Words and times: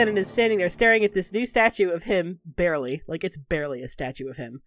Lennon 0.00 0.16
is 0.16 0.30
standing 0.30 0.56
there 0.56 0.70
staring 0.70 1.04
at 1.04 1.12
this 1.12 1.30
new 1.30 1.44
statue 1.44 1.90
of 1.90 2.04
him, 2.04 2.40
barely. 2.46 3.02
Like, 3.06 3.22
it's 3.22 3.36
barely 3.36 3.82
a 3.82 3.88
statue 3.88 4.30
of 4.30 4.38
him. 4.38 4.62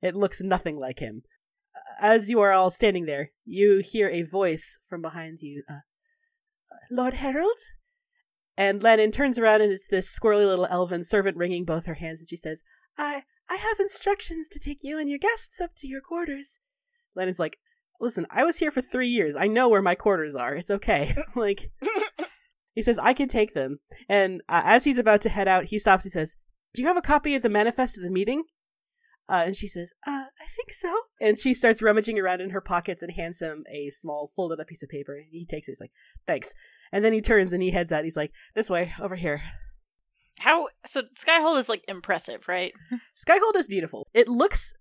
It 0.00 0.16
looks 0.16 0.40
nothing 0.40 0.78
like 0.78 1.00
him. 1.00 1.20
As 2.00 2.30
you 2.30 2.40
are 2.40 2.52
all 2.52 2.70
standing 2.70 3.04
there, 3.04 3.32
you 3.44 3.82
hear 3.84 4.08
a 4.08 4.22
voice 4.22 4.78
from 4.88 5.02
behind 5.02 5.40
you 5.42 5.64
uh, 5.68 5.80
Lord 6.90 7.12
Herald? 7.12 7.58
And 8.56 8.82
Lennon 8.82 9.12
turns 9.12 9.38
around 9.38 9.60
and 9.60 9.70
it's 9.70 9.86
this 9.86 10.18
squirrely 10.18 10.46
little 10.46 10.66
elven 10.70 11.04
servant 11.04 11.36
wringing 11.36 11.66
both 11.66 11.84
her 11.84 11.96
hands 11.96 12.20
and 12.20 12.30
she 12.30 12.36
says, 12.38 12.62
I 12.96 13.24
I 13.50 13.56
have 13.56 13.80
instructions 13.80 14.48
to 14.48 14.58
take 14.58 14.78
you 14.82 14.98
and 14.98 15.10
your 15.10 15.18
guests 15.18 15.60
up 15.60 15.72
to 15.76 15.88
your 15.88 16.00
quarters. 16.00 16.58
Lennon's 17.14 17.38
like, 17.38 17.58
Listen, 18.00 18.26
I 18.30 18.44
was 18.44 18.56
here 18.56 18.70
for 18.70 18.80
three 18.80 19.08
years. 19.08 19.36
I 19.36 19.46
know 19.46 19.68
where 19.68 19.82
my 19.82 19.94
quarters 19.94 20.34
are. 20.34 20.54
It's 20.54 20.70
okay. 20.70 21.14
like 21.34 21.70
he 22.80 22.84
says, 22.84 22.98
I 22.98 23.12
can 23.12 23.28
take 23.28 23.52
them. 23.52 23.80
And 24.08 24.40
uh, 24.48 24.62
as 24.64 24.84
he's 24.84 24.96
about 24.96 25.20
to 25.22 25.28
head 25.28 25.46
out, 25.46 25.66
he 25.66 25.78
stops. 25.78 26.04
He 26.04 26.10
says, 26.10 26.36
Do 26.72 26.80
you 26.80 26.88
have 26.88 26.96
a 26.96 27.02
copy 27.02 27.34
of 27.34 27.42
the 27.42 27.50
manifest 27.50 27.98
of 27.98 28.02
the 28.02 28.10
meeting? 28.10 28.44
Uh, 29.28 29.44
and 29.44 29.54
she 29.54 29.68
says, 29.68 29.92
uh, 30.06 30.24
I 30.40 30.46
think 30.56 30.72
so. 30.72 31.02
And 31.20 31.38
she 31.38 31.52
starts 31.54 31.82
rummaging 31.82 32.18
around 32.18 32.40
in 32.40 32.50
her 32.50 32.60
pockets 32.60 33.00
and 33.00 33.12
hands 33.12 33.40
him 33.40 33.64
a 33.72 33.90
small 33.90 34.32
folded 34.34 34.58
up 34.58 34.66
piece 34.66 34.82
of 34.82 34.88
paper. 34.88 35.14
And 35.14 35.26
he 35.30 35.44
takes 35.44 35.68
it. 35.68 35.72
He's 35.72 35.80
like, 35.80 35.92
thanks. 36.26 36.52
And 36.90 37.04
then 37.04 37.12
he 37.12 37.20
turns 37.20 37.52
and 37.52 37.62
he 37.62 37.70
heads 37.70 37.92
out. 37.92 38.02
He's 38.02 38.16
like, 38.16 38.32
this 38.54 38.70
way, 38.70 38.92
over 38.98 39.14
here. 39.14 39.42
How 40.38 40.68
so? 40.86 41.02
Skyhold 41.16 41.58
is 41.58 41.68
like 41.68 41.84
impressive, 41.86 42.48
right? 42.48 42.72
Skyhold 43.14 43.56
is 43.56 43.68
beautiful. 43.68 44.08
It 44.14 44.26
looks 44.26 44.72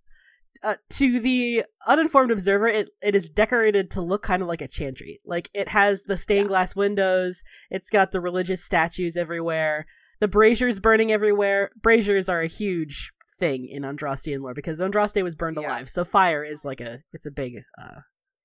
uh, 0.62 0.76
to 0.90 1.20
the 1.20 1.64
uninformed 1.88 2.32
observer, 2.32 2.68
it, 2.68 2.90
it 3.02 3.16
is 3.16 3.30
decorated 3.30 3.90
to 3.92 4.02
look 4.02 4.24
kind 4.24 4.42
of 4.42 4.48
like 4.48 4.62
a 4.62 4.68
chantry. 4.68 5.20
Like 5.26 5.50
it 5.54 5.70
has 5.70 6.04
the 6.04 6.18
stained 6.18 6.46
yeah. 6.46 6.50
glass 6.50 6.76
windows. 6.76 7.44
It's 7.70 7.90
got 7.90 8.12
the 8.12 8.20
religious 8.20 8.64
statues 8.64 9.16
everywhere. 9.16 9.86
The 10.20 10.28
braziers 10.28 10.80
burning 10.80 11.12
everywhere. 11.12 11.72
Braziers 11.82 12.28
are 12.28 12.42
a 12.42 12.48
huge 12.48 13.12
thing 13.40 13.68
in 13.68 13.84
Andrastian 13.84 14.42
lore 14.42 14.54
because 14.54 14.82
Andraste 14.82 15.24
was 15.24 15.36
burned 15.36 15.58
yeah. 15.60 15.68
alive. 15.68 15.90
So 15.90 16.04
fire 16.04 16.44
is 16.44 16.66
like 16.66 16.82
a 16.82 17.00
it's 17.14 17.26
a 17.26 17.32
big 17.32 17.62
uh 17.82 18.02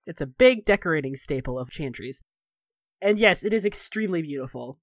it's 0.06 0.20
a 0.20 0.26
big 0.26 0.64
decorating 0.64 1.16
staple 1.16 1.58
of 1.58 1.70
chantries. 1.70 2.18
And 3.02 3.18
yes, 3.18 3.44
it 3.44 3.52
is 3.52 3.64
extremely 3.64 4.22
beautiful. 4.22 4.78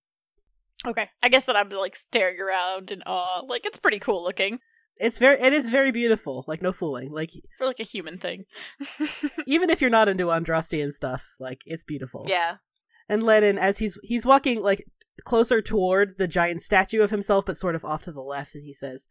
Okay. 0.86 1.10
I 1.24 1.30
guess 1.30 1.46
that 1.46 1.56
I'm 1.56 1.70
like 1.70 1.96
staring 1.96 2.40
around 2.40 2.92
in 2.92 3.02
awe. 3.06 3.44
Like 3.48 3.66
it's 3.66 3.80
pretty 3.80 4.00
cool 4.00 4.24
looking. 4.24 4.60
It's 5.02 5.18
very 5.18 5.42
it 5.42 5.52
is 5.52 5.70
very 5.70 5.92
beautiful. 5.92 6.46
Like 6.48 6.62
no 6.62 6.72
fooling. 6.72 7.12
Like 7.12 7.32
for 7.58 7.66
like 7.66 7.80
a 7.80 7.84
human 7.84 8.18
thing. 8.18 8.46
even 9.48 9.70
if 9.70 9.82
you're 9.82 9.90
not 9.90 10.08
into 10.08 10.26
Andrastian 10.26 10.92
stuff, 10.92 11.36
like 11.40 11.64
it's 11.66 11.84
beautiful. 11.84 12.26
Yeah. 12.30 12.58
And 13.10 13.24
lenin 13.24 13.58
as 13.58 13.80
he's 13.80 13.98
he's 14.04 14.26
walking 14.26 14.62
like 14.62 14.86
closer 15.26 15.62
toward 15.62 16.18
the 16.18 16.28
giant 16.28 16.62
statue 16.62 17.02
of 17.02 17.12
himself 17.12 17.46
but 17.46 17.58
sort 17.58 17.76
of 17.76 17.84
off 17.84 18.04
to 18.04 18.12
the 18.12 18.22
left 18.22 18.56
and 18.56 18.64
he 18.64 18.74
says, 18.74 19.08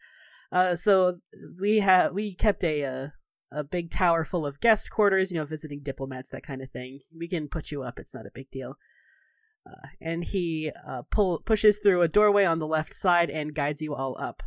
uh, 0.53 0.77
so 0.77 1.19
we 1.61 1.81
have 1.81 2.13
we 2.13 2.35
kept 2.35 2.63
a 2.65 2.85
uh, 2.85 3.09
a 3.53 3.65
big 3.65 3.91
tower 3.91 4.25
full 4.25 4.47
of 4.47 4.61
guest 4.61 4.91
quarters, 4.91 5.33
you 5.33 5.39
know, 5.39 5.45
visiting 5.45 5.81
diplomats, 5.83 6.31
that 6.31 6.45
kind 6.45 6.63
of 6.63 6.71
thing. 6.71 7.01
We 7.17 7.29
can 7.29 7.49
put 7.49 7.71
you 7.71 7.83
up; 7.83 7.99
it's 7.99 8.15
not 8.15 8.27
a 8.27 8.33
big 8.33 8.51
deal. 8.51 8.77
Uh, 9.69 9.89
and 10.01 10.25
he 10.25 10.71
uh, 10.89 11.03
pull 11.11 11.41
pushes 11.41 11.79
through 11.79 12.03
a 12.03 12.09
doorway 12.09 12.45
on 12.45 12.59
the 12.59 12.67
left 12.67 12.95
side 12.95 13.29
and 13.29 13.55
guides 13.55 13.83
you 13.83 13.95
all 13.95 14.17
up. 14.19 14.43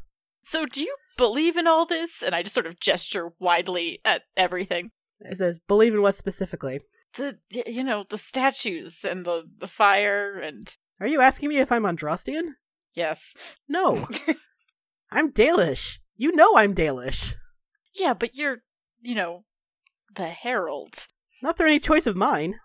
So, 0.46 0.66
do 0.66 0.82
you 0.82 0.96
believe 1.18 1.58
in 1.58 1.68
all 1.68 1.86
this? 1.86 2.22
And 2.22 2.36
I 2.36 2.44
just 2.44 2.54
sort 2.54 2.68
of 2.68 2.80
gesture 2.80 3.32
widely 3.40 4.00
at 4.06 4.24
everything. 4.36 4.92
It 5.20 5.38
says, 5.38 5.60
"Believe 5.60 5.94
in 5.94 6.02
what 6.02 6.16
specifically?" 6.16 6.82
The 7.16 7.38
you 7.50 7.84
know 7.84 8.06
the 8.10 8.18
statues 8.18 9.06
and 9.06 9.26
the 9.26 9.44
the 9.60 9.68
fire 9.68 10.40
and. 10.40 10.74
Are 11.00 11.08
you 11.08 11.22
asking 11.22 11.50
me 11.50 11.58
if 11.58 11.72
I'm 11.72 11.84
Andrastian? 11.84 12.56
Yes. 12.94 13.36
No. 13.68 14.08
I'm 15.12 15.32
Dalish. 15.32 16.00
You 16.16 16.32
know 16.32 16.56
I'm 16.56 16.74
Dalish. 16.74 17.36
Yeah, 17.96 18.14
but 18.14 18.36
you're, 18.36 18.60
you 19.02 19.16
know, 19.16 19.44
the 20.16 20.28
Herald. 20.28 21.08
Not 21.42 21.58
through 21.58 21.68
any 21.68 21.80
choice 21.80 22.08
of 22.08 22.16
mine. 22.16 22.60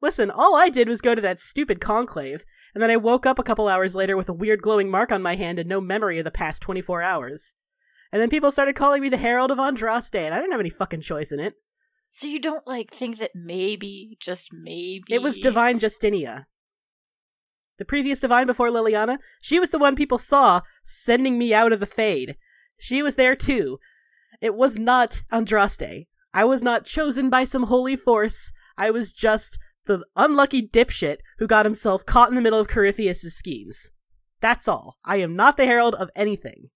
Listen, 0.00 0.30
all 0.30 0.54
I 0.54 0.68
did 0.68 0.88
was 0.88 1.00
go 1.00 1.14
to 1.14 1.20
that 1.22 1.40
stupid 1.40 1.80
conclave, 1.80 2.44
and 2.74 2.82
then 2.82 2.90
I 2.90 2.96
woke 2.96 3.24
up 3.24 3.38
a 3.38 3.42
couple 3.42 3.68
hours 3.68 3.94
later 3.94 4.16
with 4.16 4.28
a 4.28 4.34
weird 4.34 4.60
glowing 4.60 4.90
mark 4.90 5.10
on 5.10 5.22
my 5.22 5.36
hand 5.36 5.58
and 5.58 5.68
no 5.68 5.80
memory 5.80 6.18
of 6.18 6.24
the 6.24 6.30
past 6.30 6.62
24 6.62 7.02
hours. 7.02 7.54
And 8.12 8.20
then 8.20 8.30
people 8.30 8.52
started 8.52 8.76
calling 8.76 9.02
me 9.02 9.08
the 9.08 9.16
Herald 9.16 9.50
of 9.50 9.58
Andraste, 9.58 10.14
and 10.14 10.34
I 10.34 10.38
didn't 10.38 10.52
have 10.52 10.60
any 10.60 10.70
fucking 10.70 11.00
choice 11.00 11.32
in 11.32 11.40
it. 11.40 11.54
So 12.10 12.28
you 12.28 12.38
don't, 12.38 12.66
like, 12.66 12.94
think 12.94 13.18
that 13.18 13.30
maybe, 13.34 14.16
just 14.20 14.50
maybe. 14.52 15.02
It 15.08 15.22
was 15.22 15.38
Divine 15.38 15.80
Justinia 15.80 16.44
the 17.78 17.84
previous 17.84 18.20
divine 18.20 18.46
before 18.46 18.68
Leliana, 18.68 19.18
she 19.40 19.58
was 19.58 19.70
the 19.70 19.78
one 19.78 19.96
people 19.96 20.18
saw 20.18 20.60
sending 20.82 21.38
me 21.38 21.52
out 21.52 21.72
of 21.72 21.80
the 21.80 21.86
Fade. 21.86 22.36
She 22.78 23.02
was 23.02 23.16
there 23.16 23.34
too. 23.34 23.78
It 24.40 24.54
was 24.54 24.78
not 24.78 25.22
Andraste. 25.32 26.06
I 26.32 26.44
was 26.44 26.62
not 26.62 26.84
chosen 26.84 27.30
by 27.30 27.44
some 27.44 27.64
holy 27.64 27.96
force. 27.96 28.52
I 28.76 28.90
was 28.90 29.12
just 29.12 29.58
the 29.86 30.04
unlucky 30.16 30.66
dipshit 30.66 31.18
who 31.38 31.46
got 31.46 31.66
himself 31.66 32.04
caught 32.06 32.28
in 32.28 32.34
the 32.34 32.42
middle 32.42 32.58
of 32.58 32.68
Corypheus' 32.68 33.34
schemes. 33.34 33.90
That's 34.40 34.68
all. 34.68 34.98
I 35.04 35.16
am 35.16 35.36
not 35.36 35.56
the 35.56 35.66
herald 35.66 35.94
of 35.94 36.10
anything. 36.14 36.70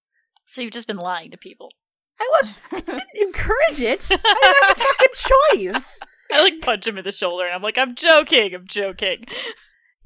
So 0.45 0.61
you've 0.61 0.73
just 0.73 0.87
been 0.87 0.97
lying 0.97 1.31
to 1.31 1.37
people. 1.37 1.69
I 2.19 2.29
was 2.31 2.53
I 2.71 2.79
didn't 2.81 3.03
encourage 3.15 3.81
it. 3.81 4.07
I 4.11 4.15
didn't 4.15 4.67
have 4.67 4.77
a 4.77 4.79
fucking 4.79 5.73
choice. 5.73 5.99
I 6.31 6.43
like 6.43 6.61
punch 6.61 6.85
him 6.85 6.97
in 6.97 7.03
the 7.03 7.11
shoulder 7.11 7.45
and 7.45 7.55
I'm 7.55 7.61
like, 7.61 7.77
I'm 7.77 7.95
joking, 7.95 8.53
I'm 8.53 8.67
joking 8.67 9.25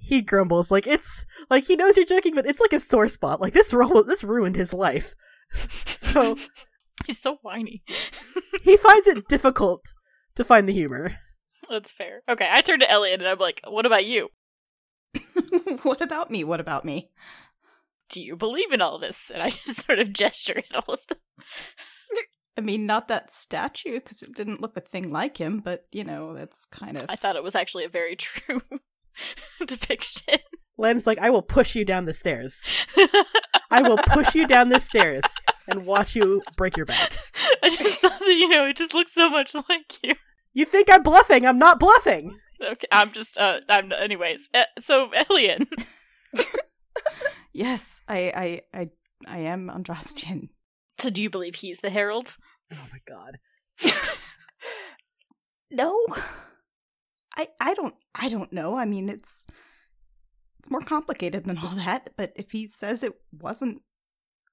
he 0.03 0.21
grumbles 0.21 0.69
like 0.69 0.85
it's 0.85 1.25
like 1.49 1.63
he 1.63 1.75
knows 1.75 1.95
you're 1.95 2.05
joking, 2.05 2.35
but 2.35 2.45
it's 2.45 2.59
like 2.59 2.73
a 2.73 2.79
sore 2.79 3.07
spot. 3.07 3.39
Like 3.39 3.53
this 3.53 3.73
ru- 3.73 4.03
this 4.03 4.23
ruined 4.23 4.55
his 4.55 4.73
life. 4.73 5.15
so 5.85 6.37
he's 7.07 7.21
so 7.21 7.37
whiny. 7.41 7.83
he 8.61 8.75
finds 8.75 9.07
it 9.07 9.27
difficult 9.29 9.81
to 10.35 10.43
find 10.43 10.67
the 10.67 10.73
humor. 10.73 11.17
That's 11.69 11.91
fair. 11.91 12.21
Okay, 12.27 12.47
I 12.49 12.61
turn 12.61 12.79
to 12.79 12.89
Elliot 12.89 13.21
and 13.21 13.29
I'm 13.29 13.39
like, 13.39 13.61
"What 13.67 13.85
about 13.85 14.05
you? 14.05 14.29
what 15.83 16.01
about 16.01 16.31
me? 16.31 16.43
What 16.43 16.59
about 16.59 16.85
me? 16.85 17.11
Do 18.09 18.21
you 18.21 18.35
believe 18.35 18.71
in 18.71 18.81
all 18.81 18.99
this?" 18.99 19.31
And 19.33 19.41
I 19.41 19.49
just 19.65 19.85
sort 19.85 19.99
of 19.99 20.13
gesture 20.13 20.57
at 20.57 20.75
all 20.75 20.93
of 20.93 21.05
them. 21.07 21.17
I 22.55 22.61
mean, 22.61 22.85
not 22.85 23.07
that 23.07 23.31
statue 23.31 23.93
because 23.93 24.21
it 24.21 24.35
didn't 24.35 24.61
look 24.61 24.77
a 24.77 24.81
thing 24.81 25.11
like 25.11 25.37
him, 25.37 25.59
but 25.59 25.85
you 25.91 26.03
know, 26.03 26.35
it's 26.35 26.65
kind 26.65 26.97
of. 26.97 27.05
I 27.09 27.15
thought 27.15 27.35
it 27.35 27.43
was 27.43 27.55
actually 27.55 27.83
a 27.83 27.89
very 27.89 28.15
true 28.15 28.61
depiction. 29.65 30.39
Len's 30.77 31.05
like, 31.07 31.19
I 31.19 31.29
will 31.29 31.41
push 31.41 31.75
you 31.75 31.85
down 31.85 32.05
the 32.05 32.13
stairs. 32.13 32.65
I 33.69 33.81
will 33.81 33.97
push 33.97 34.35
you 34.35 34.47
down 34.47 34.69
the 34.69 34.79
stairs 34.79 35.23
and 35.67 35.85
watch 35.85 36.15
you 36.15 36.41
break 36.57 36.77
your 36.77 36.85
back. 36.85 37.15
I 37.61 37.69
just 37.69 37.99
thought 37.99 38.19
that, 38.19 38.27
you 38.27 38.49
know, 38.49 38.65
it 38.65 38.77
just 38.77 38.93
looks 38.93 39.13
so 39.13 39.29
much 39.29 39.53
like 39.69 39.99
you. 40.03 40.13
You 40.53 40.65
think 40.65 40.89
I'm 40.89 41.03
bluffing? 41.03 41.45
I'm 41.45 41.59
not 41.59 41.79
bluffing. 41.79 42.39
Okay, 42.63 42.87
I'm 42.91 43.11
just, 43.11 43.37
uh, 43.37 43.59
I'm, 43.67 43.91
anyways. 43.91 44.49
Uh, 44.53 44.63
so, 44.79 45.09
Elian. 45.29 45.67
yes, 47.53 48.01
I, 48.07 48.61
I, 48.73 48.79
I, 48.79 48.89
I 49.27 49.37
am 49.39 49.69
Andrastian. 49.69 50.49
So, 50.99 51.09
do 51.09 51.21
you 51.21 51.29
believe 51.29 51.55
he's 51.55 51.79
the 51.79 51.89
Herald? 51.89 52.35
Oh 52.71 52.87
my 52.91 52.99
god. 53.05 53.39
no. 55.71 56.05
I 57.35 57.47
I 57.59 57.73
don't 57.73 57.95
I 58.15 58.29
don't 58.29 58.53
know. 58.53 58.77
I 58.77 58.85
mean, 58.85 59.09
it's 59.09 59.45
it's 60.59 60.71
more 60.71 60.81
complicated 60.81 61.45
than 61.45 61.57
all 61.57 61.75
that, 61.75 62.11
but 62.15 62.31
if 62.35 62.51
he 62.51 62.67
says 62.67 63.03
it 63.03 63.13
wasn't, 63.31 63.81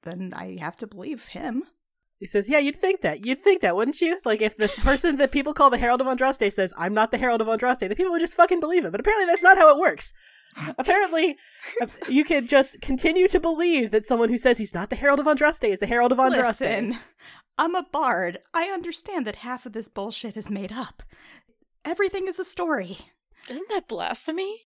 then 0.02 0.32
I 0.34 0.56
have 0.60 0.76
to 0.78 0.86
believe 0.86 1.28
him. 1.28 1.64
He 2.20 2.26
says, 2.26 2.50
"Yeah, 2.50 2.58
you'd 2.58 2.76
think 2.76 3.00
that. 3.00 3.24
You'd 3.24 3.38
think 3.38 3.62
that, 3.62 3.74
wouldn't 3.74 4.00
you? 4.00 4.20
Like 4.26 4.42
if 4.42 4.56
the 4.56 4.68
person 4.68 5.16
that 5.16 5.32
people 5.32 5.54
call 5.54 5.70
the 5.70 5.78
Herald 5.78 6.02
of 6.02 6.06
Andraste 6.06 6.52
says, 6.52 6.74
"I'm 6.76 6.94
not 6.94 7.10
the 7.10 7.18
Herald 7.18 7.40
of 7.40 7.46
Andraste," 7.48 7.88
the 7.88 7.96
people 7.96 8.12
would 8.12 8.20
just 8.20 8.36
fucking 8.36 8.60
believe 8.60 8.84
it. 8.84 8.92
But 8.92 9.00
apparently, 9.00 9.26
that's 9.26 9.42
not 9.42 9.56
how 9.56 9.74
it 9.74 9.80
works. 9.80 10.12
apparently, 10.78 11.38
you 12.08 12.24
can 12.24 12.46
just 12.46 12.80
continue 12.82 13.26
to 13.28 13.40
believe 13.40 13.90
that 13.90 14.04
someone 14.04 14.28
who 14.28 14.38
says 14.38 14.58
he's 14.58 14.74
not 14.74 14.90
the 14.90 14.96
Herald 14.96 15.18
of 15.18 15.26
Andraste 15.26 15.68
is 15.68 15.78
the 15.80 15.86
Herald 15.86 16.12
of 16.12 16.18
Andraste. 16.18 16.60
Listen, 16.60 16.98
I'm 17.56 17.74
a 17.74 17.86
bard. 17.90 18.38
I 18.52 18.64
understand 18.64 19.26
that 19.26 19.36
half 19.36 19.64
of 19.64 19.72
this 19.72 19.88
bullshit 19.88 20.36
is 20.36 20.50
made 20.50 20.72
up. 20.72 21.02
Everything 21.84 22.26
is 22.26 22.38
a 22.38 22.44
story. 22.44 22.98
Isn't 23.48 23.68
that 23.70 23.88
blasphemy? 23.88 24.66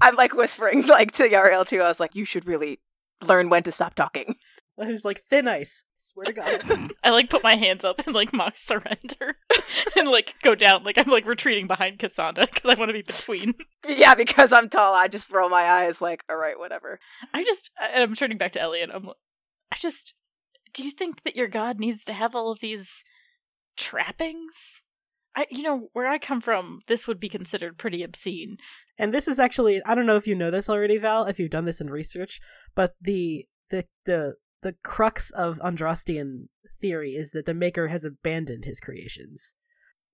I'm 0.00 0.14
like 0.14 0.34
whispering 0.34 0.86
like 0.86 1.12
to 1.12 1.28
Yariel 1.28 1.66
too. 1.66 1.80
I 1.80 1.88
was 1.88 1.98
like, 1.98 2.14
you 2.14 2.24
should 2.24 2.46
really 2.46 2.78
learn 3.26 3.48
when 3.48 3.64
to 3.64 3.72
stop 3.72 3.94
talking. 3.94 4.36
And 4.78 4.90
he's 4.90 5.06
like 5.06 5.18
thin 5.18 5.48
ice. 5.48 5.84
Swear 5.96 6.26
to 6.26 6.32
God. 6.34 6.92
I 7.04 7.10
like 7.10 7.30
put 7.30 7.42
my 7.42 7.56
hands 7.56 7.82
up 7.82 8.06
and 8.06 8.14
like 8.14 8.34
mock 8.34 8.58
surrender, 8.58 9.36
and 9.96 10.08
like 10.08 10.34
go 10.42 10.54
down. 10.54 10.84
Like 10.84 10.98
I'm 10.98 11.10
like 11.10 11.24
retreating 11.24 11.66
behind 11.66 11.98
Cassandra 11.98 12.46
because 12.46 12.68
I 12.68 12.78
want 12.78 12.90
to 12.90 12.92
be 12.92 13.00
between. 13.00 13.54
Yeah, 13.88 14.14
because 14.14 14.52
I'm 14.52 14.68
tall. 14.68 14.94
I 14.94 15.08
just 15.08 15.30
roll 15.30 15.48
my 15.48 15.62
eyes 15.62 16.02
like, 16.02 16.24
all 16.28 16.36
right, 16.36 16.58
whatever. 16.58 17.00
I 17.32 17.42
just, 17.42 17.70
and 17.80 18.02
I'm 18.02 18.14
turning 18.14 18.36
back 18.36 18.52
to 18.52 18.60
Elliot. 18.60 18.90
I'm, 18.92 19.08
I 19.72 19.76
just, 19.76 20.14
do 20.74 20.84
you 20.84 20.90
think 20.90 21.22
that 21.22 21.36
your 21.36 21.48
god 21.48 21.80
needs 21.80 22.04
to 22.04 22.12
have 22.12 22.34
all 22.34 22.52
of 22.52 22.60
these 22.60 23.02
trappings? 23.78 24.82
I, 25.34 25.46
you 25.50 25.62
know, 25.62 25.88
where 25.92 26.06
I 26.06 26.18
come 26.18 26.40
from, 26.40 26.80
this 26.88 27.06
would 27.06 27.20
be 27.20 27.28
considered 27.28 27.78
pretty 27.78 28.02
obscene. 28.02 28.56
And 28.98 29.12
this 29.12 29.28
is 29.28 29.38
actually 29.38 29.82
I 29.84 29.94
don't 29.94 30.06
know 30.06 30.16
if 30.16 30.26
you 30.26 30.34
know 30.34 30.50
this 30.50 30.68
already, 30.68 30.98
Val, 30.98 31.24
if 31.26 31.38
you've 31.38 31.50
done 31.50 31.66
this 31.66 31.80
in 31.80 31.90
research, 31.90 32.40
but 32.74 32.94
the 33.00 33.46
the 33.70 33.84
the 34.04 34.34
the 34.62 34.74
crux 34.82 35.30
of 35.30 35.58
Andrastian 35.60 36.48
theory 36.80 37.12
is 37.12 37.30
that 37.32 37.46
the 37.46 37.54
maker 37.54 37.88
has 37.88 38.04
abandoned 38.04 38.64
his 38.64 38.80
creations. 38.80 39.54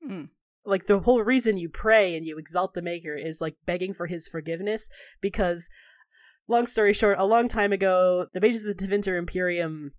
Hmm. 0.06 0.24
Like 0.64 0.86
the 0.86 1.00
whole 1.00 1.22
reason 1.22 1.56
you 1.56 1.68
pray 1.68 2.16
and 2.16 2.24
you 2.26 2.38
exalt 2.38 2.74
the 2.74 2.82
maker 2.82 3.14
is 3.16 3.40
like 3.40 3.56
begging 3.66 3.92
for 3.94 4.06
his 4.06 4.28
forgiveness 4.28 4.88
because 5.20 5.68
long 6.46 6.66
story 6.66 6.92
short, 6.92 7.18
a 7.18 7.24
long 7.24 7.48
time 7.48 7.72
ago, 7.72 8.26
the 8.32 8.40
mages 8.40 8.64
of 8.64 8.76
the 8.76 8.86
Tevinter 8.86 9.18
Imperium 9.18 9.92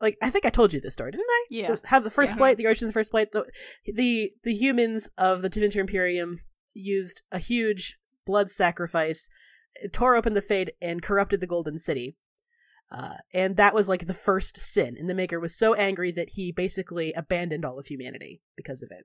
like 0.00 0.16
I 0.20 0.28
think 0.28 0.44
I 0.44 0.50
told 0.50 0.72
you 0.72 0.80
this 0.80 0.92
story, 0.94 1.12
didn't 1.12 1.26
I? 1.30 1.46
Yeah. 1.50 1.74
The- 1.76 1.88
How 1.88 2.00
the 2.00 2.10
first 2.10 2.32
Yeah. 2.32 2.38
blight, 2.38 2.56
the 2.58 2.66
origin 2.66 2.86
of 2.86 2.90
the 2.92 2.98
first 2.98 3.12
blight, 3.12 3.32
the 3.32 3.46
the 3.86 4.32
the 4.42 4.52
humans 4.54 5.08
of 5.16 5.40
the 5.42 5.48
Tevinter 5.50 5.76
Imperium 5.80 6.38
used 6.74 7.22
a 7.30 7.38
huge 7.38 7.98
blood 8.26 8.50
sacrifice, 8.50 9.28
tore 9.92 10.16
open 10.16 10.32
the 10.34 10.42
Fade, 10.42 10.72
and 10.82 11.00
corrupted 11.02 11.40
the 11.40 11.46
Golden 11.46 11.78
City. 11.78 12.16
Uh, 12.96 13.14
and 13.32 13.56
that 13.56 13.74
was 13.74 13.88
like 13.88 14.06
the 14.06 14.14
first 14.14 14.56
sin. 14.56 14.94
And 14.96 15.10
the 15.10 15.14
Maker 15.14 15.40
was 15.40 15.56
so 15.56 15.74
angry 15.74 16.12
that 16.12 16.30
he 16.34 16.52
basically 16.52 17.12
abandoned 17.14 17.64
all 17.64 17.76
of 17.78 17.86
humanity 17.86 18.40
because 18.56 18.82
of 18.82 18.90
it. 18.92 19.04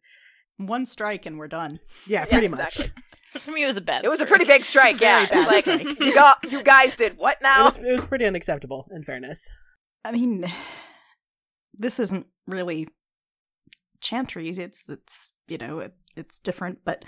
One 0.58 0.86
strike 0.86 1.26
and 1.26 1.40
we're 1.40 1.48
done. 1.48 1.80
Yeah, 2.06 2.20
Yeah, 2.20 2.26
pretty 2.26 2.46
exactly. 2.48 2.86
much. 2.86 2.94
For 3.42 3.52
me, 3.52 3.64
it 3.64 3.68
was 3.68 3.78
a 3.78 3.82
bad. 3.82 4.04
It 4.06 4.10
was 4.10 4.22
a 4.22 4.26
pretty 4.26 4.46
big 4.46 4.64
strike, 4.66 4.96
It's 4.96 5.02
yeah. 5.02 5.26
It's 5.32 5.48
like 5.48 5.64
strike. 5.64 6.00
you 6.02 6.14
got 6.14 6.52
you 6.52 6.62
guys 6.64 6.96
did 6.96 7.18
what 7.18 7.38
It 7.38 7.44
now? 7.44 7.66
was, 7.66 7.78
it 7.78 7.92
was 7.92 8.06
pretty 8.06 8.26
unacceptable, 8.26 8.88
in 8.92 9.02
fairness. 9.04 9.48
I 10.06 10.12
mean, 10.12 10.46
this 11.74 12.00
isn't 12.00 12.28
really 12.48 12.88
chantry. 14.02 14.50
It's 14.50 14.88
it's 14.90 15.34
you 15.48 15.58
know 15.58 15.80
it, 15.80 15.94
it's 16.16 16.40
different, 16.40 16.80
but 16.84 17.06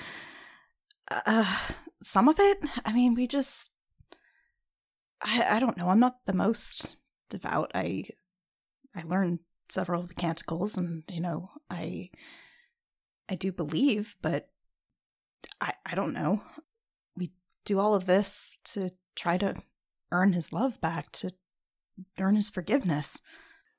uh, 1.10 1.46
some 2.04 2.28
of 2.28 2.40
it. 2.40 2.58
I 2.86 2.92
mean, 2.94 3.14
we 3.16 3.28
just. 3.28 3.72
I 5.22 5.58
I 5.58 5.60
don't 5.60 5.78
know. 5.78 5.90
I'm 5.90 6.00
not 6.00 6.26
the 6.26 6.34
most 6.34 6.98
devout. 7.30 7.72
I 7.74 8.06
I 8.96 9.04
learned 9.04 9.40
several 9.70 10.02
of 10.02 10.10
the 10.10 10.16
canticles, 10.16 10.78
and 10.78 11.04
you 11.10 11.22
know 11.22 11.50
I 11.70 12.10
I 13.30 13.36
do 13.36 13.52
believe, 13.52 14.18
but 14.22 14.50
I 15.60 15.74
I 15.86 15.96
don't 15.96 16.14
know. 16.14 16.44
We 17.16 17.32
do 17.66 17.80
all 17.80 17.96
of 17.96 18.06
this 18.06 18.58
to 18.66 18.92
try 19.16 19.38
to 19.38 19.56
earn 20.12 20.34
his 20.34 20.52
love 20.52 20.80
back, 20.82 21.12
to 21.14 21.32
earn 22.20 22.36
his 22.36 22.50
forgiveness. 22.50 23.22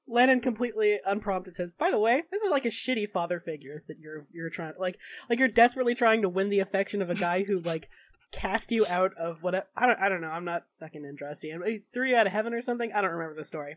Lennon 0.09 0.41
completely 0.41 0.99
unprompted 1.06 1.55
says, 1.55 1.73
"By 1.73 1.91
the 1.91 1.99
way, 1.99 2.25
this 2.31 2.43
is 2.43 2.50
like 2.50 2.65
a 2.65 2.71
shitty 2.71 3.09
father 3.09 3.38
figure 3.38 3.85
that 3.87 3.99
you're 3.99 4.25
you're 4.33 4.50
trying 4.50 4.75
like 4.79 4.99
like 5.31 5.38
you're 5.38 5.49
desperately 5.49 5.95
trying 5.95 6.23
to 6.23 6.29
win 6.29 6.49
the 6.49 6.59
affection 6.59 7.03
of 7.03 7.11
a 7.11 7.15
guy 7.15 7.45
who 7.45 7.61
like 7.61 7.88
cast 8.32 8.73
you 8.73 8.87
out 8.88 9.12
of 9.14 9.43
what 9.43 9.69
I 9.76 9.87
don't 9.87 10.00
I 10.00 10.08
don't 10.08 10.20
know. 10.20 10.31
I'm 10.31 10.44
not 10.44 10.64
fucking 10.81 11.02
Andrastian. 11.02 11.67
He 11.67 11.79
threw 11.79 12.08
you 12.08 12.17
out 12.17 12.26
of 12.26 12.32
heaven 12.32 12.55
or 12.55 12.62
something. 12.62 12.93
I 12.93 13.00
don't 13.00 13.11
remember 13.12 13.34
the 13.34 13.44
story. 13.44 13.76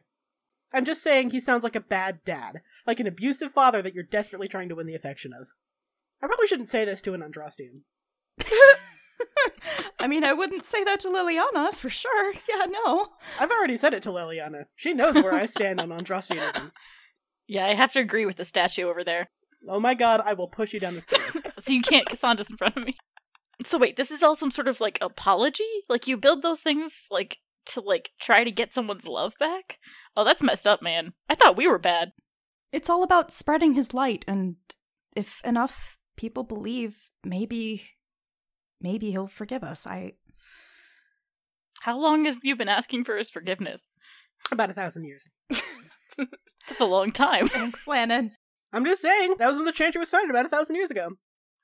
I'm 0.73 0.85
just 0.85 1.03
saying 1.03 1.29
he 1.29 1.39
sounds 1.39 1.63
like 1.63 1.75
a 1.75 1.81
bad 1.81 2.19
dad, 2.25 2.61
like 2.87 2.99
an 2.99 3.07
abusive 3.07 3.51
father 3.51 3.81
that 3.81 3.93
you're 3.93 4.03
desperately 4.03 4.47
trying 4.47 4.69
to 4.69 4.75
win 4.75 4.87
the 4.87 4.95
affection 4.95 5.31
of. 5.33 5.49
I 6.21 6.27
probably 6.27 6.47
shouldn't 6.47 6.69
say 6.69 6.85
this 6.85 7.01
to 7.01 7.13
an 7.13 7.21
Andrastian. 7.21 7.83
I 9.99 10.07
mean, 10.07 10.23
I 10.23 10.33
wouldn't 10.33 10.65
say 10.65 10.83
that 10.83 10.99
to 11.01 11.07
Leliana 11.09 11.73
for 11.73 11.89
sure. 11.89 12.33
Yeah, 12.49 12.65
no. 12.65 13.09
I've 13.39 13.51
already 13.51 13.77
said 13.77 13.93
it 13.93 14.03
to 14.03 14.09
Leliana. 14.09 14.65
She 14.75 14.93
knows 14.93 15.15
where 15.15 15.33
I 15.33 15.45
stand 15.45 15.79
on 15.79 15.89
Andrastianism. 15.89 16.71
Yeah, 17.47 17.67
I 17.67 17.75
have 17.75 17.93
to 17.93 17.99
agree 17.99 18.25
with 18.25 18.37
the 18.37 18.43
statue 18.43 18.87
over 18.87 19.03
there. 19.03 19.29
Oh 19.69 19.79
my 19.79 19.93
god, 19.93 20.19
I 20.25 20.33
will 20.33 20.47
push 20.47 20.73
you 20.73 20.79
down 20.79 20.95
the 20.95 21.01
stairs. 21.01 21.43
So 21.59 21.73
you 21.73 21.81
can't 21.81 22.07
Cassandra's 22.07 22.49
in 22.49 22.57
front 22.57 22.75
of 22.75 22.83
me. 22.83 22.95
So 23.63 23.77
wait, 23.77 23.95
this 23.95 24.11
is 24.11 24.21
all 24.21 24.35
some 24.35 24.51
sort 24.51 24.67
of 24.67 24.81
like 24.81 24.97
apology? 25.01 25.63
Like 25.89 26.07
you 26.07 26.17
build 26.17 26.41
those 26.41 26.61
things 26.61 27.05
like 27.09 27.37
to 27.67 27.81
like 27.81 28.11
try 28.19 28.43
to 28.43 28.51
get 28.51 28.73
someone's 28.73 29.07
love 29.07 29.33
back? 29.39 29.79
Oh, 30.15 30.23
that's 30.23 30.43
messed 30.43 30.67
up, 30.67 30.81
man. 30.81 31.13
I 31.29 31.35
thought 31.35 31.57
we 31.57 31.67
were 31.67 31.79
bad. 31.79 32.11
It's 32.71 32.89
all 32.89 33.03
about 33.03 33.31
spreading 33.31 33.73
his 33.73 33.93
light, 33.93 34.25
and 34.27 34.55
if 35.15 35.39
enough 35.45 35.97
people 36.17 36.43
believe, 36.43 37.09
maybe, 37.23 37.83
maybe 38.81 39.11
he'll 39.11 39.27
forgive 39.27 39.63
us. 39.63 39.87
I. 39.87 40.13
How 41.81 41.97
long 41.99 42.25
have 42.25 42.39
you 42.43 42.55
been 42.55 42.69
asking 42.69 43.03
for 43.03 43.15
his 43.15 43.29
forgiveness? 43.29 43.91
About 44.51 44.71
a 44.71 44.73
thousand 44.73 45.05
years. 45.05 45.29
That's 46.17 46.79
a 46.79 46.85
long 46.85 47.11
time. 47.11 47.47
Thanks, 47.47 47.87
Lannon. 47.87 48.31
I'm 48.73 48.85
just 48.85 49.01
saying, 49.01 49.35
that 49.37 49.47
was 49.47 49.57
when 49.57 49.65
the 49.65 49.71
Chantry 49.71 49.99
was 49.99 50.09
founded 50.09 50.31
about 50.31 50.45
a 50.45 50.49
thousand 50.49 50.75
years 50.75 50.91
ago. 50.91 51.11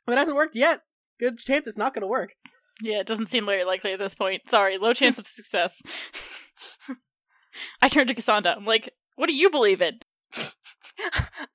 If 0.08 0.14
it 0.14 0.18
hasn't 0.18 0.38
worked 0.38 0.56
yet, 0.56 0.82
good 1.22 1.38
chance 1.38 1.68
it's 1.68 1.78
not 1.78 1.94
going 1.94 2.02
to 2.02 2.08
work. 2.08 2.36
Yeah, 2.82 3.00
it 3.00 3.08
doesn't 3.08 3.30
seem 3.30 3.46
very 3.46 3.64
likely 3.64 3.94
at 3.94 4.00
this 4.00 4.16
point. 4.16 4.50
Sorry, 4.50 4.78
low 4.78 4.94
chance 4.94 5.20
of 5.20 5.28
success. 5.28 5.82
I 7.82 7.90
turned 7.90 8.08
to 8.08 8.16
Cassandra. 8.16 8.56
I'm 8.58 8.66
like, 8.66 8.90
what 9.16 9.28
do 9.28 9.36
you 9.36 9.50
believe 9.50 9.82
in? 9.82 10.00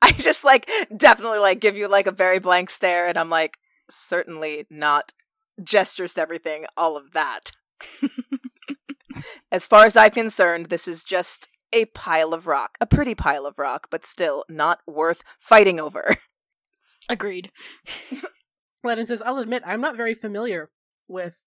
I 0.02 0.12
just 0.12 0.44
like 0.44 0.70
definitely 0.96 1.38
like 1.38 1.60
give 1.60 1.76
you 1.76 1.88
like 1.88 2.06
a 2.06 2.12
very 2.12 2.38
blank 2.38 2.70
stare, 2.70 3.08
and 3.08 3.18
I'm 3.18 3.30
like, 3.30 3.58
certainly 3.90 4.66
not 4.70 5.12
gestures 5.62 6.14
to 6.14 6.20
everything, 6.20 6.66
all 6.76 6.96
of 6.96 7.12
that. 7.12 7.50
as 9.50 9.66
far 9.66 9.86
as 9.86 9.96
I'm 9.96 10.10
concerned, 10.10 10.66
this 10.66 10.86
is 10.86 11.02
just 11.02 11.48
a 11.72 11.86
pile 11.86 12.32
of 12.32 12.46
rock, 12.46 12.76
a 12.80 12.86
pretty 12.86 13.14
pile 13.14 13.46
of 13.46 13.58
rock, 13.58 13.88
but 13.90 14.06
still 14.06 14.44
not 14.48 14.80
worth 14.86 15.22
fighting 15.40 15.80
over. 15.80 16.16
Agreed. 17.08 17.50
Lennon 18.86 19.06
says, 19.06 19.22
I'll 19.22 19.38
admit, 19.38 19.62
I'm 19.66 19.80
not 19.80 19.96
very 19.96 20.14
familiar 20.14 20.70
with 21.08 21.44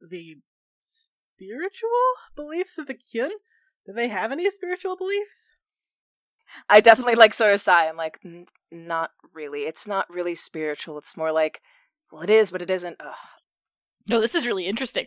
the 0.00 0.38
spiritual 0.80 1.90
beliefs 2.36 2.78
of 2.78 2.86
the 2.86 2.94
Qun. 2.94 3.30
Do 3.86 3.92
they 3.92 4.08
have 4.08 4.32
any 4.32 4.50
spiritual 4.50 4.96
beliefs? 4.96 5.52
I 6.68 6.80
definitely 6.80 7.14
like 7.14 7.34
sort 7.34 7.52
of 7.52 7.60
sigh. 7.60 7.88
I'm 7.88 7.96
like, 7.96 8.18
"N- 8.24 8.46
not 8.70 9.10
really. 9.34 9.62
It's 9.62 9.86
not 9.86 10.08
really 10.10 10.34
spiritual. 10.34 10.98
It's 10.98 11.16
more 11.16 11.32
like, 11.32 11.60
well, 12.10 12.22
it 12.22 12.30
is, 12.30 12.50
but 12.50 12.62
it 12.62 12.70
isn't. 12.70 12.96
Ugh. 13.00 13.14
No, 14.06 14.20
this 14.20 14.34
is 14.34 14.46
really 14.46 14.66
interesting. 14.66 15.06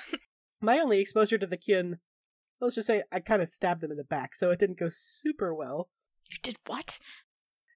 My 0.60 0.78
only 0.78 1.00
exposure 1.00 1.38
to 1.38 1.46
the 1.46 1.56
Qun, 1.56 1.98
let's 2.60 2.74
just 2.74 2.86
say 2.86 3.02
I 3.12 3.20
kind 3.20 3.42
of 3.42 3.48
stabbed 3.48 3.80
them 3.80 3.92
in 3.92 3.96
the 3.96 4.04
back, 4.04 4.34
so 4.34 4.50
it 4.50 4.58
didn't 4.58 4.78
go 4.78 4.88
super 4.90 5.54
well. 5.54 5.88
You 6.30 6.38
did 6.42 6.56
what? 6.66 6.98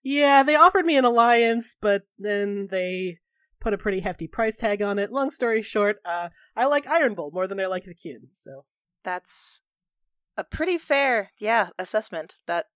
Yeah, 0.09 0.45
they 0.45 0.55
offered 0.55 0.87
me 0.87 0.97
an 0.97 1.05
alliance, 1.05 1.75
but 1.81 2.05
then 2.17 2.69
they 2.71 3.19
put 3.61 3.75
a 3.75 3.79
pretty 3.79 3.99
hefty 3.99 4.29
price 4.29 4.57
tag 4.57 4.81
on 4.81 5.01
it. 5.01 5.11
Long 5.11 5.33
story 5.33 5.63
short, 5.63 5.97
uh, 6.05 6.29
I 6.55 6.67
like 6.67 6.87
Iron 6.87 7.17
Bull 7.17 7.33
more 7.33 7.49
than 7.49 7.59
I 7.59 7.67
like 7.67 7.83
the 7.87 7.93
Qun, 7.93 8.29
so. 8.31 8.67
That's 9.03 9.63
a 10.37 10.45
pretty 10.45 10.79
fair, 10.79 11.33
yeah, 11.41 11.71
assessment. 11.77 12.37
That 12.47 12.67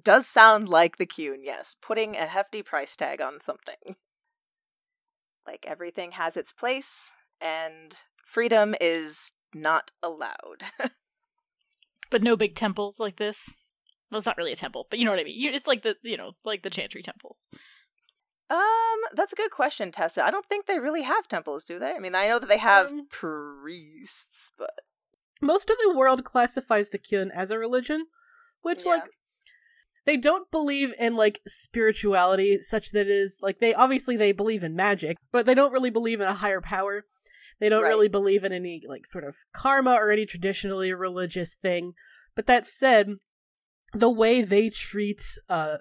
does 0.00 0.28
sound 0.28 0.68
like 0.68 0.98
the 0.98 1.06
Qun, 1.06 1.38
yes. 1.42 1.74
Putting 1.82 2.14
a 2.14 2.26
hefty 2.26 2.62
price 2.62 2.94
tag 2.94 3.20
on 3.20 3.40
something. 3.40 3.96
Like 5.44 5.66
everything 5.66 6.12
has 6.12 6.36
its 6.36 6.52
place, 6.52 7.10
and 7.40 7.98
freedom 8.24 8.76
is 8.80 9.32
not 9.52 9.90
allowed. 10.00 10.62
But 12.12 12.22
no 12.22 12.36
big 12.36 12.54
temples 12.54 13.00
like 13.00 13.16
this. 13.16 13.48
Well, 14.12 14.18
it's 14.18 14.26
not 14.26 14.36
really 14.36 14.52
a 14.52 14.56
temple, 14.56 14.86
but 14.90 14.98
you 15.00 15.04
know 15.06 15.10
what 15.10 15.18
I 15.20 15.24
mean. 15.24 15.40
You- 15.40 15.50
It's 15.52 15.66
like 15.66 15.82
the 15.82 15.96
you 16.02 16.16
know 16.18 16.32
like 16.44 16.62
the 16.62 16.70
Chantry 16.70 17.02
temples. 17.02 17.48
um, 18.50 18.58
that's 19.14 19.32
a 19.32 19.36
good 19.36 19.50
question, 19.50 19.90
Tessa. 19.90 20.22
I 20.24 20.30
don't 20.30 20.44
think 20.46 20.66
they 20.66 20.78
really 20.78 21.02
have 21.02 21.26
temples, 21.26 21.64
do 21.64 21.78
they? 21.78 21.92
I 21.92 21.98
mean, 21.98 22.14
I 22.14 22.28
know 22.28 22.38
that 22.38 22.48
they 22.50 22.58
have 22.58 22.90
Um, 22.90 23.06
priests, 23.10 24.52
but 24.58 24.70
Most 25.40 25.70
of 25.70 25.76
the 25.82 25.94
world 25.96 26.22
classifies 26.24 26.90
the 26.90 26.98
Qun 27.00 27.30
as 27.32 27.50
a 27.50 27.58
religion, 27.58 28.06
which, 28.60 28.84
Yeah. 28.84 28.92
like, 28.92 29.10
they 30.04 30.16
don't 30.16 30.48
believe 30.52 30.94
in, 31.00 31.16
like, 31.16 31.40
spirituality 31.48 32.58
such 32.62 32.90
that 32.92 33.06
it 33.06 33.10
is, 33.10 33.38
like, 33.40 33.58
they 33.58 33.74
obviously 33.74 34.16
they 34.16 34.30
believe 34.32 34.62
in 34.62 34.76
magic, 34.76 35.16
but 35.32 35.44
they 35.46 35.54
don't 35.54 35.72
really 35.72 35.90
believe 35.90 36.20
in 36.20 36.28
a 36.28 36.34
higher 36.34 36.60
power. 36.60 37.06
They 37.58 37.68
don't 37.68 37.82
Right. 37.82 37.88
really 37.88 38.08
believe 38.08 38.44
in 38.44 38.52
any, 38.52 38.82
like, 38.86 39.04
sort 39.06 39.24
of 39.24 39.36
karma 39.52 39.94
or 39.94 40.10
any 40.12 40.26
traditionally 40.26 40.92
religious 40.94 41.54
thing. 41.56 41.94
But 42.36 42.46
that 42.46 42.64
said, 42.66 43.16
the 43.92 44.10
way 44.10 44.42
they 44.42 44.70
treat, 44.70 45.22
uh, 45.48 45.78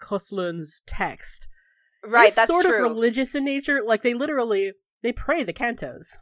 Koslun's 0.00 0.82
text 0.86 1.48
right, 2.04 2.28
is 2.28 2.34
that's 2.34 2.50
sort 2.50 2.66
true. 2.66 2.76
of 2.76 2.82
religious 2.82 3.34
in 3.34 3.44
nature. 3.44 3.80
Like 3.84 4.02
they 4.02 4.14
literally 4.14 4.72
they 5.02 5.12
pray 5.12 5.42
the 5.44 5.52
cantos. 5.52 6.16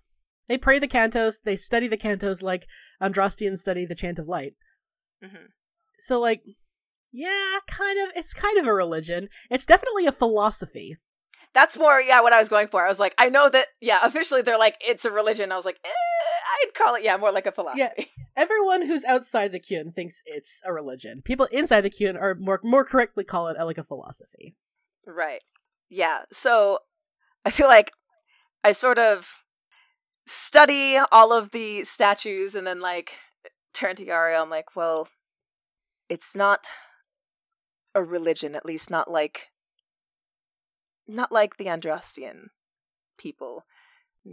They 0.49 0.59
pray 0.59 0.79
the 0.79 0.89
cantos. 0.89 1.37
They 1.45 1.57
study 1.57 1.89
the 1.89 1.97
cantos 1.97 2.43
like 2.43 2.67
Andrastians 3.03 3.59
study 3.59 3.85
the 3.85 3.95
chant 3.95 4.19
of 4.19 4.29
light. 4.29 4.55
Mhm. 5.23 5.49
So 5.99 6.21
like, 6.21 6.43
yeah, 7.13 7.59
kind 7.67 7.99
of. 8.01 8.15
It's 8.17 8.33
kind 8.33 8.59
of 8.59 8.67
a 8.67 8.75
religion. 8.75 9.29
It's 9.51 9.67
definitely 9.67 10.07
a 10.07 10.13
philosophy. 10.13 10.97
That's 11.55 11.79
more, 11.79 12.01
yeah, 12.01 12.23
what 12.23 12.33
I 12.33 12.39
was 12.39 12.49
going 12.49 12.69
for. 12.69 12.85
I 12.85 12.89
was 12.89 12.99
like, 13.01 13.15
I 13.19 13.29
know 13.29 13.49
that, 13.51 13.67
yeah, 13.81 13.99
officially 14.03 14.43
they're 14.43 14.59
like, 14.59 14.77
it's 14.81 15.05
a 15.05 15.11
religion. 15.11 15.53
I 15.53 15.57
was 15.57 15.67
like, 15.67 15.79
eh, 15.85 16.32
I'd 16.43 16.75
call 16.75 16.95
it, 16.95 17.05
yeah, 17.05 17.17
more 17.17 17.33
like 17.33 17.47
a 17.47 17.53
philosophy. 17.53 18.11
Everyone 18.37 18.87
who's 18.87 19.05
outside 19.05 19.53
the 19.53 19.61
Qun 19.61 19.95
thinks 19.95 20.23
it's 20.25 20.61
a 20.65 20.73
religion. 20.73 21.23
People 21.23 21.47
inside 21.53 21.83
the 21.83 21.91
Qun 21.91 22.21
are 22.21 22.35
more 22.35 22.61
more 22.63 22.85
correctly 22.85 23.25
call 23.25 23.49
it 23.49 23.59
uh, 23.59 23.65
like 23.65 23.79
a 23.79 23.85
philosophy. 23.85 24.57
Right. 25.07 25.43
Yeah. 25.91 26.21
So 26.33 26.79
I 27.45 27.51
feel 27.51 27.69
like 27.69 27.93
I 28.65 28.73
sort 28.73 28.99
of 28.99 29.29
study 30.27 30.99
all 31.11 31.33
of 31.33 31.51
the 31.51 31.85
statues 31.85 32.55
and 32.55 32.67
then 32.67 32.81
like 32.81 33.15
turn 33.75 33.97
to 33.97 34.05
Yari. 34.07 34.39
I'm 34.41 34.51
like, 34.51 34.77
well, 34.77 35.09
it's 36.09 36.37
not 36.37 36.67
a 37.95 38.03
religion, 38.03 38.55
at 38.55 38.67
least 38.67 38.91
not 38.91 39.11
like 39.11 39.51
not 41.09 41.33
like 41.33 41.57
the 41.57 41.67
Andrastian 41.67 42.49
people. 43.19 43.65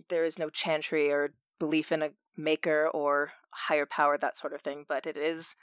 There 0.09 0.23
is 0.23 0.37
no 0.37 0.49
chantry 0.49 1.11
or 1.11 1.33
belief 1.59 1.91
in 1.91 2.01
a 2.01 2.11
maker 2.37 2.89
or 2.93 3.31
higher 3.51 3.85
power, 3.85 4.17
that 4.17 4.37
sort 4.37 4.53
of 4.53 4.61
thing, 4.61 4.85
but 4.87 5.05
it 5.05 5.17
is 5.17 5.55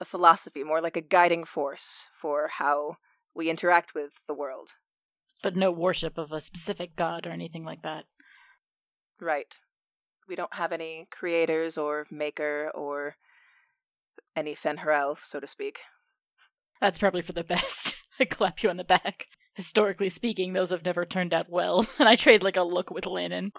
a 0.00 0.04
philosophy, 0.04 0.64
more 0.64 0.80
like 0.80 0.96
a 0.96 1.02
guiding 1.02 1.44
force 1.44 2.08
for 2.18 2.48
how 2.48 2.96
we 3.34 3.50
interact 3.50 3.94
with 3.94 4.12
the 4.26 4.34
world. 4.34 4.70
But 5.42 5.56
no 5.56 5.70
worship 5.70 6.18
of 6.18 6.32
a 6.32 6.40
specific 6.40 6.96
god 6.96 7.26
or 7.26 7.30
anything 7.30 7.64
like 7.64 7.82
that. 7.82 8.04
Right. 9.20 9.54
We 10.28 10.36
don't 10.36 10.54
have 10.54 10.72
any 10.72 11.06
creators 11.10 11.76
or 11.76 12.06
maker 12.10 12.70
or 12.74 13.16
any 14.36 14.54
Fen'Harel, 14.54 15.18
so 15.18 15.40
to 15.40 15.46
speak. 15.46 15.80
That's 16.80 16.98
probably 16.98 17.22
for 17.22 17.32
the 17.32 17.44
best. 17.56 17.96
I 18.18 18.24
clap 18.24 18.62
you 18.62 18.70
on 18.70 18.76
the 18.76 18.84
back. 18.84 19.26
Historically 19.54 20.10
speaking, 20.10 20.52
those 20.52 20.70
have 20.70 20.84
never 20.84 21.04
turned 21.04 21.34
out 21.34 21.48
well, 21.48 21.86
and 21.98 22.08
I 22.08 22.16
trade 22.16 22.42
like 22.42 22.56
a 22.56 22.62
look 22.62 22.90
with 22.90 23.06
Lannon. 23.06 23.52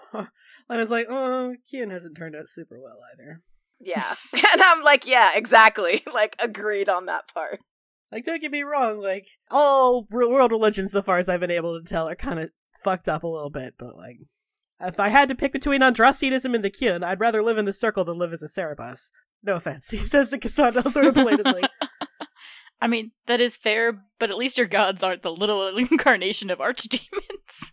Lana's 0.68 0.90
like, 0.90 1.08
uh, 1.08 1.14
oh, 1.14 1.54
Qun 1.72 1.90
hasn't 1.90 2.16
turned 2.16 2.34
out 2.34 2.48
super 2.48 2.80
well 2.80 2.98
either. 3.12 3.42
Yeah. 3.78 4.04
and 4.52 4.62
I'm 4.62 4.82
like, 4.82 5.06
yeah, 5.06 5.32
exactly. 5.34 6.02
Like, 6.12 6.36
agreed 6.40 6.88
on 6.88 7.06
that 7.06 7.32
part. 7.32 7.60
Like, 8.10 8.24
don't 8.24 8.40
get 8.40 8.50
me 8.50 8.62
wrong, 8.62 9.00
like, 9.00 9.26
all 9.50 10.06
real 10.10 10.30
world 10.30 10.50
religions, 10.50 10.92
so 10.92 11.00
far 11.00 11.16
as 11.16 11.28
I've 11.28 11.40
been 11.40 11.50
able 11.50 11.78
to 11.78 11.84
tell, 11.84 12.08
are 12.08 12.14
kind 12.14 12.38
of 12.38 12.50
fucked 12.84 13.08
up 13.08 13.22
a 13.22 13.28
little 13.28 13.48
bit, 13.48 13.74
but, 13.78 13.96
like, 13.96 14.18
if 14.78 15.00
I 15.00 15.08
had 15.08 15.28
to 15.28 15.34
pick 15.34 15.52
between 15.52 15.80
Andrastianism 15.80 16.54
and 16.54 16.62
the 16.62 16.70
Qun, 16.70 17.02
I'd 17.02 17.20
rather 17.20 17.42
live 17.42 17.56
in 17.56 17.64
the 17.64 17.72
circle 17.72 18.04
than 18.04 18.18
live 18.18 18.32
as 18.34 18.42
a 18.42 18.46
Saarebas. 18.46 19.10
No 19.42 19.54
offense, 19.54 19.90
he 19.90 19.98
says 19.98 20.28
to 20.30 20.38
Cassandra 20.38 20.82
sort 20.92 21.06
of 21.06 21.14
belatedly. 21.14 21.62
I 22.82 22.88
mean, 22.88 23.12
that 23.26 23.40
is 23.40 23.56
fair, 23.56 24.02
but 24.18 24.30
at 24.30 24.36
least 24.36 24.58
your 24.58 24.66
gods 24.66 25.04
aren't 25.04 25.22
the 25.22 25.30
little 25.30 25.68
incarnation 25.76 26.50
of 26.50 26.58
archdemons. 26.58 27.70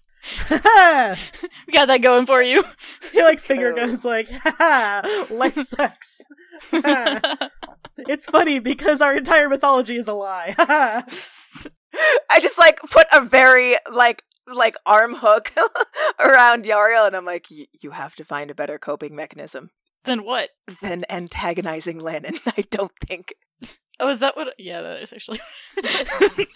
we 0.51 1.73
got 1.73 1.87
that 1.87 2.03
going 2.03 2.27
for 2.27 2.43
you. 2.43 2.63
he 3.11 3.23
like 3.23 3.39
finger 3.39 3.73
guns 3.73 4.05
like, 4.05 4.29
ha 4.29 5.25
life 5.31 5.55
sucks. 5.55 6.21
it's 6.71 8.27
funny 8.27 8.59
because 8.59 9.01
our 9.01 9.17
entire 9.17 9.49
mythology 9.49 9.95
is 9.95 10.07
a 10.07 10.13
lie. 10.13 10.53
I 10.59 12.39
just 12.39 12.59
like 12.59 12.79
put 12.91 13.07
a 13.11 13.21
very 13.21 13.77
like 13.91 14.23
like 14.45 14.75
arm 14.85 15.15
hook 15.15 15.51
around 16.19 16.65
Yariel 16.65 17.07
and 17.07 17.15
I'm 17.15 17.25
like, 17.25 17.47
you 17.49 17.91
have 17.91 18.13
to 18.15 18.23
find 18.23 18.51
a 18.51 18.55
better 18.55 18.77
coping 18.77 19.15
mechanism. 19.15 19.71
Then 20.03 20.23
what? 20.23 20.49
Than 20.83 21.03
antagonizing 21.09 21.99
Lannon, 21.99 22.35
I 22.45 22.65
don't 22.69 22.91
think. 23.07 23.33
Oh, 23.99 24.09
is 24.09 24.19
that 24.19 24.35
what? 24.35 24.53
Yeah, 24.57 24.81
that 24.81 25.01
is 25.01 25.13
actually. 25.13 25.39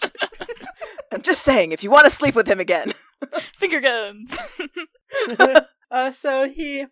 I'm 1.12 1.22
just 1.22 1.42
saying, 1.42 1.72
if 1.72 1.84
you 1.84 1.90
want 1.90 2.04
to 2.04 2.10
sleep 2.10 2.34
with 2.34 2.48
him 2.48 2.58
again, 2.58 2.92
finger 3.56 3.80
guns. 3.80 4.36
uh, 5.90 6.10
so 6.10 6.48
he 6.48 6.86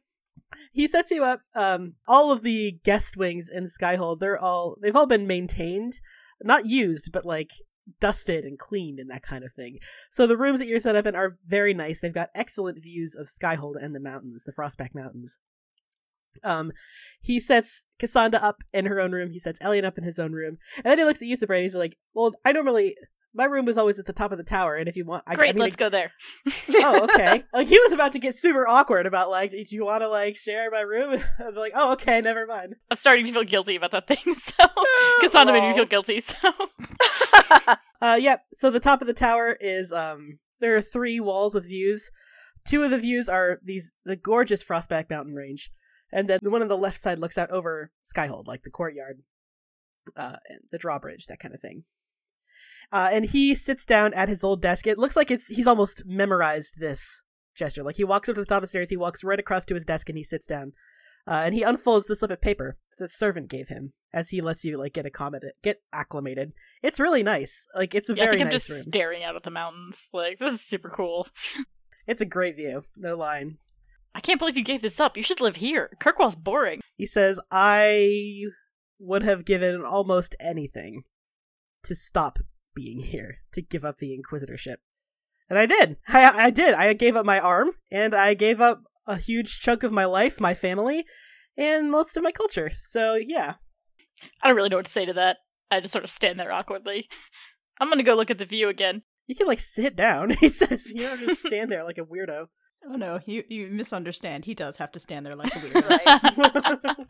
he 0.72 0.86
sets 0.86 1.10
you 1.10 1.24
up. 1.24 1.40
Um, 1.54 1.94
all 2.06 2.30
of 2.30 2.42
the 2.42 2.78
guest 2.84 3.16
wings 3.16 3.48
in 3.48 3.64
Skyhold, 3.64 4.18
they're 4.18 4.38
all 4.38 4.76
they've 4.80 4.94
all 4.94 5.06
been 5.06 5.26
maintained, 5.26 5.94
not 6.42 6.66
used, 6.66 7.10
but 7.12 7.24
like 7.24 7.50
dusted 8.00 8.44
and 8.44 8.58
cleaned 8.58 9.00
and 9.00 9.10
that 9.10 9.22
kind 9.22 9.44
of 9.44 9.52
thing. 9.52 9.78
So 10.10 10.26
the 10.26 10.36
rooms 10.36 10.58
that 10.60 10.68
you're 10.68 10.80
set 10.80 10.96
up 10.96 11.06
in 11.06 11.16
are 11.16 11.38
very 11.46 11.74
nice. 11.74 12.00
They've 12.00 12.12
got 12.12 12.30
excellent 12.34 12.80
views 12.80 13.16
of 13.16 13.26
Skyhold 13.26 13.74
and 13.82 13.94
the 13.94 14.00
mountains, 14.00 14.44
the 14.44 14.52
Frostback 14.52 14.94
Mountains. 14.94 15.38
Um, 16.42 16.72
he 17.20 17.40
sets 17.40 17.84
Cassandra 17.98 18.40
up 18.40 18.62
in 18.72 18.86
her 18.86 19.00
own 19.00 19.12
room. 19.12 19.30
He 19.30 19.38
sets 19.38 19.60
Elian 19.60 19.84
up 19.84 19.98
in 19.98 20.04
his 20.04 20.18
own 20.18 20.32
room, 20.32 20.58
and 20.76 20.86
then 20.86 20.98
he 20.98 21.04
looks 21.04 21.22
at 21.22 21.28
you, 21.28 21.36
and 21.40 21.64
He's 21.64 21.74
like, 21.74 21.96
"Well, 22.14 22.32
I 22.44 22.52
normally 22.52 22.96
my 23.34 23.44
room 23.44 23.64
was 23.64 23.78
always 23.78 23.98
at 23.98 24.06
the 24.06 24.12
top 24.12 24.32
of 24.32 24.38
the 24.38 24.44
tower, 24.44 24.76
and 24.76 24.88
if 24.88 24.96
you 24.96 25.04
want, 25.04 25.24
I, 25.26 25.34
great, 25.34 25.50
I 25.50 25.52
mean, 25.52 25.62
let's 25.62 25.76
go 25.76 25.88
there. 25.88 26.12
oh, 26.74 27.04
okay. 27.04 27.44
like 27.52 27.68
he 27.68 27.78
was 27.78 27.92
about 27.92 28.12
to 28.12 28.18
get 28.18 28.36
super 28.36 28.66
awkward 28.66 29.06
about 29.06 29.30
like, 29.30 29.50
do 29.50 29.64
you 29.70 29.84
want 29.84 30.02
to 30.02 30.08
like 30.08 30.36
share 30.36 30.70
my 30.70 30.80
room? 30.80 31.12
I'm 31.38 31.54
like, 31.54 31.72
oh, 31.74 31.92
okay, 31.92 32.20
never 32.20 32.46
mind. 32.46 32.76
I'm 32.90 32.96
starting 32.96 33.24
to 33.26 33.32
feel 33.32 33.44
guilty 33.44 33.76
about 33.76 33.90
that 33.92 34.06
thing. 34.06 34.34
So 34.42 34.68
Cassandra 35.20 35.52
made 35.52 35.68
me 35.68 35.74
feel 35.74 35.84
guilty. 35.84 36.20
So, 36.20 36.36
uh, 38.00 38.18
yeah. 38.20 38.38
So 38.54 38.70
the 38.70 38.80
top 38.80 39.00
of 39.00 39.06
the 39.06 39.14
tower 39.14 39.56
is 39.60 39.92
um, 39.92 40.38
there 40.60 40.76
are 40.76 40.82
three 40.82 41.20
walls 41.20 41.54
with 41.54 41.64
views. 41.64 42.10
Two 42.66 42.82
of 42.82 42.90
the 42.90 42.98
views 42.98 43.28
are 43.28 43.58
these 43.62 43.92
the 44.04 44.16
gorgeous 44.16 44.64
Frostback 44.64 45.08
Mountain 45.10 45.34
range, 45.34 45.70
and 46.12 46.28
then 46.28 46.40
the 46.42 46.50
one 46.50 46.62
on 46.62 46.68
the 46.68 46.76
left 46.76 47.00
side 47.00 47.18
looks 47.18 47.38
out 47.38 47.50
over 47.50 47.90
Skyhold, 48.04 48.46
like 48.46 48.62
the 48.62 48.70
courtyard, 48.70 49.22
uh, 50.16 50.36
and 50.48 50.60
the 50.70 50.78
drawbridge, 50.78 51.26
that 51.26 51.38
kind 51.38 51.54
of 51.54 51.60
thing. 51.60 51.84
Uh, 52.92 53.08
and 53.12 53.26
he 53.26 53.54
sits 53.54 53.86
down 53.86 54.12
at 54.14 54.28
his 54.28 54.44
old 54.44 54.60
desk. 54.60 54.86
It 54.86 54.98
looks 54.98 55.16
like 55.16 55.30
it's 55.30 55.48
he's 55.48 55.66
almost 55.66 56.02
memorized 56.04 56.74
this 56.78 57.22
gesture. 57.54 57.82
Like 57.82 57.96
he 57.96 58.04
walks 58.04 58.28
up 58.28 58.34
to 58.34 58.40
the 58.40 58.46
top 58.46 58.58
of 58.58 58.62
the 58.62 58.68
stairs, 58.68 58.90
he 58.90 58.96
walks 58.96 59.24
right 59.24 59.40
across 59.40 59.64
to 59.66 59.74
his 59.74 59.84
desk, 59.84 60.08
and 60.08 60.18
he 60.18 60.24
sits 60.24 60.46
down. 60.46 60.72
Uh, 61.26 61.42
and 61.44 61.54
he 61.54 61.62
unfolds 61.62 62.06
the 62.06 62.16
slip 62.16 62.32
of 62.32 62.40
paper 62.40 62.76
the 62.98 63.08
servant 63.08 63.48
gave 63.48 63.68
him 63.68 63.92
as 64.12 64.30
he 64.30 64.40
lets 64.40 64.64
you 64.64 64.78
like 64.78 64.92
get 64.92 65.06
accommodated, 65.06 65.54
get 65.62 65.82
acclimated. 65.92 66.52
It's 66.82 67.00
really 67.00 67.22
nice. 67.22 67.66
Like 67.74 67.94
it's 67.94 68.08
a 68.08 68.14
yeah, 68.14 68.24
very 68.24 68.28
I 68.28 68.30
think 68.32 68.40
I'm 68.42 68.46
nice 68.48 68.66
just 68.66 68.70
room. 68.70 68.80
staring 68.80 69.24
out 69.24 69.36
at 69.36 69.42
the 69.42 69.50
mountains. 69.50 70.08
Like 70.12 70.38
this 70.38 70.54
is 70.54 70.60
super 70.60 70.88
cool. 70.88 71.28
It's 72.04 72.20
a 72.20 72.26
great 72.26 72.56
view. 72.56 72.82
No 72.96 73.16
line. 73.16 73.58
I 74.14 74.20
can't 74.20 74.38
believe 74.38 74.56
you 74.56 74.64
gave 74.64 74.82
this 74.82 75.00
up. 75.00 75.16
You 75.16 75.22
should 75.22 75.40
live 75.40 75.56
here. 75.56 75.90
Kirkwall's 76.00 76.36
boring. 76.36 76.80
He 76.96 77.06
says, 77.06 77.40
"I 77.50 78.44
would 78.98 79.22
have 79.22 79.44
given 79.44 79.84
almost 79.84 80.36
anything 80.38 81.02
to 81.84 81.94
stop 81.94 82.38
being 82.74 83.00
here, 83.00 83.38
to 83.52 83.62
give 83.62 83.84
up 83.84 83.98
the 83.98 84.16
inquisitorship." 84.16 84.76
And 85.48 85.58
I 85.58 85.66
did. 85.66 85.96
I, 86.08 86.46
I 86.46 86.50
did. 86.50 86.74
I 86.74 86.92
gave 86.92 87.16
up 87.16 87.26
my 87.26 87.40
arm, 87.40 87.72
and 87.90 88.14
I 88.14 88.34
gave 88.34 88.60
up 88.60 88.84
a 89.06 89.16
huge 89.16 89.60
chunk 89.60 89.82
of 89.82 89.92
my 89.92 90.04
life, 90.04 90.40
my 90.40 90.54
family, 90.54 91.04
and 91.56 91.90
most 91.90 92.16
of 92.16 92.22
my 92.22 92.32
culture. 92.32 92.70
So 92.76 93.14
yeah. 93.14 93.54
I 94.42 94.48
don't 94.48 94.56
really 94.56 94.68
know 94.68 94.76
what 94.76 94.86
to 94.86 94.92
say 94.92 95.04
to 95.04 95.12
that. 95.14 95.38
I 95.70 95.80
just 95.80 95.92
sort 95.92 96.04
of 96.04 96.10
stand 96.10 96.38
there 96.38 96.52
awkwardly. 96.52 97.08
I'm 97.80 97.88
gonna 97.88 98.02
go 98.02 98.14
look 98.14 98.30
at 98.30 98.38
the 98.38 98.44
view 98.44 98.68
again. 98.68 99.02
You 99.26 99.34
can 99.34 99.46
like 99.46 99.60
sit 99.60 99.96
down. 99.96 100.30
He 100.40 100.48
says, 100.48 100.90
"You 100.90 101.02
don't 101.02 101.20
just 101.20 101.42
stand 101.42 101.72
there 101.72 101.84
like 101.84 101.98
a 101.98 102.04
weirdo." 102.04 102.46
Oh 102.84 102.96
no, 102.96 103.20
you 103.26 103.44
you 103.48 103.68
misunderstand. 103.68 104.44
He 104.44 104.54
does 104.54 104.76
have 104.78 104.92
to 104.92 105.00
stand 105.00 105.24
there 105.24 105.36
like 105.36 105.54
a 105.54 105.58
weirdo. 105.58 105.88
Right? 105.88 107.06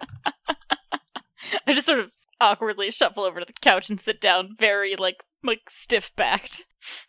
I 1.66 1.72
just 1.72 1.86
sort 1.86 2.00
of 2.00 2.10
awkwardly 2.40 2.90
shuffle 2.90 3.24
over 3.24 3.40
to 3.40 3.46
the 3.46 3.52
couch 3.52 3.88
and 3.88 4.00
sit 4.00 4.20
down, 4.20 4.54
very 4.58 4.96
like 4.96 5.24
like 5.42 5.70
stiff 5.70 6.14
backed. 6.16 6.64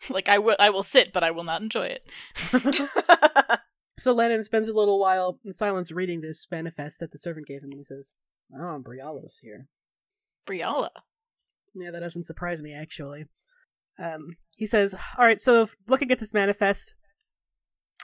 like 0.08 0.28
I 0.28 0.38
will 0.38 0.56
I 0.58 0.70
will 0.70 0.82
sit, 0.82 1.12
but 1.12 1.24
I 1.24 1.30
will 1.30 1.44
not 1.44 1.62
enjoy 1.62 1.96
it. 1.96 2.08
so 3.98 4.12
Lennon 4.12 4.44
spends 4.44 4.68
a 4.68 4.74
little 4.74 4.98
while 4.98 5.40
in 5.44 5.52
silence 5.52 5.92
reading 5.92 6.20
this 6.20 6.46
manifest 6.50 6.98
that 7.00 7.12
the 7.12 7.18
servant 7.18 7.46
gave 7.46 7.62
him, 7.62 7.70
and 7.70 7.80
he 7.80 7.84
says, 7.84 8.14
"Oh, 8.54 8.82
Briala's 8.82 9.40
here." 9.42 9.68
Briala. 10.46 10.90
Yeah, 11.74 11.90
that 11.90 12.00
doesn't 12.00 12.24
surprise 12.24 12.62
me 12.62 12.72
actually. 12.72 13.26
Um, 13.98 14.36
he 14.56 14.66
says, 14.66 14.94
"All 15.18 15.24
right, 15.24 15.40
so 15.40 15.62
if, 15.62 15.76
looking 15.88 16.10
at 16.10 16.18
this 16.18 16.34
manifest, 16.34 16.94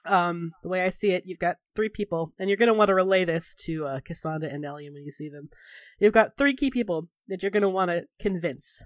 um, 0.07 0.53
the 0.63 0.69
way 0.69 0.85
I 0.85 0.89
see 0.89 1.13
it, 1.13 1.25
you've 1.27 1.39
got 1.39 1.57
three 1.77 1.89
people, 1.89 2.33
and 2.39 2.49
you're 2.49 2.57
going 2.57 2.69
to 2.69 2.75
want 2.75 2.89
to 2.89 2.95
relay 2.95 3.25
this 3.25 3.55
to 3.67 3.87
uh, 3.87 4.01
Cassandra 4.01 4.49
and 4.51 4.65
Elian 4.65 4.95
when 4.95 5.05
you 5.05 5.11
see 5.11 5.29
them. 5.29 5.51
You've 5.99 6.13
got 6.13 6.37
three 6.37 6.55
key 6.55 6.71
people 6.71 7.09
that 7.29 7.43
you're 7.43 7.51
going 7.51 7.63
to 7.63 7.69
want 7.69 7.91
to 7.91 8.05
convince. 8.19 8.83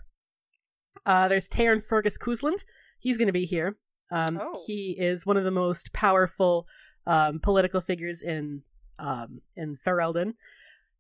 Uh, 1.07 1.29
there's 1.29 1.49
Teyrn 1.49 1.83
Fergus 1.83 2.19
Cousland. 2.19 2.65
He's 2.99 3.19
going 3.19 3.29
to 3.29 3.33
be 3.33 3.47
here. 3.47 3.77
Um, 4.11 4.39
Oh. 4.41 4.61
He 4.67 4.97
is 4.99 5.27
one 5.27 5.37
of 5.37 5.45
the 5.45 5.51
most 5.51 5.93
powerful 5.93 6.67
um, 7.07 7.41
political 7.41 7.81
figures 7.81 8.23
in 8.23 8.63
um, 8.99 9.41
in 9.57 9.75
Ferelden. 9.75 10.35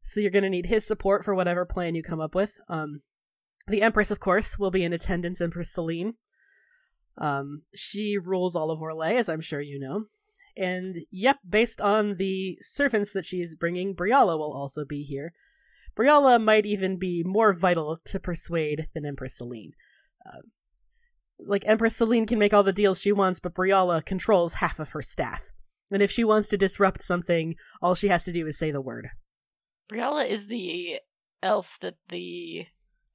So 0.02 0.21
you're 0.21 0.30
going 0.30 0.42
to 0.42 0.50
need 0.50 0.66
his 0.66 0.87
support 0.87 1.25
for 1.25 1.35
whatever 1.35 1.64
plan 1.64 1.94
you 1.94 2.02
come 2.02 2.21
up 2.21 2.35
with. 2.35 2.59
Um, 2.68 3.02
the 3.68 3.83
Empress, 3.83 4.11
of 4.11 4.21
course, 4.21 4.59
will 4.59 4.71
be 4.71 4.85
in 4.85 4.92
attendance. 4.92 5.40
Empress 5.40 5.73
Celine. 5.73 6.14
Um, 7.18 7.62
she 7.75 8.18
rules 8.18 8.56
all 8.56 8.71
of 8.71 8.80
Orlais, 8.80 9.18
as 9.18 9.28
I'm 9.28 9.40
sure 9.40 9.61
you 9.61 9.78
know. 9.78 10.06
And 10.56 10.99
yep, 11.11 11.38
based 11.49 11.80
on 11.80 12.16
the 12.16 12.59
servants 12.61 13.12
that 13.12 13.25
she's 13.25 13.54
bringing, 13.54 13.94
Briala 13.94 14.38
will 14.38 14.52
also 14.52 14.85
be 14.85 15.02
here. 15.02 15.33
Briala 15.97 16.42
might 16.42 16.66
even 16.66 16.99
be 16.99 17.23
more 17.25 17.52
vital 17.52 17.99
to 18.04 18.21
persuade 18.21 18.88
than 18.94 19.06
Empress 19.06 19.37
Celine. 19.37 19.73
Uh, 20.26 20.40
like 21.38 21.64
Empress 21.66 21.97
Celine 21.97 22.26
can 22.26 22.38
make 22.38 22.52
all 22.52 22.62
the 22.62 22.73
deals 22.73 23.00
she 23.00 23.12
wants, 23.12 23.40
but 23.40 23.54
Briala 23.54 24.04
controls 24.04 24.54
half 24.54 24.78
of 24.78 24.90
her 24.90 25.02
staff. 25.02 25.52
And 25.90 26.02
if 26.02 26.11
she 26.11 26.25
wants 26.25 26.49
to 26.49 26.56
disrupt 26.56 27.02
something, 27.02 27.56
all 27.83 27.94
she 27.94 28.09
has 28.09 28.25
to 28.25 28.33
do 28.33 28.47
is 28.47 28.59
say 28.59 28.71
the 28.71 28.80
word. 28.80 29.11
Briala 29.92 30.26
is 30.26 30.47
the 30.47 31.00
elf 31.42 31.78
that 31.83 31.97
the 32.09 32.66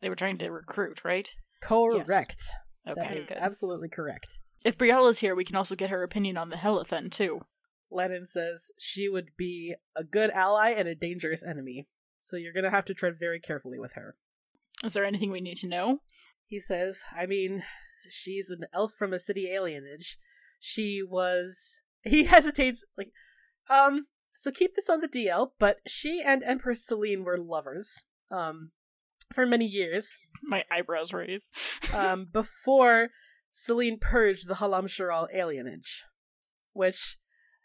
they 0.01 0.09
were 0.09 0.15
trying 0.15 0.37
to 0.37 0.49
recruit, 0.49 1.03
right? 1.03 1.29
Correct. 1.61 2.07
That 2.07 2.37
Okay, 2.89 3.19
is 3.19 3.27
good. 3.27 3.37
absolutely 3.37 3.89
correct. 3.89 4.39
If 4.63 4.77
Briala's 4.77 5.19
here, 5.19 5.35
we 5.35 5.45
can 5.45 5.55
also 5.55 5.75
get 5.75 5.89
her 5.89 6.03
opinion 6.03 6.37
on 6.37 6.49
the 6.49 6.57
Helithen, 6.57 7.09
too. 7.11 7.41
Lennon 7.91 8.25
says 8.25 8.71
she 8.77 9.09
would 9.09 9.31
be 9.37 9.75
a 9.95 10.03
good 10.03 10.29
ally 10.31 10.71
and 10.71 10.87
a 10.87 10.95
dangerous 10.95 11.43
enemy. 11.43 11.87
So 12.19 12.35
you're 12.35 12.53
gonna 12.53 12.69
have 12.69 12.85
to 12.85 12.93
tread 12.93 13.17
very 13.17 13.39
carefully 13.39 13.79
with 13.79 13.93
her. 13.93 14.15
Is 14.83 14.93
there 14.93 15.05
anything 15.05 15.31
we 15.31 15.41
need 15.41 15.57
to 15.57 15.67
know? 15.67 16.01
He 16.45 16.59
says, 16.59 17.03
I 17.15 17.25
mean, 17.25 17.63
she's 18.09 18.49
an 18.49 18.65
elf 18.73 18.93
from 18.97 19.13
a 19.13 19.19
city 19.19 19.49
alienage. 19.51 20.17
She 20.59 21.01
was. 21.03 21.81
He 22.01 22.23
hesitates, 22.23 22.85
like, 22.97 23.11
um, 23.69 24.07
so 24.33 24.51
keep 24.51 24.73
this 24.73 24.89
on 24.89 25.01
the 25.01 25.07
DL, 25.09 25.51
but 25.59 25.79
she 25.85 26.23
and 26.25 26.41
Empress 26.41 26.85
Celine 26.85 27.25
were 27.25 27.37
lovers, 27.37 28.05
um, 28.31 28.71
for 29.33 29.45
many 29.45 29.65
years, 29.65 30.17
My 30.41 30.63
eyebrows 30.71 31.13
raise. 31.13 31.49
um, 31.93 32.27
before 32.31 33.09
Celine 33.51 33.99
purged 33.99 34.47
the 34.47 34.55
Halamshiral 34.55 35.27
alienage. 35.35 36.01
Which, 36.73 37.17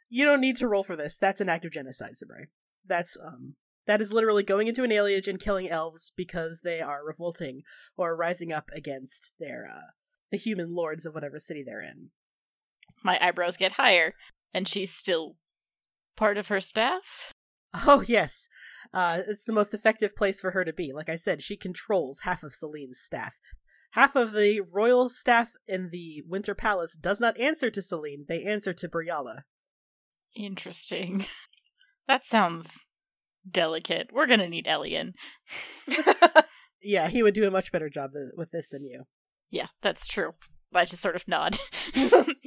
you 0.09 0.25
don't 0.25 0.41
need 0.41 0.57
to 0.57 0.69
roll 0.69 0.85
for 0.85 0.97
this. 0.97 1.19
That's 1.19 1.41
an 1.41 1.49
act 1.49 1.65
of 1.65 1.73
genocide, 1.73 2.13
Sabray. 2.13 2.47
That's, 2.87 3.17
um, 3.23 3.57
that 3.87 4.01
is 4.01 4.13
literally 4.13 4.43
going 4.43 4.67
into 4.67 4.83
an 4.83 4.91
alienage 4.91 5.29
and 5.29 5.41
killing 5.41 5.69
elves 5.69 6.13
because 6.17 6.61
they 6.65 6.81
are 6.81 7.05
revolting 7.05 7.63
or 7.97 8.17
rising 8.17 8.53
up 8.53 8.71
against 8.75 9.33
their, 9.39 9.67
uh, 9.71 9.93
the 10.31 10.39
human 10.39 10.75
lords 10.75 11.07
of 11.07 11.15
whatever 11.15 11.39
city 11.39 11.63
they're 11.65 11.81
in. 11.81 12.11
My 13.03 13.19
eyebrows 13.21 13.57
get 13.57 13.73
higher, 13.73 14.15
and 14.53 14.67
she's 14.67 14.93
still 14.93 15.37
part 16.17 16.39
of 16.39 16.49
her 16.49 16.61
staff? 16.61 17.33
Oh, 17.87 18.05
yes. 18.07 18.47
Uh, 18.93 19.23
it's 19.27 19.43
the 19.43 19.53
most 19.53 19.75
effective 19.75 20.15
place 20.15 20.41
for 20.41 20.53
her 20.53 20.65
to 20.65 20.73
be. 20.73 20.93
Like 20.93 21.09
I 21.09 21.17
said, 21.17 21.43
she 21.43 21.57
controls 21.57 22.21
half 22.21 22.45
of 22.45 22.55
Celine's 22.55 23.01
staff. 23.01 23.41
Half 23.91 24.15
of 24.15 24.33
the 24.33 24.61
royal 24.61 25.09
staff 25.09 25.53
in 25.67 25.91
the 25.91 26.23
Winter 26.27 26.55
Palace 26.55 26.97
does 26.97 27.19
not 27.19 27.39
answer 27.39 27.71
to 27.71 27.83
Celine, 27.83 28.27
they 28.29 28.45
answer 28.45 28.73
to 28.73 28.89
Briala. 28.89 29.43
Interesting. 30.37 31.27
That 32.07 32.23
sounds 32.23 32.85
delicate. 33.51 34.11
We're 34.13 34.27
gonna 34.27 34.47
need 34.47 34.67
Elian. 34.67 35.15
Yeah, 36.85 37.09
he 37.09 37.23
would 37.23 37.35
do 37.35 37.47
a 37.47 37.51
much 37.51 37.73
better 37.73 37.89
job 37.89 38.11
with 38.37 38.51
this 38.51 38.69
than 38.69 38.85
you. 38.85 39.05
Yeah, 39.51 39.69
that's 39.81 40.07
true. 40.07 40.33
I 40.75 40.85
just 40.85 41.01
sort 41.01 41.17
of 41.17 41.27
nod. 41.27 41.57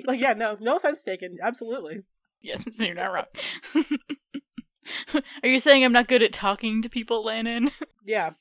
like, 0.05 0.19
yeah, 0.19 0.33
no, 0.33 0.55
no 0.59 0.75
offense 0.75 1.03
taken. 1.03 1.37
Absolutely. 1.41 2.01
yeah, 2.41 2.57
so 2.71 2.85
you're 2.85 2.93
not 2.93 3.13
wrong. 3.13 3.85
Are 5.43 5.49
you 5.49 5.59
saying 5.59 5.83
I'm 5.83 5.91
not 5.91 6.07
good 6.07 6.23
at 6.23 6.33
talking 6.33 6.81
to 6.81 6.89
people, 6.89 7.23
Lannon? 7.23 7.69
Yeah. 8.05 8.35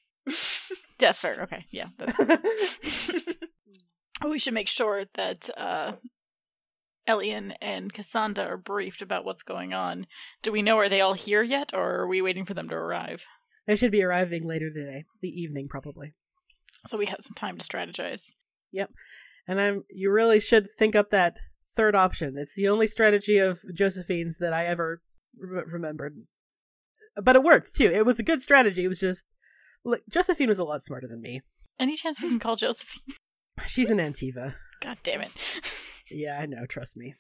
yeah, 1.00 1.10
fair. 1.10 1.40
Okay, 1.42 1.66
yeah. 1.72 1.86
That's... 1.98 3.10
we 4.24 4.38
should 4.38 4.54
make 4.54 4.68
sure 4.68 5.06
that 5.14 5.50
uh, 5.56 5.94
Elian 7.08 7.50
and 7.60 7.92
Cassandra 7.92 8.44
are 8.44 8.56
briefed 8.56 9.02
about 9.02 9.24
what's 9.24 9.42
going 9.42 9.74
on. 9.74 10.06
Do 10.42 10.52
we 10.52 10.62
know 10.62 10.78
are 10.78 10.88
they 10.88 11.00
all 11.00 11.14
here 11.14 11.42
yet, 11.42 11.72
or 11.74 11.96
are 11.96 12.06
we 12.06 12.22
waiting 12.22 12.44
for 12.44 12.54
them 12.54 12.68
to 12.68 12.76
arrive? 12.76 13.24
they 13.66 13.76
should 13.76 13.90
be 13.90 14.02
arriving 14.02 14.46
later 14.46 14.70
today. 14.70 15.04
The 15.20 15.28
evening, 15.28 15.66
probably. 15.68 16.14
So 16.86 16.96
we 16.96 17.06
have 17.06 17.18
some 17.20 17.34
time 17.34 17.58
to 17.58 17.66
strategize. 17.66 18.32
Yep. 18.72 18.90
And 19.48 19.60
I'm 19.60 19.84
you 19.90 20.10
really 20.10 20.40
should 20.40 20.68
think 20.78 20.94
up 20.94 21.10
that 21.10 21.36
third 21.74 21.94
option. 21.94 22.36
It's 22.36 22.54
the 22.54 22.68
only 22.68 22.86
strategy 22.86 23.38
of 23.38 23.60
Josephine's 23.74 24.38
that 24.38 24.52
I 24.52 24.66
ever 24.66 25.02
re- 25.36 25.64
remembered. 25.66 26.16
But 27.22 27.36
it 27.36 27.42
worked 27.42 27.74
too. 27.74 27.90
It 27.90 28.04
was 28.04 28.18
a 28.18 28.24
good 28.24 28.42
strategy. 28.42 28.84
It 28.84 28.88
was 28.88 29.00
just 29.00 29.26
look, 29.84 30.02
Josephine 30.10 30.48
was 30.48 30.58
a 30.58 30.64
lot 30.64 30.82
smarter 30.82 31.06
than 31.06 31.20
me. 31.20 31.42
Any 31.78 31.96
chance 31.96 32.20
we 32.20 32.28
can 32.28 32.38
call 32.38 32.56
Josephine? 32.56 33.14
She's 33.66 33.90
an 33.90 33.98
Antiva. 33.98 34.54
God 34.80 34.98
damn 35.02 35.22
it. 35.22 35.32
Yeah, 36.10 36.38
I 36.38 36.46
know. 36.46 36.66
Trust 36.66 36.96
me. 36.96 37.14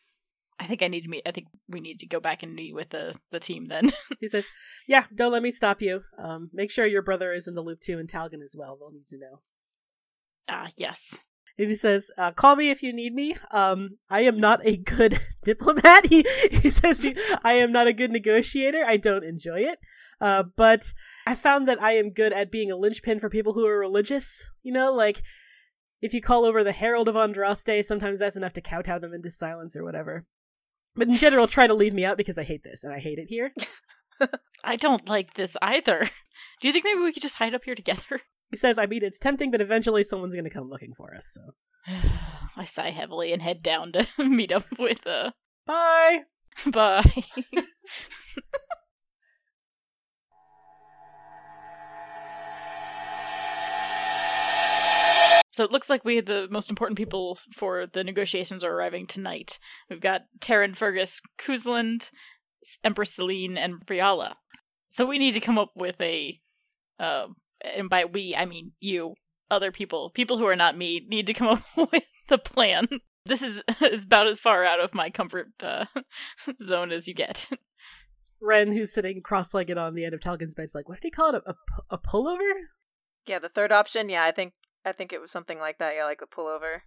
I 0.58 0.66
think 0.66 0.82
I 0.82 0.88
need 0.88 1.02
to 1.02 1.08
meet. 1.08 1.22
I 1.26 1.32
think 1.32 1.46
we 1.68 1.80
need 1.80 1.98
to 2.00 2.06
go 2.06 2.20
back 2.20 2.42
and 2.42 2.54
meet 2.54 2.74
with 2.74 2.90
the 2.90 3.14
the 3.30 3.40
team 3.40 3.68
then. 3.68 3.92
He 4.20 4.28
says, 4.28 4.46
"Yeah, 4.86 5.04
don't 5.14 5.32
let 5.32 5.42
me 5.42 5.50
stop 5.50 5.82
you. 5.82 6.02
Um, 6.18 6.50
make 6.52 6.70
sure 6.70 6.86
your 6.86 7.02
brother 7.02 7.32
is 7.32 7.46
in 7.46 7.54
the 7.54 7.60
loop 7.62 7.80
too, 7.80 7.98
and 7.98 8.08
Talgan 8.08 8.42
as 8.42 8.54
well. 8.56 8.76
They'll 8.76 8.90
need 8.90 9.06
to 9.08 9.18
know." 9.18 9.40
ah, 10.48 10.68
yes. 10.76 11.18
And 11.58 11.68
he 11.68 11.74
says, 11.74 12.10
uh, 12.18 12.32
"Call 12.32 12.56
me 12.56 12.70
if 12.70 12.82
you 12.82 12.92
need 12.92 13.14
me. 13.14 13.36
Um, 13.50 13.98
I 14.10 14.20
am 14.22 14.38
not 14.38 14.60
a 14.64 14.76
good 14.76 15.18
diplomat." 15.44 16.06
He 16.06 16.24
he 16.50 16.70
says, 16.70 17.06
"I 17.42 17.54
am 17.54 17.72
not 17.72 17.86
a 17.86 17.92
good 17.92 18.10
negotiator. 18.10 18.84
I 18.84 18.96
don't 18.96 19.24
enjoy 19.24 19.60
it. 19.60 19.78
Uh, 20.20 20.44
but 20.56 20.92
I 21.26 21.34
found 21.34 21.66
that 21.68 21.82
I 21.82 21.92
am 21.92 22.10
good 22.10 22.32
at 22.32 22.50
being 22.50 22.70
a 22.70 22.76
linchpin 22.76 23.18
for 23.18 23.30
people 23.30 23.54
who 23.54 23.66
are 23.66 23.78
religious. 23.78 24.48
You 24.62 24.72
know, 24.72 24.92
like 24.92 25.22
if 26.02 26.12
you 26.12 26.20
call 26.20 26.44
over 26.44 26.62
the 26.62 26.72
Herald 26.72 27.08
of 27.08 27.14
Andraste, 27.14 27.84
sometimes 27.84 28.20
that's 28.20 28.36
enough 28.36 28.52
to 28.54 28.60
kowtow 28.60 28.98
them 28.98 29.14
into 29.14 29.30
silence 29.30 29.74
or 29.76 29.84
whatever. 29.84 30.26
But 30.94 31.08
in 31.08 31.14
general, 31.14 31.46
try 31.46 31.66
to 31.66 31.74
leave 31.74 31.94
me 31.94 32.04
out 32.04 32.16
because 32.16 32.38
I 32.38 32.42
hate 32.42 32.64
this 32.64 32.84
and 32.84 32.92
I 32.92 32.98
hate 32.98 33.18
it 33.18 33.28
here." 33.28 33.52
I 34.64 34.76
don't 34.76 35.08
like 35.08 35.34
this 35.34 35.56
either. 35.62 36.08
Do 36.60 36.68
you 36.68 36.72
think 36.72 36.84
maybe 36.84 37.00
we 37.00 37.12
could 37.12 37.22
just 37.22 37.36
hide 37.36 37.54
up 37.54 37.64
here 37.64 37.74
together? 37.74 38.20
He 38.50 38.56
says, 38.56 38.78
"I 38.78 38.86
mean, 38.86 39.02
it's 39.02 39.18
tempting, 39.18 39.50
but 39.50 39.60
eventually 39.60 40.04
someone's 40.04 40.34
going 40.34 40.44
to 40.44 40.50
come 40.50 40.68
looking 40.68 40.94
for 40.94 41.14
us." 41.14 41.34
So, 41.34 41.92
I 42.56 42.64
sigh 42.64 42.90
heavily 42.90 43.32
and 43.32 43.42
head 43.42 43.62
down 43.62 43.92
to 43.92 44.06
meet 44.18 44.52
up 44.52 44.66
with 44.78 45.06
uh 45.06 45.32
bye. 45.66 46.22
bye. 46.66 47.24
So 55.56 55.64
it 55.64 55.72
looks 55.72 55.88
like 55.88 56.04
we 56.04 56.16
have 56.16 56.26
the 56.26 56.48
most 56.50 56.68
important 56.68 56.98
people 56.98 57.38
for 57.54 57.86
the 57.86 58.04
negotiations 58.04 58.62
are 58.62 58.70
arriving 58.70 59.06
tonight. 59.06 59.58
We've 59.88 60.02
got 60.02 60.26
Teyrn 60.38 60.76
Fergus, 60.76 61.22
Cousland, 61.38 62.10
Empress 62.84 63.12
Celine, 63.12 63.56
and 63.56 63.76
Briala. 63.86 64.34
So 64.90 65.06
we 65.06 65.16
need 65.16 65.32
to 65.32 65.40
come 65.40 65.56
up 65.56 65.70
with 65.74 65.98
a, 65.98 66.38
um, 66.98 67.36
and 67.62 67.88
by 67.88 68.04
we 68.04 68.34
I 68.36 68.44
mean 68.44 68.72
you, 68.80 69.14
other 69.50 69.72
people, 69.72 70.10
people 70.10 70.38
who 70.38 70.46
are 70.46 70.56
not 70.56 70.76
me, 70.76 71.06
need 71.08 71.26
to 71.26 71.34
come 71.34 71.48
up 71.76 71.92
with 71.92 72.04
the 72.28 72.38
plan. 72.38 72.88
This 73.24 73.42
is 73.42 73.62
is 73.80 74.04
about 74.04 74.26
as 74.26 74.40
far 74.40 74.64
out 74.64 74.80
of 74.80 74.94
my 74.94 75.10
comfort 75.10 75.48
uh, 75.62 75.86
zone 76.62 76.92
as 76.92 77.06
you 77.08 77.14
get. 77.14 77.48
Ren, 78.40 78.72
who's 78.72 78.92
sitting 78.92 79.22
cross-legged 79.22 79.78
on 79.78 79.94
the 79.94 80.04
end 80.04 80.12
of 80.12 80.20
Talgan's 80.20 80.54
bed, 80.54 80.64
is 80.64 80.74
like, 80.74 80.88
"What 80.88 81.00
did 81.00 81.06
he 81.06 81.10
call 81.10 81.34
it? 81.34 81.42
A, 81.46 81.50
a, 81.50 81.54
a 81.90 81.98
pullover?" 81.98 82.52
yeah, 83.26 83.38
the 83.38 83.48
third 83.48 83.72
option. 83.72 84.08
Yeah, 84.08 84.24
I 84.24 84.30
think 84.30 84.54
I 84.84 84.92
think 84.92 85.12
it 85.12 85.20
was 85.20 85.30
something 85.30 85.58
like 85.58 85.78
that. 85.78 85.94
Yeah, 85.96 86.04
like 86.04 86.20
a 86.22 86.26
pullover, 86.26 86.80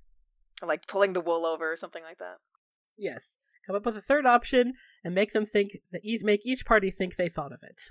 or 0.62 0.68
like 0.68 0.88
pulling 0.88 1.14
the 1.14 1.22
wool 1.22 1.46
over, 1.46 1.72
or 1.72 1.78
something 1.78 2.04
like 2.04 2.18
that. 2.20 2.38
Yes. 2.98 3.38
Come 3.66 3.76
up 3.76 3.86
with 3.86 3.98
a 3.98 4.02
third 4.02 4.26
option 4.26 4.74
and 5.04 5.14
make 5.14 5.32
them 5.32 5.46
think 5.46 5.78
that 5.92 6.02
each 6.04 6.24
make 6.24 6.42
each 6.46 6.66
party 6.66 6.90
think 6.90 7.16
they 7.16 7.30
thought 7.30 7.52
of 7.52 7.60
it. 7.62 7.82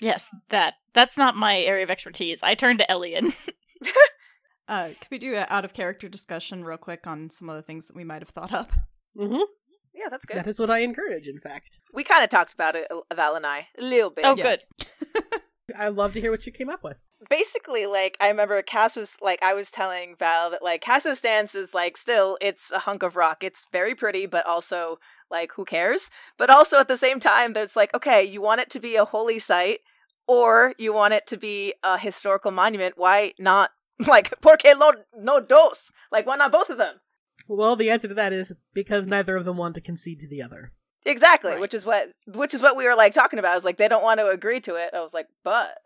Yes, 0.00 0.28
that 0.48 0.74
that's 0.94 1.16
not 1.18 1.36
my 1.36 1.58
area 1.60 1.84
of 1.84 1.90
expertise. 1.90 2.42
I 2.42 2.54
turn 2.54 2.78
to 2.78 2.90
Elian. 2.90 3.32
Uh, 4.68 4.90
could 5.00 5.10
we 5.10 5.18
do 5.18 5.34
an 5.34 5.46
out 5.48 5.64
of 5.64 5.72
character 5.74 6.08
discussion 6.08 6.62
real 6.62 6.76
quick 6.78 7.04
on 7.04 7.28
some 7.28 7.48
of 7.50 7.56
the 7.56 7.62
things 7.62 7.88
that 7.88 7.96
we 7.96 8.04
might 8.04 8.22
have 8.22 8.28
thought 8.28 8.52
up? 8.52 8.70
Mm-hmm. 9.18 9.42
Yeah, 9.92 10.06
that's 10.08 10.24
good. 10.24 10.36
That 10.36 10.46
is 10.46 10.60
what 10.60 10.70
I 10.70 10.78
encourage. 10.78 11.26
In 11.26 11.40
fact, 11.40 11.80
we 11.92 12.04
kind 12.04 12.22
of 12.22 12.30
talked 12.30 12.52
about 12.52 12.76
it, 12.76 12.86
Val 13.12 13.34
and 13.34 13.44
I, 13.44 13.66
a 13.76 13.82
little 13.82 14.10
bit. 14.10 14.24
oh, 14.24 14.36
Yeah. 14.36 14.44
good. 14.44 14.60
I'd 15.76 15.94
love 15.94 16.12
to 16.12 16.20
hear 16.20 16.30
what 16.30 16.46
you 16.46 16.52
came 16.52 16.68
up 16.68 16.84
with. 16.84 17.00
basically 17.28 17.86
like 17.86 18.16
i 18.20 18.26
remember 18.28 18.60
cass 18.62 18.96
was 18.96 19.16
like 19.20 19.40
i 19.42 19.54
was 19.54 19.70
telling 19.70 20.16
val 20.18 20.50
that 20.50 20.62
like 20.64 20.80
cass's 20.80 21.18
stance 21.18 21.54
is 21.54 21.72
like 21.74 21.96
still 21.96 22.36
it's 22.40 22.72
a 22.72 22.80
hunk 22.80 23.02
of 23.04 23.14
rock 23.14 23.44
it's 23.44 23.66
very 23.72 23.94
pretty 23.94 24.26
but 24.26 24.44
also 24.46 24.98
like 25.30 25.52
who 25.54 25.64
cares 25.64 26.10
but 26.38 26.50
also 26.50 26.78
at 26.80 26.88
the 26.88 26.96
same 26.96 27.20
time 27.20 27.52
there's 27.52 27.76
like 27.76 27.94
okay 27.94 28.22
you 28.24 28.42
want 28.42 28.60
it 28.60 28.68
to 28.70 28.80
be 28.80 28.96
a 28.96 29.04
holy 29.04 29.38
site 29.38 29.78
or 30.30 30.74
you 30.78 30.92
want 30.94 31.12
it 31.12 31.26
to 31.26 31.36
be 31.36 31.74
a 31.82 31.98
historical 31.98 32.52
monument 32.52 32.94
why 32.96 33.32
not 33.38 33.70
like 34.06 34.32
porque 34.40 34.66
lo 34.76 34.92
no 35.18 35.40
dos? 35.40 35.90
Like 36.12 36.26
why 36.26 36.36
not 36.36 36.52
both 36.52 36.70
of 36.70 36.78
them? 36.78 36.96
Well, 37.48 37.74
the 37.74 37.90
answer 37.90 38.06
to 38.08 38.14
that 38.14 38.32
is 38.32 38.52
because 38.72 39.08
neither 39.08 39.36
of 39.36 39.44
them 39.44 39.56
want 39.56 39.74
to 39.74 39.80
concede 39.80 40.20
to 40.20 40.28
the 40.28 40.40
other. 40.42 40.72
exactly 41.04 41.52
Right. 41.52 41.60
which 41.60 41.74
is 41.74 41.84
what 41.84 42.08
which 42.28 42.54
is 42.54 42.62
what 42.62 42.76
we 42.76 42.84
were 42.86 42.94
like 42.94 43.12
talking 43.12 43.38
about. 43.40 43.56
Is 43.58 43.64
like 43.64 43.76
they 43.76 43.88
don't 43.88 44.04
want 44.04 44.20
to 44.20 44.28
agree 44.28 44.60
to 44.60 44.76
it. 44.76 44.90
I 44.94 45.00
was 45.00 45.12
like 45.14 45.26
but. 45.42 45.76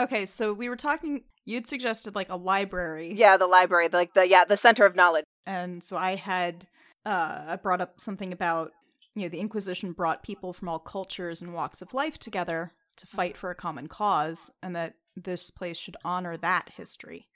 Okay, 0.00 0.24
so 0.24 0.54
we 0.54 0.70
were 0.70 0.76
talking. 0.76 1.24
You'd 1.44 1.66
suggested 1.66 2.14
like 2.14 2.30
a 2.30 2.36
library, 2.36 3.12
yeah 3.12 3.36
the 3.36 3.46
library 3.46 3.88
like 3.92 4.14
the 4.14 4.26
yeah 4.26 4.44
the 4.46 4.56
center 4.56 4.86
of 4.86 4.96
knowledge. 4.96 5.24
And 5.44 5.84
so 5.84 5.96
I 5.98 6.14
had 6.14 6.66
uh, 7.04 7.44
I 7.48 7.56
brought 7.56 7.80
up 7.82 8.00
something 8.00 8.32
about 8.32 8.70
you 9.14 9.22
know 9.22 9.28
the 9.28 9.40
Inquisition 9.40 9.92
brought 9.92 10.22
people 10.22 10.52
from 10.54 10.68
all 10.70 10.78
cultures 10.78 11.42
and 11.42 11.52
walks 11.52 11.82
of 11.82 11.92
life 11.92 12.16
together 12.18 12.72
to 13.02 13.06
fight 13.08 13.36
for 13.36 13.50
a 13.50 13.54
common 13.54 13.88
cause, 13.88 14.50
and 14.62 14.74
that 14.76 14.94
this 15.16 15.50
place 15.50 15.76
should 15.76 15.96
honor 16.04 16.36
that 16.36 16.70
history. 16.76 17.28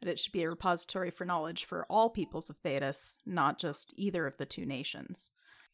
That 0.00 0.10
it 0.10 0.18
should 0.18 0.32
be 0.32 0.42
a 0.42 0.50
repository 0.50 1.10
for 1.10 1.24
knowledge 1.24 1.64
for 1.64 1.86
all 1.88 2.10
peoples 2.10 2.50
of 2.50 2.62
Thedas, 2.62 3.16
not 3.24 3.58
just 3.58 3.94
either 3.96 4.26
of 4.26 4.36
the 4.36 4.44
two 4.44 4.66
nations. 4.66 5.30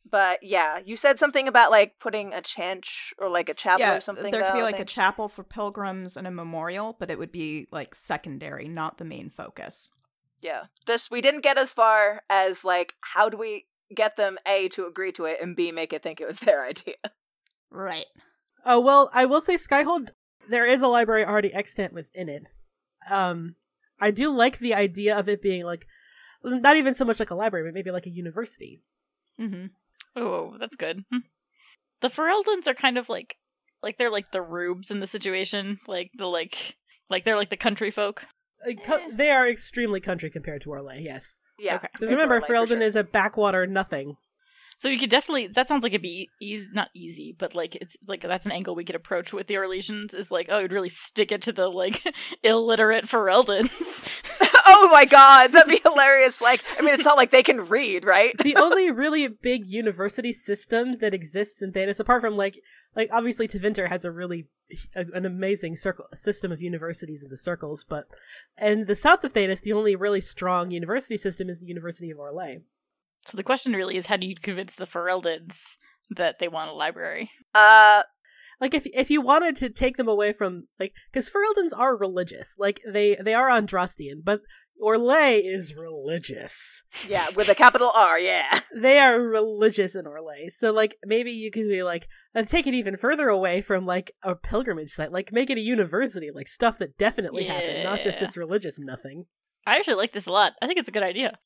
But 0.09 0.43
yeah, 0.43 0.79
you 0.85 0.97
said 0.97 1.19
something 1.19 1.49
about 1.49 1.71
like 1.73 1.99
putting 1.99 2.33
a 2.33 2.41
chant 2.41 2.87
or 3.19 3.29
like 3.29 3.49
a 3.49 3.55
chapel 3.55 3.87
or 3.87 4.01
something. 4.01 4.31
there 4.31 4.43
could 4.43 4.53
be 4.53 4.61
though, 4.61 4.67
I 4.67 4.71
like 4.71 4.81
a 4.81 4.85
chapel 4.85 5.29
for 5.29 5.43
pilgrims 5.43 6.17
and 6.17 6.27
a 6.27 6.31
memorial, 6.31 6.97
but 6.99 7.11
it 7.11 7.19
would 7.19 7.33
be 7.33 7.67
like 7.71 7.95
secondary, 7.95 8.69
not 8.69 8.99
the 8.99 9.05
main 9.05 9.31
focus. 9.31 9.91
Yeah. 10.41 10.65
This 10.87 11.11
we 11.11 11.21
didn't 11.21 11.43
get 11.43 11.59
as 11.59 11.73
far 11.73 12.23
as 12.31 12.65
like 12.65 12.95
how 13.01 13.29
do 13.29 13.37
we 13.37 13.67
get 13.95 14.17
them 14.17 14.39
A 14.47 14.69
to 14.71 14.87
agree 14.87 15.13
to 15.13 15.25
it 15.25 15.39
and 15.41 15.55
B 15.55 15.71
make 15.71 15.93
it 15.93 16.03
think 16.03 16.21
it 16.21 16.27
was 16.27 16.41
their 16.41 16.65
idea. 16.67 16.95
Right. 17.71 18.07
Oh 18.65 18.81
well, 18.81 19.11
I 19.13 19.25
will 19.25 19.41
say 19.41 19.55
Skyhold. 19.55 20.11
There 20.49 20.67
is 20.67 20.83
a 20.83 20.89
library 20.89 21.25
already 21.25 21.53
extant 21.53 21.93
within 21.93 22.29
it. 22.29 22.51
Um, 23.11 23.57
I 24.01 24.11
do 24.11 24.31
like 24.31 24.59
the 24.59 24.75
idea 24.75 25.17
of 25.17 25.29
it 25.29 25.41
being 25.43 25.65
like 25.65 25.87
not 26.45 26.77
even 26.77 26.95
so 26.95 27.05
much 27.05 27.21
like 27.21 27.31
a 27.31 27.35
library, 27.37 27.69
but 27.69 27.75
maybe 27.75 27.91
like 27.91 28.07
a 28.07 28.11
university. 28.11 28.83
Mm-hmm. 29.41 29.67
Oh, 30.17 30.57
that's 30.59 30.77
good. 30.77 31.05
Hmm. 31.11 31.19
The 32.01 32.09
Ferelden's 32.09 32.67
are 32.67 32.75
kind 32.75 32.99
of 32.99 33.09
like 33.09 33.37
like 33.83 33.99
they're 33.99 34.11
like 34.11 34.33
the 34.33 34.43
rubes 34.43 34.91
in 34.91 35.01
the 35.01 35.07
situation. 35.07 35.79
Like 35.87 36.11
the 36.17 36.27
like 36.27 36.77
like 37.09 37.25
they're 37.25 37.37
like 37.37 37.51
the 37.51 37.57
country 37.57 37.91
folk. 37.91 38.25
Like, 38.65 38.85
co- 38.85 39.11
they 39.13 39.31
are 39.31 39.49
extremely 39.49 40.01
country 40.01 40.31
compared 40.31 40.63
to 40.63 40.69
Orlais. 40.71 41.03
Yes, 41.03 41.39
Yeah. 41.59 41.77
Okay. 41.77 41.89
because 41.95 42.11
remember, 42.11 42.41
Orlais 42.41 42.47
Ferelden 42.47 42.69
sure. 42.69 42.81
is 42.83 42.95
a 42.97 43.03
backwater 43.03 43.67
nothing. 43.67 44.17
So 44.83 44.89
you 44.89 44.99
could 44.99 45.11
definitely 45.11 45.47
that 45.47 45.69
sounds 45.69 45.85
like 45.85 45.93
it'd 45.93 46.03
be 46.03 46.29
easy 46.41 46.67
not 46.73 46.89
easy, 46.93 47.37
but 47.39 47.55
like 47.55 47.77
it's 47.77 47.97
like 48.09 48.23
that's 48.23 48.47
an 48.47 48.51
angle 48.51 48.75
we 48.75 48.83
could 48.83 48.97
approach 48.97 49.33
with 49.33 49.47
the 49.47 49.55
Orlesians 49.55 50.13
is 50.13 50.33
like, 50.33 50.49
oh 50.51 50.59
you'd 50.59 50.73
really 50.73 50.89
stick 50.89 51.31
it 51.31 51.41
to 51.43 51.53
the 51.53 51.69
like 51.69 52.03
illiterate 52.43 53.05
Fereldans. 53.05 54.03
oh 54.67 54.89
my 54.91 55.05
god, 55.05 55.53
that'd 55.53 55.71
be 55.71 55.79
hilarious. 55.85 56.41
Like, 56.41 56.65
I 56.77 56.83
mean, 56.83 56.95
it's 56.95 57.05
not 57.05 57.17
like 57.17 57.31
they 57.31 57.45
can 57.45 57.67
read, 57.67 58.05
right? 58.05 58.37
the 58.43 58.57
only 58.57 58.91
really 58.91 59.29
big 59.29 59.69
university 59.69 60.33
system 60.33 60.99
that 60.99 61.15
exists 61.15 61.63
in 61.63 61.71
Thedas, 61.71 62.01
apart 62.01 62.21
from 62.21 62.37
like 62.37 62.59
like 62.97 63.09
obviously 63.13 63.47
Tevinter 63.47 63.89
has 63.89 64.05
a 64.05 64.11
really 64.11 64.49
a, 64.97 65.05
an 65.15 65.25
amazing 65.25 65.77
circle 65.77 66.07
system 66.13 66.51
of 66.51 66.61
universities 66.61 67.23
in 67.23 67.31
the 67.31 67.37
circles, 67.37 67.85
but 67.89 68.07
and 68.59 68.89
the 68.89 68.97
south 68.97 69.23
of 69.23 69.33
Thedas, 69.33 69.61
the 69.61 69.75
only 69.75 69.95
really 69.95 70.21
strong 70.21 70.73
university 70.73 71.17
system 71.17 71.49
is 71.49 71.61
the 71.61 71.67
University 71.67 72.11
of 72.11 72.19
Orlais. 72.19 72.63
So 73.27 73.37
the 73.37 73.43
question 73.43 73.73
really 73.73 73.97
is 73.97 74.07
how 74.07 74.17
do 74.17 74.27
you 74.27 74.35
convince 74.37 74.75
the 74.75 74.87
Fereldans 74.87 75.63
that 76.11 76.39
they 76.39 76.49
want 76.49 76.71
a 76.71 76.75
library? 76.75 77.31
Uh, 77.55 78.03
Like 78.61 78.75
if 78.75 78.87
if 78.87 79.11
you 79.11 79.21
wanted 79.21 79.57
to 79.57 79.71
take 79.71 79.97
them 79.97 80.09
away 80.09 80.33
from 80.33 80.69
like 80.79 80.95
because 81.11 81.29
Fereldans 81.29 81.77
are 81.77 81.97
religious, 81.97 82.55
like 82.59 82.81
they 82.87 83.17
they 83.17 83.35
are 83.35 83.49
Andrastian, 83.49 84.23
but 84.23 84.41
Orlais 84.81 85.43
is 85.45 85.75
religious. 85.75 86.83
yeah, 87.09 87.29
with 87.35 87.49
a 87.49 87.55
capital 87.57 87.91
R, 87.95 88.19
yeah. 88.19 88.61
they 88.81 88.99
are 88.99 89.21
religious 89.21 89.97
in 89.97 90.05
Orlais. 90.05 90.51
So 90.51 90.73
like 90.73 90.97
maybe 91.05 91.33
you 91.33 91.51
could 91.51 91.69
be 91.69 91.83
like 91.83 92.07
uh, 92.37 92.43
take 92.43 92.69
it 92.69 92.75
even 92.75 92.97
further 92.97 93.29
away 93.29 93.63
from 93.63 93.85
like 93.85 94.13
a 94.23 94.37
pilgrimage 94.37 94.91
site, 94.91 95.13
like 95.13 95.33
make 95.33 95.51
it 95.51 95.59
a 95.59 95.61
university, 95.61 96.31
like 96.33 96.49
stuff 96.49 96.79
that 96.79 96.97
definitely 96.99 97.45
happened, 97.45 97.83
not 97.83 98.01
just 98.01 98.21
this 98.21 98.37
religious 98.37 98.79
nothing. 98.79 99.25
I 99.67 99.77
actually 99.77 99.97
like 99.97 100.13
this 100.13 100.27
a 100.27 100.33
lot. 100.33 100.53
I 100.63 100.67
think 100.67 100.79
it's 100.79 100.89
a 100.89 100.93
good 100.93 101.03
idea. 101.03 101.39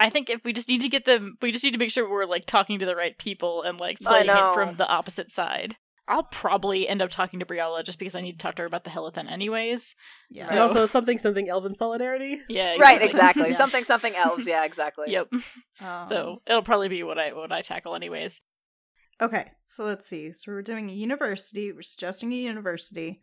I 0.00 0.10
think 0.10 0.28
if 0.30 0.44
we 0.44 0.52
just 0.52 0.68
need 0.68 0.80
to 0.82 0.88
get 0.88 1.04
them, 1.04 1.36
we 1.40 1.52
just 1.52 1.64
need 1.64 1.72
to 1.72 1.78
make 1.78 1.90
sure 1.90 2.08
we're 2.08 2.24
like 2.24 2.46
talking 2.46 2.78
to 2.80 2.86
the 2.86 2.96
right 2.96 3.16
people 3.16 3.62
and 3.62 3.78
like 3.78 3.98
I 4.04 4.24
playing 4.24 4.30
it 4.30 4.54
from 4.54 4.76
the 4.76 4.88
opposite 4.88 5.30
side. 5.30 5.76
I'll 6.06 6.24
probably 6.24 6.86
end 6.86 7.00
up 7.00 7.10
talking 7.10 7.40
to 7.40 7.46
Briala 7.46 7.82
just 7.82 7.98
because 7.98 8.14
I 8.14 8.20
need 8.20 8.32
to 8.32 8.38
talk 8.38 8.56
to 8.56 8.62
her 8.62 8.66
about 8.66 8.84
the 8.84 8.90
Helithen 8.90 9.30
anyways. 9.30 9.94
Yeah. 10.30 10.48
And 10.50 10.58
also 10.58 10.84
something 10.84 11.16
something 11.16 11.48
elven 11.48 11.74
solidarity. 11.74 12.40
Yeah, 12.48 12.76
Right, 12.76 13.00
exactly. 13.00 13.44
Yeah. 13.48 13.54
Something, 13.54 13.84
something 13.84 14.14
elves. 14.14 14.46
Yeah, 14.46 14.64
exactly. 14.64 15.06
Yep. 15.08 15.28
Um, 15.80 16.06
So 16.06 16.38
it'll 16.46 16.62
probably 16.62 16.88
be 16.88 17.02
what 17.02 17.18
I 17.18 17.32
what 17.32 17.52
I 17.52 17.62
tackle 17.62 17.94
anyways. 17.94 18.40
Okay, 19.20 19.52
so 19.62 19.84
let's 19.84 20.06
see. 20.06 20.32
So 20.32 20.52
we're 20.52 20.62
doing 20.62 20.90
a 20.90 20.92
university. 20.92 21.72
We're 21.72 21.82
suggesting 21.82 22.32
a 22.32 22.36
university. 22.36 23.20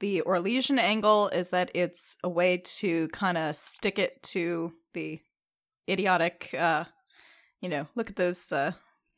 The 0.00 0.22
Orlesian 0.26 0.78
angle 0.78 1.28
is 1.28 1.50
that 1.50 1.70
it's 1.74 2.16
a 2.24 2.28
way 2.28 2.58
to 2.78 3.08
kind 3.08 3.38
of 3.38 3.54
stick 3.54 3.98
it 3.98 4.22
to 4.24 4.72
the 4.92 5.20
idiotic, 5.90 6.54
uh, 6.58 6.84
you 7.60 7.68
know, 7.68 7.86
look 7.94 8.08
at 8.10 8.16
those. 8.16 8.52
Uh, 8.52 8.72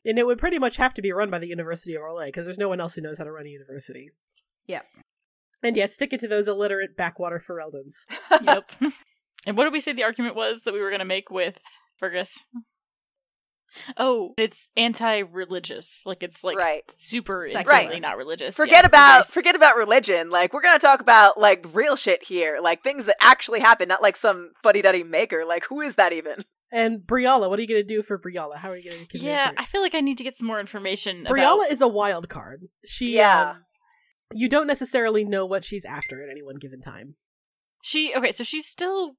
And 0.05 0.19
it 0.19 0.25
would 0.25 0.37
pretty 0.39 0.59
much 0.59 0.77
have 0.77 0.93
to 0.95 1.01
be 1.01 1.11
run 1.13 1.29
by 1.29 1.39
the 1.39 1.47
University 1.47 1.95
of 1.95 2.01
Orlais 2.01 2.27
because 2.27 2.45
there's 2.45 2.57
no 2.59 2.69
one 2.69 2.81
else 2.81 2.95
who 2.95 3.01
knows 3.01 3.17
how 3.17 3.23
to 3.23 3.31
run 3.31 3.45
a 3.45 3.49
university. 3.49 4.09
Yeah. 4.67 4.81
And 5.61 5.77
yeah, 5.77 5.85
stick 5.87 6.11
it 6.11 6.19
to 6.19 6.27
those 6.27 6.47
illiterate 6.47 6.97
backwater 6.97 7.39
Fereldans. 7.39 8.05
Yep. 8.43 8.71
and 9.47 9.55
what 9.57 9.63
did 9.63 9.73
we 9.73 9.79
say 9.79 9.93
the 9.93 10.03
argument 10.03 10.35
was 10.35 10.63
that 10.63 10.73
we 10.73 10.81
were 10.81 10.89
going 10.89 10.99
to 10.99 11.05
make 11.05 11.29
with 11.31 11.59
Fergus? 11.97 12.43
Oh, 13.97 14.33
it's 14.37 14.69
anti-religious. 14.77 16.03
Like 16.05 16.21
it's 16.21 16.43
like 16.43 16.57
Right. 16.57 16.83
super 16.91 17.47
Secular. 17.51 17.77
insanely 17.79 17.99
not 17.99 18.17
religious. 18.17 18.55
Forget 18.55 18.83
Yeah, 18.83 18.87
about 18.87 19.17
nice. 19.19 19.33
forget 19.33 19.55
about 19.55 19.75
religion. 19.77 20.29
Like 20.29 20.53
we're 20.53 20.61
gonna 20.61 20.77
talk 20.77 21.01
about 21.01 21.39
like 21.39 21.65
real 21.73 21.95
shit 21.95 22.23
here, 22.23 22.59
like 22.61 22.83
things 22.83 23.05
that 23.05 23.15
actually 23.19 23.61
happen, 23.61 23.87
not 23.87 24.01
like 24.03 24.15
some 24.15 24.51
fuddy 24.61 24.83
duddy 24.83 25.03
maker. 25.03 25.43
Like 25.43 25.63
who 25.65 25.81
is 25.81 25.95
that 25.95 26.13
even? 26.13 26.45
And 26.73 27.01
Briala, 27.01 27.49
what 27.49 27.59
are 27.59 27.61
you 27.61 27.67
going 27.67 27.81
to 27.81 27.87
do 27.87 28.01
for 28.01 28.17
Briala? 28.17 28.55
How 28.55 28.71
are 28.71 28.75
you 28.75 28.89
going 28.89 29.01
to 29.01 29.07
convince 29.07 29.23
Yeah, 29.23 29.49
her? 29.49 29.53
I 29.57 29.65
feel 29.65 29.81
like 29.81 29.93
I 29.93 30.01
need 30.01 30.17
to 30.17 30.23
get 30.23 30.35
some 30.35 30.47
more 30.47 30.59
information. 30.59 31.23
Briala 31.29 31.57
about... 31.57 31.71
is 31.71 31.81
a 31.81 31.87
wild 31.87 32.29
card. 32.29 32.63
She 32.83 33.15
Yeah. 33.15 33.51
um, 33.51 33.57
you 34.33 34.49
don't 34.49 34.65
necessarily 34.65 35.23
know 35.23 35.45
what 35.45 35.63
she's 35.63 35.85
after 35.85 36.23
at 36.23 36.31
any 36.31 36.41
one 36.41 36.55
given 36.55 36.81
time. 36.81 37.15
She 37.83 38.13
okay, 38.15 38.31
so 38.31 38.43
she's 38.43 38.65
still 38.65 39.17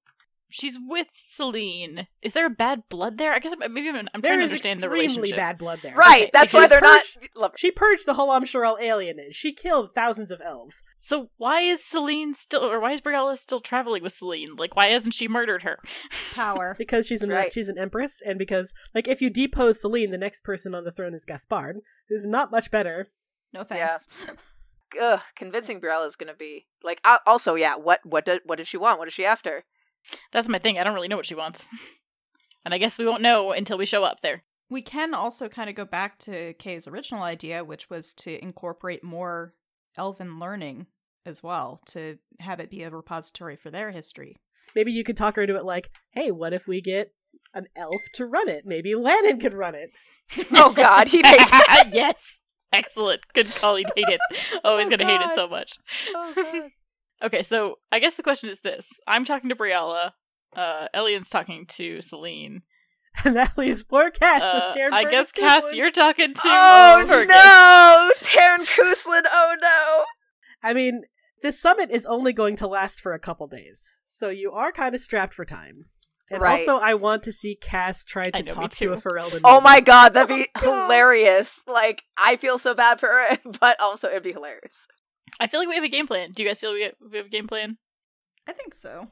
she's 0.54 0.78
with 0.80 1.08
Celine. 1.14 2.06
Is 2.22 2.32
there 2.32 2.46
a 2.46 2.50
bad 2.50 2.84
blood 2.88 3.18
there? 3.18 3.32
I 3.32 3.38
guess 3.40 3.54
maybe 3.58 3.88
I'm, 3.88 4.08
I'm 4.14 4.22
trying 4.22 4.38
to 4.38 4.44
understand 4.44 4.80
the 4.80 4.88
relationship. 4.88 4.90
There 4.90 5.24
is 5.24 5.30
extremely 5.32 5.32
bad 5.36 5.58
blood 5.58 5.80
there. 5.82 5.94
Right, 5.96 6.22
Okay, 6.22 6.30
that's 6.32 6.52
because 6.52 6.62
why 6.64 6.66
they're 6.68 6.80
not. 6.80 7.02
first- 7.04 7.58
She 7.58 7.70
purged 7.70 8.06
the 8.06 8.14
Halamshiral 8.14 8.80
alienage. 8.80 9.32
She 9.34 9.52
killed 9.52 9.94
thousands 9.94 10.30
of 10.30 10.40
elves. 10.44 10.84
So 11.00 11.30
why 11.36 11.60
is 11.60 11.82
Celine 11.84 12.34
still, 12.34 12.64
or 12.64 12.80
why 12.80 12.92
is 12.92 13.00
Briala 13.00 13.36
still 13.36 13.60
traveling 13.60 14.02
with 14.02 14.12
Celine? 14.12 14.56
Like, 14.56 14.74
why 14.76 14.86
hasn't 14.88 15.14
she 15.14 15.28
murdered 15.28 15.62
her? 15.62 15.78
power. 16.34 16.74
Because 16.78 17.06
she's 17.06 17.22
an 17.22 17.30
Right. 17.30 17.52
she's 17.52 17.68
an 17.68 17.78
empress, 17.78 18.22
and 18.24 18.38
because 18.38 18.72
like 18.94 19.08
if 19.08 19.20
you 19.20 19.30
depose 19.30 19.80
Celine, 19.80 20.10
the 20.10 20.18
next 20.18 20.42
person 20.44 20.74
on 20.74 20.84
the 20.84 20.92
throne 20.92 21.14
is 21.14 21.24
Gaspard, 21.24 21.80
who's 22.08 22.26
not 22.26 22.50
much 22.50 22.70
better. 22.70 23.08
No 23.52 23.64
thanks. 23.64 24.06
ugh, 25.00 25.20
convincing 25.34 25.80
Briala 25.80 26.06
is 26.06 26.16
gonna 26.16 26.34
be 26.34 26.66
like. 26.82 27.00
Uh, 27.04 27.18
also, 27.26 27.54
yeah. 27.54 27.76
What 27.76 28.00
what 28.04 28.24
did 28.24 28.40
what 28.44 28.58
does 28.58 28.68
she 28.68 28.76
want? 28.76 28.98
What 28.98 29.08
is 29.08 29.14
she 29.14 29.24
after? 29.24 29.64
That's 30.32 30.48
my 30.48 30.58
thing. 30.58 30.78
I 30.78 30.84
don't 30.84 30.94
really 30.94 31.08
know 31.08 31.16
what 31.16 31.26
she 31.26 31.34
wants, 31.34 31.66
and 32.64 32.72
I 32.74 32.78
guess 32.78 32.98
we 32.98 33.06
won't 33.06 33.22
know 33.22 33.52
until 33.52 33.78
we 33.78 33.86
show 33.86 34.04
up 34.04 34.20
there. 34.20 34.42
We 34.70 34.82
can 34.82 35.14
also 35.14 35.48
kind 35.48 35.68
of 35.68 35.76
go 35.76 35.84
back 35.84 36.18
to 36.20 36.54
Kay's 36.54 36.88
original 36.88 37.22
idea, 37.22 37.64
which 37.64 37.90
was 37.90 38.14
to 38.14 38.42
incorporate 38.42 39.04
more 39.04 39.54
elven 39.96 40.38
learning 40.38 40.86
as 41.26 41.42
well, 41.42 41.80
to 41.86 42.18
have 42.40 42.60
it 42.60 42.70
be 42.70 42.82
a 42.82 42.90
repository 42.90 43.56
for 43.56 43.70
their 43.70 43.90
history. 43.90 44.36
Maybe 44.74 44.90
you 44.92 45.04
could 45.04 45.16
talk 45.16 45.36
her 45.36 45.42
into 45.42 45.56
it 45.56 45.64
like, 45.64 45.90
hey, 46.12 46.30
what 46.30 46.52
if 46.52 46.66
we 46.66 46.80
get 46.80 47.12
an 47.54 47.66
elf 47.76 48.00
to 48.14 48.26
run 48.26 48.48
it? 48.48 48.64
Maybe 48.66 48.94
Lannon 48.94 49.38
could 49.38 49.54
run 49.54 49.74
it. 49.74 49.90
Oh 50.52 50.72
God, 50.72 51.08
he'd 51.08 51.26
hate 51.26 51.36
that. 51.50 51.90
yes, 51.92 52.40
excellent. 52.72 53.20
Good 53.34 53.46
call. 53.54 53.76
He'd 53.76 53.86
hate 53.94 54.08
it. 54.08 54.20
Oh, 54.64 54.78
he's 54.78 54.88
Oh, 54.88 54.90
gonna 54.96 55.04
hate 55.06 55.20
it 55.30 55.34
so 55.34 55.46
much. 55.46 55.72
Oh, 56.14 56.32
God. 56.34 56.70
Okay, 57.24 57.42
so 57.42 57.76
I 57.90 57.98
guess 57.98 58.16
the 58.16 58.22
question 58.22 58.50
is 58.50 58.60
this: 58.60 59.00
I'm 59.08 59.24
talking 59.24 59.48
to 59.48 59.56
Briala. 59.56 60.12
Uh, 60.54 60.86
Elian's 60.94 61.30
talking 61.30 61.66
to 61.70 62.00
Celine. 62.00 62.62
And 63.24 63.36
that 63.36 63.56
leaves 63.56 63.84
poor 63.84 64.10
Cass. 64.10 64.40
with 64.74 64.76
Uh, 64.92 64.94
I 64.96 65.04
guess 65.08 65.30
Cass, 65.30 65.62
Goodwin. 65.62 65.76
you're 65.76 65.92
talking 65.92 66.34
to 66.34 66.40
oh 66.44 67.04
Fergus. 67.06 67.28
no, 67.28 68.10
Teyrn 68.22 68.66
Cousland. 68.66 69.26
Oh 69.32 69.54
no. 69.62 70.04
I 70.68 70.74
mean, 70.74 71.04
this 71.40 71.60
summit 71.60 71.92
is 71.92 72.06
only 72.06 72.32
going 72.32 72.56
to 72.56 72.66
last 72.66 73.00
for 73.00 73.12
a 73.12 73.20
couple 73.20 73.46
days, 73.46 73.94
so 74.04 74.30
you 74.30 74.50
are 74.50 74.72
kind 74.72 74.96
of 74.96 75.00
strapped 75.00 75.32
for 75.32 75.44
time. 75.44 75.84
And 76.28 76.42
Right. 76.42 76.58
also, 76.68 76.82
I 76.82 76.94
want 76.94 77.22
to 77.22 77.32
see 77.32 77.54
Cass 77.54 78.02
try 78.02 78.30
to 78.30 78.42
know, 78.42 78.52
talk 78.52 78.72
to 78.72 78.92
a 78.92 78.96
too. 78.96 79.00
Ferelden. 79.08 79.42
Oh 79.44 79.60
my 79.60 79.80
God, 79.80 80.14
that'd 80.14 80.34
be 80.34 80.48
Oh, 80.56 80.60
God. 80.60 80.82
hilarious. 80.86 81.62
Like 81.68 82.02
I 82.18 82.34
feel 82.34 82.58
so 82.58 82.74
bad 82.74 82.98
for 82.98 83.06
her, 83.10 83.38
but 83.60 83.80
also 83.80 84.08
it'd 84.08 84.24
be 84.24 84.32
hilarious. 84.32 84.88
I 85.40 85.46
feel 85.46 85.60
like 85.60 85.68
we 85.68 85.74
have 85.74 85.84
a 85.84 85.88
game 85.88 86.06
plan. 86.06 86.30
Do 86.32 86.42
you 86.42 86.48
guys 86.48 86.60
feel 86.60 86.72
we 86.72 86.82
have, 86.82 86.94
we 87.10 87.16
have 87.16 87.26
a 87.26 87.30
game 87.30 87.46
plan? 87.46 87.78
I 88.46 88.52
think 88.52 88.74
so. 88.74 89.08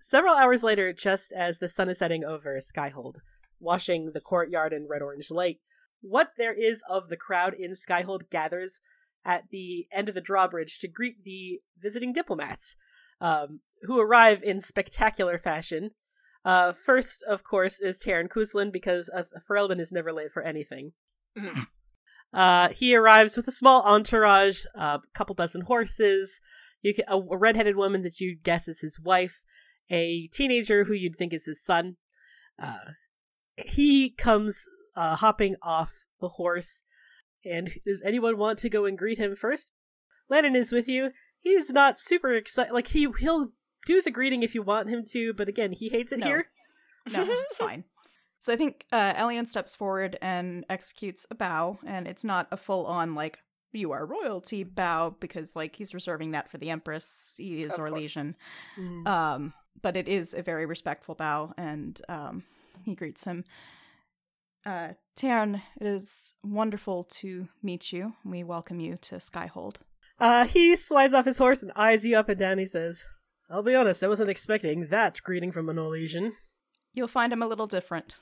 Several 0.00 0.34
hours 0.34 0.64
later, 0.64 0.92
just 0.92 1.30
as 1.30 1.58
the 1.58 1.68
sun 1.68 1.88
is 1.88 1.98
setting 1.98 2.24
over 2.24 2.58
Skyhold, 2.58 3.18
washing 3.60 4.10
the 4.12 4.20
courtyard 4.20 4.72
in 4.72 4.88
red 4.88 5.02
orange 5.02 5.30
light, 5.30 5.58
what 6.00 6.32
there 6.36 6.52
is 6.52 6.82
of 6.88 7.08
the 7.08 7.16
crowd 7.16 7.54
in 7.54 7.72
Skyhold 7.72 8.28
gathers 8.28 8.80
at 9.24 9.44
the 9.50 9.86
end 9.92 10.08
of 10.08 10.16
the 10.16 10.20
drawbridge 10.20 10.80
to 10.80 10.88
greet 10.88 11.24
the 11.24 11.60
visiting 11.78 12.12
diplomats, 12.12 12.74
um, 13.20 13.60
who 13.82 14.00
arrive 14.00 14.42
in 14.42 14.58
spectacular 14.58 15.38
fashion. 15.38 15.90
Uh, 16.44 16.72
first, 16.72 17.22
of 17.28 17.44
course, 17.44 17.80
is 17.80 17.98
Teyrn 17.98 18.28
Cousland, 18.28 18.72
because 18.72 19.10
a 19.12 19.24
Ferelden 19.40 19.78
is 19.80 19.92
never 19.92 20.12
late 20.12 20.32
for 20.32 20.42
anything. 20.42 20.92
Mhm. 21.36 21.66
Uh, 22.32 22.68
he 22.70 22.94
arrives 22.94 23.36
with 23.36 23.48
a 23.48 23.52
small 23.52 23.82
entourage, 23.82 24.64
a 24.74 25.00
couple 25.14 25.34
dozen 25.34 25.62
horses, 25.62 26.40
you 26.80 26.94
can, 26.94 27.04
a, 27.08 27.16
a 27.16 27.36
redheaded 27.36 27.76
woman 27.76 28.02
that 28.02 28.20
you 28.20 28.36
guess 28.36 28.68
is 28.68 28.80
his 28.80 28.98
wife, 29.00 29.44
a 29.90 30.28
teenager 30.28 30.84
who 30.84 30.94
you'd 30.94 31.16
think 31.16 31.32
is 31.32 31.46
his 31.46 31.62
son. 31.62 31.96
Uh, 32.58 32.92
he 33.56 34.10
comes 34.10 34.66
uh, 34.96 35.16
hopping 35.16 35.56
off 35.62 36.06
the 36.20 36.30
horse, 36.30 36.84
and 37.44 37.70
does 37.86 38.02
anyone 38.02 38.38
want 38.38 38.58
to 38.60 38.70
go 38.70 38.84
and 38.84 38.96
greet 38.96 39.18
him 39.18 39.34
first? 39.34 39.72
Lennon 40.28 40.54
is 40.54 40.72
with 40.72 40.88
you. 40.88 41.10
He's 41.38 41.70
not 41.70 41.98
super 41.98 42.32
excited. 42.32 42.72
Like 42.72 42.88
he 42.88 43.08
he'll 43.18 43.52
do 43.86 44.00
the 44.02 44.10
greeting 44.10 44.42
if 44.42 44.54
you 44.54 44.62
want 44.62 44.88
him 44.90 45.04
to, 45.06 45.32
but 45.34 45.48
again, 45.48 45.72
he 45.72 45.88
hates 45.88 46.12
it 46.12 46.20
No. 46.20 46.26
here. 46.26 46.46
No, 47.12 47.24
it's 47.26 47.54
fine. 47.58 47.84
So 48.40 48.52
I 48.52 48.56
think 48.56 48.86
uh, 48.92 49.14
Elian 49.16 49.46
steps 49.46 49.74
forward 49.76 50.16
and 50.22 50.64
executes 50.70 51.26
a 51.30 51.34
bow, 51.34 51.78
and 51.86 52.06
it's 52.08 52.24
not 52.24 52.48
a 52.50 52.56
full 52.56 52.86
on 52.86 53.14
like 53.14 53.38
you 53.72 53.92
are 53.92 54.04
royalty 54.06 54.64
bow 54.64 55.14
because 55.20 55.54
like 55.54 55.76
he's 55.76 55.94
reserving 55.94 56.32
that 56.32 56.50
for 56.50 56.58
the 56.58 56.70
Empress. 56.70 57.34
He 57.36 57.62
is 57.62 57.74
Of. 57.74 57.80
Orlesian. 57.80 58.34
Mm. 58.78 59.06
Um, 59.06 59.52
but 59.82 59.96
it 59.96 60.08
is 60.08 60.34
a 60.34 60.42
very 60.42 60.66
respectful 60.66 61.14
bow, 61.14 61.52
and 61.56 62.00
um, 62.08 62.42
he 62.84 62.94
greets 62.94 63.24
him. 63.24 63.44
Uh, 64.66 64.90
Teyrn, 65.16 65.62
it 65.80 65.86
is 65.86 66.34
wonderful 66.44 67.04
to 67.04 67.48
meet 67.62 67.92
you. 67.92 68.14
We 68.24 68.42
welcome 68.44 68.78
you 68.80 68.96
to 69.02 69.16
Skyhold. 69.16 69.76
Uh, 70.18 70.44
he 70.44 70.76
slides 70.76 71.14
off 71.14 71.24
his 71.24 71.38
horse 71.38 71.62
and 71.62 71.72
eyes 71.76 72.04
you 72.04 72.16
up 72.16 72.28
and 72.28 72.38
down. 72.38 72.58
He 72.58 72.66
says, 72.66 73.04
"I'll 73.50 73.62
be 73.62 73.74
honest, 73.74 74.04
I 74.04 74.08
wasn't 74.08 74.30
expecting 74.30 74.86
that 74.88 75.20
greeting 75.22 75.52
from 75.52 75.68
an 75.68 75.76
Orlesian. 75.76 76.32
You'll 76.92 77.08
find 77.08 77.32
him 77.32 77.42
a 77.42 77.46
little 77.46 77.66
different. 77.66 78.14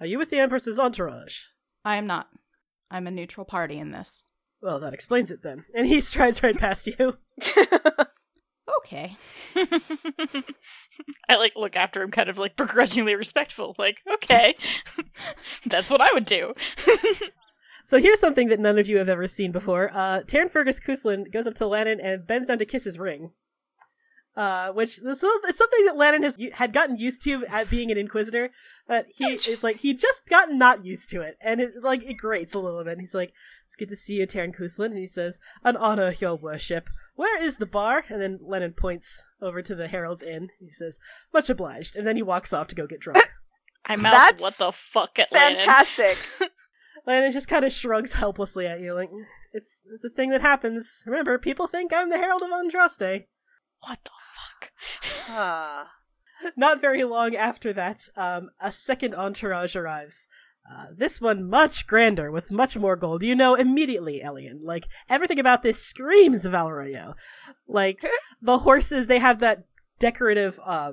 Are 0.00 0.06
you 0.06 0.18
with 0.18 0.30
the 0.30 0.38
Empress's 0.38 0.78
entourage?" 0.78 1.44
I 1.84 1.96
am 1.96 2.06
not. 2.06 2.28
I'm 2.90 3.06
a 3.06 3.10
neutral 3.10 3.44
party 3.44 3.78
in 3.78 3.90
this. 3.90 4.24
Well, 4.60 4.80
that 4.80 4.94
explains 4.94 5.30
it 5.30 5.42
then. 5.42 5.64
And 5.74 5.86
he 5.86 6.00
strides 6.02 6.42
right 6.42 6.56
past 6.56 6.86
you. 6.86 7.18
Okay. 8.88 9.16
I 11.28 11.36
like 11.36 11.54
look 11.56 11.76
after 11.76 12.02
him, 12.02 12.10
kind 12.10 12.28
of 12.28 12.38
like 12.38 12.56
begrudgingly 12.56 13.14
respectful. 13.16 13.74
Like, 13.78 13.98
okay, 14.14 14.54
that's 15.66 15.90
what 15.90 16.00
I 16.00 16.08
would 16.14 16.24
do. 16.24 16.54
So 17.84 17.98
here's 17.98 18.20
something 18.20 18.48
that 18.48 18.60
none 18.60 18.78
of 18.78 18.86
you 18.86 18.98
have 18.98 19.08
ever 19.08 19.26
seen 19.26 19.50
before. 19.50 19.90
Uh, 19.92 20.20
Teyrn 20.26 20.50
Fergus 20.50 20.78
Cousland 20.78 21.32
goes 21.32 21.46
up 21.46 21.54
to 21.54 21.66
Lannon 21.66 22.00
and 22.00 22.26
bends 22.26 22.48
down 22.48 22.58
to 22.58 22.66
kiss 22.66 22.84
his 22.84 22.98
ring. 22.98 23.32
Uh, 24.38 24.70
which 24.70 24.98
this 24.98 25.20
is- 25.20 25.40
it's 25.48 25.58
something 25.58 25.84
that 25.84 25.96
Lannon 25.96 26.22
has 26.22 26.36
had 26.54 26.72
gotten 26.72 26.96
used 26.96 27.20
to 27.22 27.44
at 27.46 27.68
being 27.68 27.90
an 27.90 27.98
Inquisitor. 27.98 28.50
But 28.86 29.06
he 29.12 29.32
is 29.32 29.64
like 29.64 29.78
he 29.78 29.94
just 29.94 30.26
got 30.28 30.52
not 30.52 30.84
used 30.84 31.10
to 31.10 31.20
it, 31.22 31.36
and 31.40 31.60
it 31.60 31.82
like 31.82 32.04
it 32.04 32.14
grates 32.14 32.54
a 32.54 32.60
little 32.60 32.84
bit. 32.84 32.92
And 32.92 33.00
he's 33.00 33.16
like, 33.16 33.32
"It's 33.66 33.74
good 33.74 33.88
to 33.88 33.96
see 33.96 34.20
you, 34.20 34.28
Teyrn 34.28 34.54
Cousland." 34.54 34.92
And 34.92 35.00
he 35.00 35.08
says, 35.08 35.40
"An 35.64 35.76
honor, 35.76 36.14
your 36.20 36.36
worship. 36.36 36.88
Where 37.16 37.42
is 37.42 37.56
the 37.56 37.66
bar?" 37.66 38.04
And 38.08 38.22
then 38.22 38.38
Lennon 38.40 38.74
points 38.74 39.24
over 39.42 39.60
to 39.60 39.74
the 39.74 39.88
Herald's 39.88 40.22
Inn. 40.22 40.50
He 40.60 40.70
says, 40.70 41.00
"Much 41.34 41.50
obliged." 41.50 41.96
And 41.96 42.06
then 42.06 42.14
he 42.14 42.22
walks 42.22 42.52
off 42.52 42.68
to 42.68 42.76
go 42.76 42.86
get 42.86 43.00
drunk. 43.00 43.18
I 43.86 43.96
mouth 43.96 44.12
That's 44.12 44.40
what 44.40 44.54
the 44.54 44.70
fuck 44.70 45.18
at 45.18 45.32
Lennon. 45.32 45.58
Fantastic. 45.58 46.16
Lennon 47.08 47.32
just 47.32 47.48
kind 47.48 47.64
of 47.64 47.72
shrugs 47.72 48.12
helplessly 48.12 48.68
at 48.68 48.80
you, 48.80 48.94
like 48.94 49.10
it's 49.52 49.82
it's 49.92 50.04
a 50.04 50.10
thing 50.10 50.30
that 50.30 50.42
happens. 50.42 51.02
Remember, 51.06 51.38
people 51.38 51.66
think 51.66 51.92
I'm 51.92 52.10
the 52.10 52.18
Herald 52.18 52.42
of 52.42 52.50
Andraste. 52.50 53.24
What 53.80 53.98
the 54.04 54.10
fuck? 55.00 55.86
Not 56.56 56.80
very 56.80 57.04
long 57.04 57.34
after 57.34 57.72
that, 57.72 58.08
um, 58.16 58.50
a 58.60 58.70
second 58.70 59.14
entourage 59.14 59.74
arrives. 59.74 60.28
Uh, 60.70 60.86
this 60.96 61.20
one 61.20 61.48
much 61.48 61.86
grander, 61.86 62.30
with 62.30 62.52
much 62.52 62.76
more 62.76 62.94
gold. 62.94 63.22
You 63.22 63.34
know 63.34 63.54
immediately, 63.54 64.22
Elian. 64.22 64.60
Like 64.62 64.86
everything 65.08 65.38
about 65.40 65.62
this 65.62 65.82
screams 65.82 66.44
Val 66.44 66.68
Royeaux. 66.68 67.14
Like 67.66 68.04
the 68.42 68.58
horses, 68.58 69.06
they 69.06 69.18
have 69.18 69.38
that 69.40 69.64
decorative 69.98 70.60
uh, 70.64 70.92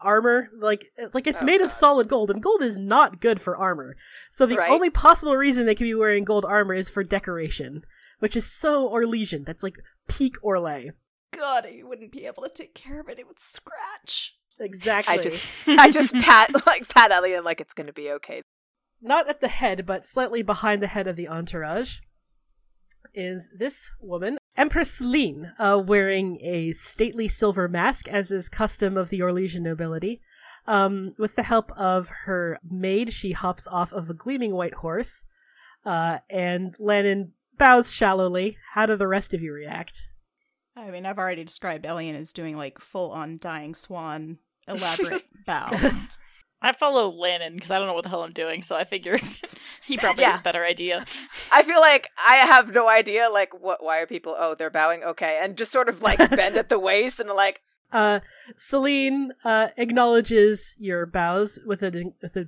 armor. 0.00 0.48
Like 0.56 0.86
like 1.12 1.26
it's 1.26 1.42
Oh, 1.42 1.46
made 1.46 1.60
of 1.60 1.72
solid 1.72 2.08
gold, 2.08 2.30
and 2.30 2.40
gold 2.42 2.62
is 2.62 2.78
not 2.78 3.20
good 3.20 3.40
for 3.40 3.56
armor. 3.56 3.96
So 4.30 4.46
the 4.46 4.56
Right. 4.56 4.70
only 4.70 4.88
possible 4.88 5.36
reason 5.36 5.66
they 5.66 5.74
could 5.74 5.84
be 5.84 5.94
wearing 5.94 6.24
gold 6.24 6.44
armor 6.44 6.74
is 6.74 6.88
for 6.88 7.02
decoration, 7.02 7.82
which 8.20 8.36
is 8.36 8.46
so 8.46 8.88
Orlesian. 8.88 9.44
That's 9.44 9.64
like 9.64 9.74
peak 10.06 10.36
Orlais. 10.44 10.92
God, 11.32 11.66
I 11.66 11.80
wouldn't 11.82 12.12
be 12.12 12.26
able 12.26 12.42
to 12.42 12.50
take 12.50 12.74
care 12.74 13.00
of 13.00 13.08
it. 13.08 13.18
It 13.18 13.26
would 13.26 13.40
scratch. 13.40 14.34
Exactly. 14.60 15.14
I 15.14 15.22
just 15.22 15.42
I 15.66 15.90
just 15.90 16.14
pat 16.14 16.50
like 16.66 16.88
pat 16.88 17.10
Elliot 17.12 17.44
like 17.44 17.60
it's 17.60 17.74
gonna 17.74 17.92
be 17.92 18.10
okay. 18.10 18.42
not 19.00 19.28
at 19.28 19.40
the 19.40 19.48
head, 19.48 19.86
but 19.86 20.06
slightly 20.06 20.42
behind 20.42 20.82
the 20.82 20.88
head 20.88 21.06
of 21.06 21.16
the 21.16 21.28
entourage, 21.28 21.98
is 23.14 23.48
this 23.56 23.90
woman, 24.00 24.38
Empress 24.56 24.94
Celine, 24.94 25.52
uh, 25.58 25.82
wearing 25.84 26.38
a 26.42 26.72
stately 26.72 27.28
silver 27.28 27.68
mask, 27.68 28.08
as 28.08 28.30
is 28.30 28.48
custom 28.48 28.96
of 28.96 29.10
the 29.10 29.20
Orlesian 29.20 29.60
nobility. 29.60 30.20
Um, 30.66 31.14
with 31.18 31.36
the 31.36 31.44
help 31.44 31.72
of 31.78 32.10
her 32.24 32.58
maid, 32.68 33.12
she 33.12 33.32
hops 33.32 33.66
off 33.66 33.92
of 33.92 34.10
a 34.10 34.14
gleaming 34.14 34.54
white 34.54 34.74
horse, 34.74 35.24
uh, 35.84 36.18
and 36.28 36.74
Lennon 36.78 37.32
bows 37.56 37.92
shallowly. 37.92 38.58
How 38.72 38.86
do 38.86 38.96
the 38.96 39.08
rest 39.08 39.32
of 39.34 39.40
you 39.40 39.52
react? 39.52 40.08
I 40.80 40.90
mean, 40.90 41.06
I've 41.06 41.18
already 41.18 41.44
described 41.44 41.86
Elian 41.86 42.14
as 42.16 42.32
doing 42.32 42.56
like 42.56 42.78
full 42.80 43.10
on 43.12 43.38
dying 43.38 43.74
swan 43.74 44.38
elaborate 44.68 45.24
bow. 45.46 45.70
I 46.60 46.72
follow 46.72 47.08
Lennon 47.10 47.54
because 47.54 47.70
I 47.70 47.78
don't 47.78 47.86
know 47.86 47.94
what 47.94 48.02
the 48.02 48.08
hell 48.10 48.24
I'm 48.24 48.32
doing, 48.32 48.62
so 48.62 48.74
I 48.74 48.82
figure 48.84 49.16
he 49.86 49.96
probably 49.96 50.22
Yeah. 50.22 50.32
has 50.32 50.40
a 50.40 50.42
better 50.42 50.64
idea. 50.64 51.04
I 51.52 51.62
feel 51.62 51.80
like 51.80 52.08
I 52.18 52.36
have 52.36 52.72
no 52.72 52.88
idea 52.88 53.28
like 53.32 53.58
what 53.60 53.82
why 53.82 53.98
are 54.00 54.06
people 54.06 54.34
oh 54.36 54.54
they're 54.56 54.68
bowing 54.70 55.04
okay 55.04 55.38
and 55.42 55.56
just 55.56 55.70
sort 55.70 55.88
of 55.88 56.02
like 56.02 56.18
bend 56.30 56.56
at 56.56 56.68
the 56.68 56.78
waist 56.78 57.20
and 57.20 57.30
like 57.30 57.60
Uh, 57.92 58.18
Celine 58.56 59.32
uh, 59.44 59.68
acknowledges 59.76 60.74
your 60.78 61.06
bows 61.06 61.58
with 61.64 61.82
a 61.82 62.12
with 62.20 62.36
a 62.36 62.46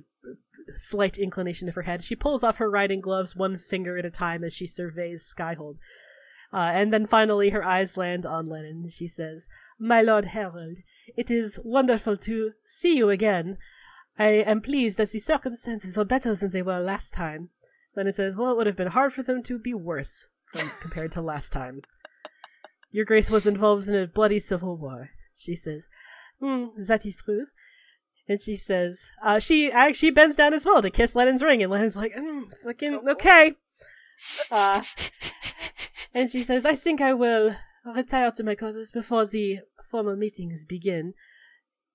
slight 0.75 1.17
inclination 1.17 1.67
of 1.69 1.75
her 1.75 1.81
head. 1.83 2.03
She 2.03 2.15
pulls 2.15 2.43
off 2.43 2.57
her 2.57 2.69
riding 2.69 2.99
gloves 3.01 3.35
one 3.35 3.57
finger 3.57 3.97
at 3.97 4.05
a 4.05 4.11
time 4.11 4.43
as 4.43 4.53
she 4.53 4.67
surveys 4.67 5.33
Skyhold. 5.35 5.77
Uh, 6.53 6.71
and 6.73 6.91
then 6.91 7.05
finally 7.05 7.49
her 7.49 7.63
eyes 7.63 7.95
land 7.95 8.25
on 8.25 8.49
Lennon. 8.49 8.89
She 8.89 9.07
says, 9.07 9.47
My 9.79 10.01
Lord 10.01 10.25
Herald, 10.25 10.77
it 11.15 11.31
is 11.31 11.59
wonderful 11.63 12.17
to 12.17 12.51
see 12.65 12.97
you 12.97 13.09
again. 13.09 13.57
I 14.19 14.27
am 14.27 14.61
pleased 14.61 14.97
that 14.97 15.11
the 15.11 15.19
circumstances 15.19 15.97
are 15.97 16.05
better 16.05 16.35
than 16.35 16.51
they 16.51 16.61
were 16.61 16.79
last 16.79 17.13
time. 17.13 17.49
Lennon 17.95 18.13
says, 18.13 18.35
Well, 18.35 18.51
it 18.51 18.57
would 18.57 18.67
have 18.67 18.75
been 18.75 18.87
hard 18.87 19.13
for 19.13 19.23
them 19.23 19.41
to 19.43 19.57
be 19.57 19.73
worse 19.73 20.27
from, 20.53 20.71
compared 20.81 21.11
to 21.13 21.21
last 21.21 21.51
time. 21.53 21.81
Your 22.91 23.05
Grace 23.05 23.31
was 23.31 23.47
involved 23.47 23.87
in 23.87 23.95
a 23.95 24.05
bloody 24.05 24.39
civil 24.39 24.77
war. 24.77 25.11
She 25.33 25.55
says, 25.55 25.87
hmm, 26.41 26.65
that 26.87 27.05
is 27.05 27.21
true. 27.23 27.47
And 28.27 28.41
she 28.41 28.57
says, 28.57 29.09
uh, 29.23 29.39
she 29.39 29.71
actually 29.71 30.11
bends 30.11 30.35
down 30.35 30.53
as 30.53 30.65
well 30.65 30.81
to 30.81 30.89
kiss 30.89 31.15
Lennon's 31.15 31.43
ring, 31.43 31.63
and 31.63 31.71
Lennon's 31.71 31.95
like, 31.95 32.13
mm, 32.13 32.45
fucking, 32.63 33.01
okay. 33.09 33.55
Uh, 34.51 34.83
and 36.13 36.29
she 36.29 36.43
says, 36.43 36.65
I 36.65 36.75
think 36.75 37.01
I 37.01 37.13
will 37.13 37.55
retire 37.85 38.31
to 38.31 38.43
my 38.43 38.55
quarters 38.55 38.91
before 38.91 39.25
the 39.25 39.59
formal 39.89 40.15
meetings 40.15 40.65
begin. 40.65 41.13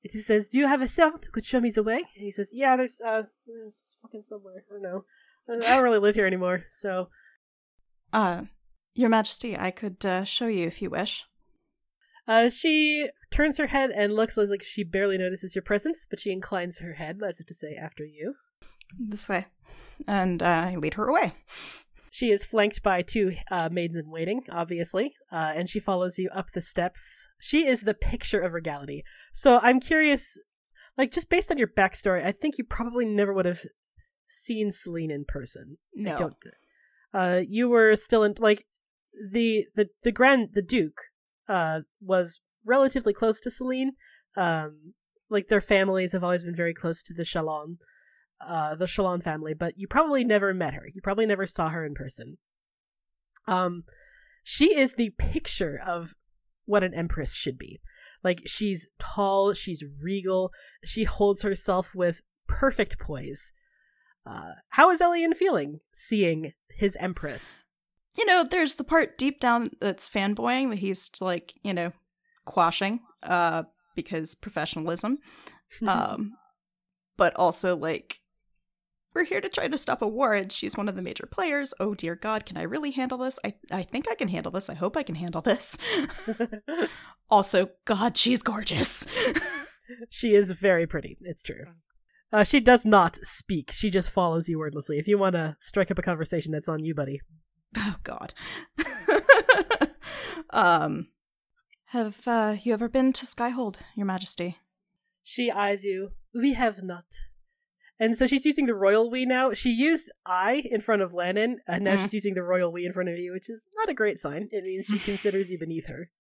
And 0.03 0.13
she 0.13 0.19
says, 0.19 0.49
Do 0.49 0.59
you 0.59 0.69
have 0.69 0.83
a 0.83 0.89
servant 0.89 1.25
who 1.25 1.33
could 1.33 1.47
show 1.47 1.61
me 1.61 1.71
the 1.71 1.83
way? 1.83 1.97
And 1.97 2.25
he 2.25 2.31
says, 2.31 2.51
Yeah, 2.53 2.77
there's, 2.77 3.01
uh, 3.05 3.25
there's 3.47 3.83
fucking 4.03 4.23
somewhere. 4.23 4.65
I 4.71 4.73
don't 4.73 4.83
know. 4.83 5.05
I 5.49 5.75
don't 5.75 5.85
really 5.85 5.99
live 5.99 6.15
here 6.15 6.27
anymore, 6.27 6.65
so. 6.71 7.09
Uh, 8.13 8.45
Your 8.95 9.09
Majesty, 9.09 9.57
I 9.57 9.71
could 9.71 10.05
uh, 10.05 10.25
show 10.25 10.47
you 10.47 10.67
if 10.67 10.83
you 10.83 10.91
wish. 10.91 11.25
Uh, 12.29 12.49
she 12.49 13.09
turns 13.31 13.59
her 13.59 13.69
head 13.69 13.91
and 13.91 14.15
looks 14.15 14.37
like 14.37 14.63
she 14.63 14.83
barely 14.83 15.19
notices 15.19 15.55
your 15.55 15.63
presence, 15.63 16.07
but 16.09 16.19
she 16.19 16.33
inclines 16.33 16.81
her 16.81 16.95
head 16.95 17.21
as 17.27 17.41
if 17.41 17.47
to 17.47 17.55
say, 17.55 17.75
after 17.75 18.05
you. 18.05 18.35
This 18.99 19.29
way. 19.29 19.47
And 20.09 20.43
uh, 20.43 20.71
I 20.71 20.77
lead 20.77 20.95
her 20.95 21.07
away. 21.07 21.35
She 22.17 22.31
is 22.31 22.47
flanked 22.47 22.83
by 22.83 23.03
two 23.03 23.35
uh, 23.51 23.69
maids 23.71 23.95
in 23.95 24.11
waiting, 24.11 24.43
obviously, 24.51 25.13
uh, 25.31 25.53
and 25.55 25.69
she 25.69 25.79
follows 25.79 26.19
you 26.19 26.31
up 26.35 26.53
the 26.53 26.63
steps. 26.63 27.29
She 27.39 27.67
is 27.67 27.83
the 27.83 27.93
picture 27.93 28.41
of 28.41 28.55
regality. 28.55 29.05
So 29.35 29.61
I'm 29.63 29.81
curious, 29.81 30.39
like, 30.97 31.13
just 31.13 31.29
based 31.29 31.51
on 31.51 31.59
your 31.59 31.69
backstory, 31.69 32.25
I 32.25 32.33
think 32.33 32.57
you 32.57 32.65
probably 32.65 33.05
never 33.05 33.35
would 33.35 33.45
have 33.45 33.61
seen 34.27 34.71
Celine 34.71 35.11
in 35.11 35.27
person. 35.27 35.77
No. 35.95 36.15
I 36.15 36.17
don't. 36.17 36.37
Uh, 37.13 37.43
you 37.47 37.69
were 37.69 37.95
still 37.97 38.25
in 38.25 38.35
like 38.39 38.65
the 39.31 39.67
the 39.75 39.91
the 40.03 40.11
grand 40.11 40.55
the 40.55 40.63
Duke 40.63 41.01
uh 41.51 41.83
was 42.01 42.41
relatively 42.65 43.13
close 43.13 43.41
to 43.41 43.51
Celine. 43.51 43.93
Um, 44.39 44.95
like 45.29 45.49
their 45.49 45.61
families 45.61 46.13
have 46.13 46.25
always 46.25 46.45
been 46.45 46.55
very 46.55 46.73
close 46.73 47.03
to 47.03 47.13
the 47.13 47.25
Chalon, 47.25 47.77
uh, 48.41 48.75
the 48.75 48.87
Shalon 48.87 49.23
family. 49.23 49.55
But 49.55 49.79
you 49.79 49.87
probably 49.87 50.25
never 50.25 50.53
met 50.55 50.75
her. 50.75 50.87
You 50.93 51.01
probably 51.01 51.27
never 51.27 51.47
saw 51.47 51.69
her 51.69 51.85
in 51.85 51.95
person. 51.95 52.39
Um, 53.47 53.85
she 54.43 54.77
is 54.77 54.95
the 54.95 55.11
picture 55.19 55.81
of 55.85 56.15
what 56.65 56.85
an 56.85 56.95
empress 56.95 57.35
should 57.35 57.59
be. 57.59 57.81
Like 58.23 58.43
she's 58.47 58.87
tall, 58.99 59.53
she's 59.55 59.85
regal, 60.03 60.53
she 60.85 61.05
holds 61.05 61.43
herself 61.43 61.95
with 61.95 62.23
perfect 62.47 62.99
poise. 62.99 63.53
Uh, 64.29 64.53
how 64.71 64.91
is 64.91 65.01
Elian 65.01 65.33
feeling 65.33 65.79
seeing 65.93 66.53
his 66.71 66.97
empress? 66.97 67.65
You 68.19 68.27
know, 68.27 68.45
there's 68.49 68.75
the 68.75 68.85
part 68.85 69.19
deep 69.19 69.41
down 69.41 69.71
that's 69.81 70.09
fanboying 70.09 70.71
that 70.71 70.79
he's 70.79 71.11
like, 71.21 71.55
you 71.63 71.73
know, 71.73 71.93
quashing, 72.45 73.01
uh, 73.23 73.65
because 73.95 74.35
professionalism. 74.35 75.19
Um, 75.85 76.35
but 77.17 77.35
also 77.35 77.77
like 77.77 78.21
we're 79.17 79.25
here 79.25 79.41
to 79.41 79.49
try 79.49 79.67
to 79.67 79.79
stop 79.79 80.03
a 80.03 80.07
war, 80.07 80.35
and 80.35 80.53
she's 80.53 80.77
one 80.77 80.91
of 80.91 80.95
the 80.95 81.01
major 81.01 81.27
players. 81.27 81.73
Oh 81.81 81.95
dear 81.95 82.15
God, 82.15 82.45
can 82.45 82.59
I 82.59 82.63
really 82.63 82.91
handle 82.91 83.17
this? 83.17 83.39
I 83.43 83.55
I 83.73 83.83
think 83.83 84.07
I 84.11 84.15
can 84.15 84.29
handle 84.29 84.53
this. 84.53 84.69
I 84.69 84.75
hope 84.75 84.95
I 84.95 85.03
can 85.03 85.15
handle 85.15 85.41
this. 85.41 85.79
also, 87.31 87.71
God, 87.87 88.19
she's 88.19 88.43
gorgeous. 88.43 89.07
she 90.11 90.35
is 90.35 90.51
very 90.51 90.87
pretty. 90.87 91.17
It's 91.23 91.43
true. 91.43 91.65
Uh, 92.31 92.45
she 92.45 92.61
does 92.61 92.85
not 92.85 93.17
speak. 93.23 93.73
She 93.73 93.89
just 93.89 94.13
follows 94.13 94.51
you 94.51 94.59
wordlessly. 94.59 94.99
If 94.99 95.09
you 95.09 95.17
want 95.17 95.35
to 95.35 95.57
strike 95.61 95.91
up 95.91 95.99
a 95.99 96.03
conversation, 96.03 96.53
that's 96.53 96.69
on 96.69 96.85
you, 96.85 96.95
buddy. 96.95 97.23
Oh 97.75 97.97
God. 98.03 98.35
um, 100.51 101.09
have 101.87 102.21
uh, 102.27 102.57
you 102.63 102.75
ever 102.75 102.91
been 102.91 103.15
to 103.15 103.25
Skyhold, 103.25 103.77
Your 103.95 104.07
Majesty? 104.07 104.59
She 105.23 105.51
eyes 105.51 105.85
you. 105.85 106.11
We 106.35 106.53
have 106.53 106.83
not. 106.83 107.05
And 107.99 108.17
so 108.17 108.27
she's 108.27 108.45
using 108.45 108.67
the 108.67 108.75
royal 108.75 109.11
we 109.11 109.25
now. 109.25 109.55
She 109.55 109.71
used 109.71 110.11
I 110.27 110.63
in 110.71 110.81
front 110.83 111.01
of 111.03 111.15
Lannon, 111.15 111.61
and 111.67 111.85
now 111.85 111.95
Mhm. 111.97 112.03
she's 112.03 112.13
using 112.15 112.35
the 112.35 112.43
royal 112.43 112.71
we 112.71 112.85
in 112.85 112.93
front 112.93 113.09
of 113.09 113.17
you, 113.19 113.33
which 113.33 113.49
is 113.49 113.65
not 113.75 113.89
a 113.89 113.95
great 113.95 114.19
sign. 114.19 114.49
It 114.53 114.65
means 114.65 114.87
she 114.87 114.99
considers 115.11 115.51
you 115.51 115.59
beneath 115.59 115.87
her. 115.89 116.11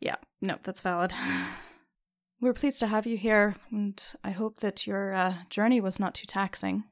Yeah, 0.00 0.16
no, 0.40 0.58
that's 0.62 0.80
valid. 0.82 1.12
We're 2.40 2.52
pleased 2.52 2.78
to 2.80 2.86
have 2.86 3.06
you 3.06 3.16
here, 3.16 3.56
and 3.70 4.02
I 4.22 4.30
hope 4.30 4.60
that 4.60 4.86
your 4.86 5.12
uh, 5.14 5.34
journey 5.50 5.80
was 5.80 5.98
not 5.98 6.14
too 6.14 6.26
taxing. 6.26 6.84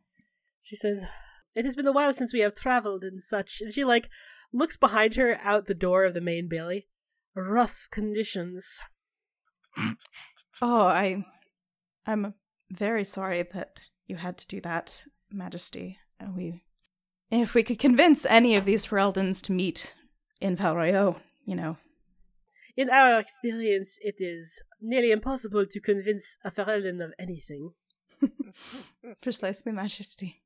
She 0.62 0.74
says, 0.74 1.04
It 1.54 1.64
has 1.64 1.76
been 1.76 1.86
a 1.86 1.92
while 1.92 2.12
since 2.14 2.32
we 2.32 2.40
have 2.40 2.56
traveled 2.56 3.04
and 3.04 3.22
such. 3.22 3.60
And 3.60 3.72
she, 3.72 3.84
like, 3.84 4.08
looks 4.52 4.76
behind 4.76 5.14
her 5.16 5.38
out 5.42 5.66
the 5.66 5.74
door 5.74 6.04
of 6.04 6.14
the 6.14 6.20
main 6.20 6.48
bailey. 6.48 6.88
Rough 7.34 7.88
conditions. 7.90 8.80
Oh, 10.62 10.86
I, 10.86 11.22
I'm 12.06 12.32
very 12.70 13.04
sorry 13.04 13.42
that 13.42 13.78
you 14.06 14.16
had 14.16 14.38
to 14.38 14.46
do 14.46 14.60
that, 14.62 15.04
Majesty. 15.32 15.98
We, 16.34 16.62
if 17.30 17.54
we 17.54 17.62
could 17.62 17.78
convince 17.78 18.24
any 18.26 18.56
of 18.56 18.64
these 18.64 18.86
Fereldans 18.86 19.42
to 19.42 19.52
meet 19.52 19.94
in 20.40 20.56
Val 20.56 20.74
Royeaux, 20.74 21.16
you 21.44 21.54
know, 21.54 21.76
In 22.76 22.90
our 22.90 23.18
experience, 23.18 23.98
it 24.02 24.16
is 24.18 24.62
nearly 24.80 25.10
impossible 25.10 25.64
to 25.66 25.80
convince 25.80 26.36
a 26.44 26.50
Ferelden 26.50 27.02
of 27.02 27.12
anything. 27.18 27.72
precisely, 29.20 29.72
Majesty. 29.72 30.42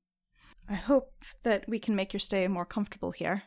I 0.68 0.74
hope 0.74 1.12
that 1.42 1.68
we 1.68 1.78
can 1.78 1.96
make 1.96 2.12
your 2.12 2.20
stay 2.20 2.46
more 2.46 2.64
comfortable 2.64 3.10
here. 3.10 3.44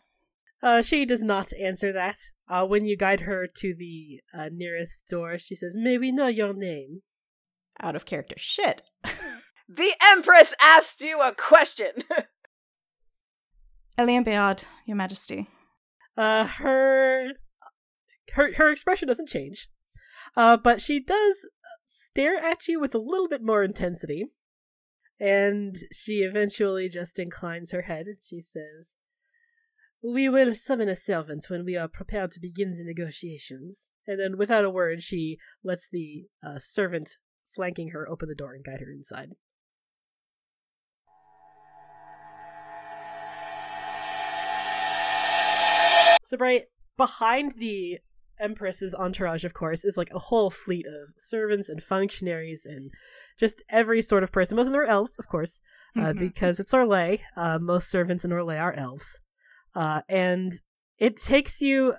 Uh, 0.61 0.81
she 0.81 1.05
does 1.05 1.23
not 1.23 1.53
answer 1.53 1.91
that. 1.93 2.17
Uh, 2.49 2.65
when 2.65 2.85
you 2.85 2.97
guide 2.97 3.21
her 3.21 3.47
to 3.47 3.73
the 3.73 4.21
uh, 4.37 4.49
nearest 4.51 5.07
door, 5.09 5.37
she 5.37 5.55
says, 5.55 5.77
May 5.77 5.97
we 5.97 6.11
know 6.11 6.27
your 6.27 6.53
name? 6.53 7.01
Out 7.81 7.95
of 7.95 8.05
character. 8.05 8.35
Shit. 8.37 8.83
The 9.67 9.93
Empress 10.11 10.53
asked 10.61 11.01
you 11.01 11.21
a 11.21 11.33
question. 11.33 11.91
Elian 13.97 14.23
Beard, 14.23 14.63
Your 14.85 14.97
Majesty. 14.97 15.47
Uh, 16.17 16.45
her, 16.45 17.29
her, 18.33 18.53
her 18.53 18.69
expression 18.69 19.07
doesn't 19.07 19.29
change. 19.29 19.69
Uh, 20.35 20.57
but 20.57 20.81
she 20.81 20.99
does 20.99 21.49
stare 21.85 22.37
at 22.37 22.67
you 22.67 22.79
with 22.79 22.93
a 22.93 22.99
little 22.99 23.27
bit 23.27 23.41
more 23.41 23.63
intensity. 23.63 24.25
And 25.19 25.75
she 25.93 26.19
eventually 26.19 26.89
just 26.89 27.17
inclines 27.17 27.71
her 27.71 27.83
head. 27.83 28.07
And 28.07 28.17
she 28.21 28.41
says, 28.41 28.95
We 30.01 30.27
will 30.27 30.53
summon 30.55 30.89
a 30.89 30.95
servant 30.95 31.45
when 31.47 31.63
we 31.63 31.77
are 31.77 31.87
prepared 31.87 32.31
to 32.31 32.39
begin 32.39 32.71
the 32.71 32.83
negotiations. 32.83 33.91
And 34.05 34.19
then, 34.19 34.37
without 34.37 34.65
a 34.65 34.69
word, 34.69 35.03
she 35.03 35.37
lets 35.63 35.87
the 35.87 36.25
uh, 36.45 36.59
servant 36.59 37.17
flanking 37.53 37.89
her 37.89 38.07
open 38.09 38.29
the 38.29 38.35
door 38.35 38.53
and 38.53 38.63
guide 38.63 38.81
her 38.81 38.91
inside. 38.91 39.31
So, 46.25 46.37
right 46.37 46.63
behind 46.97 47.53
the 47.53 47.99
Empress's 48.39 48.95
entourage, 48.95 49.43
of 49.43 49.53
course, 49.53 49.83
is 49.85 49.97
like 49.97 50.09
a 50.13 50.19
whole 50.19 50.49
fleet 50.49 50.85
of 50.87 51.13
servants 51.17 51.69
and 51.69 51.83
functionaries 51.83 52.65
and 52.65 52.91
just 53.37 53.61
every 53.69 54.01
sort 54.01 54.23
of 54.23 54.31
person. 54.31 54.55
Most 54.55 54.67
of 54.67 54.73
them 54.73 54.81
are 54.81 54.85
elves, 54.85 55.15
of 55.19 55.27
course, 55.27 55.61
uh, 55.95 56.13
Mhm. 56.13 56.19
because 56.19 56.59
it's 56.59 56.73
Orlais. 56.73 57.21
Uh, 57.35 57.59
most 57.59 57.89
servants 57.89 58.25
in 58.25 58.31
Orlais 58.31 58.59
are 58.59 58.73
elves. 58.73 59.19
Uh, 59.75 60.01
and 60.09 60.53
it 60.97 61.17
takes 61.17 61.61
you, 61.61 61.93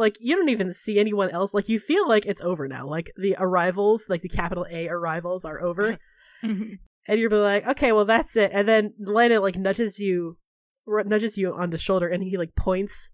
like, 0.00 0.16
you 0.20 0.34
don't 0.34 0.48
even 0.48 0.72
see 0.72 0.98
anyone 0.98 1.30
else. 1.30 1.54
Like, 1.54 1.68
you 1.68 1.78
feel 1.78 2.08
like 2.08 2.26
it's 2.26 2.42
over 2.42 2.66
now. 2.66 2.86
Like, 2.86 3.12
the 3.16 3.36
arrivals, 3.38 4.06
like 4.08 4.22
the 4.22 4.28
capital 4.28 4.66
A 4.70 4.88
arrivals 4.88 5.44
are 5.44 5.62
over. 5.62 5.98
and 6.42 6.78
you're 7.06 7.30
like, 7.30 7.66
okay, 7.66 7.92
well, 7.92 8.04
that's 8.04 8.36
it. 8.36 8.50
And 8.52 8.66
then 8.66 8.94
Lena, 8.98 9.40
like, 9.40 9.56
nudges 9.56 9.98
you, 9.98 10.38
nudges 10.86 11.38
you 11.38 11.54
on 11.54 11.70
the 11.70 11.78
shoulder 11.78 12.08
and 12.08 12.22
he, 12.24 12.36
like, 12.36 12.56
points 12.56 13.10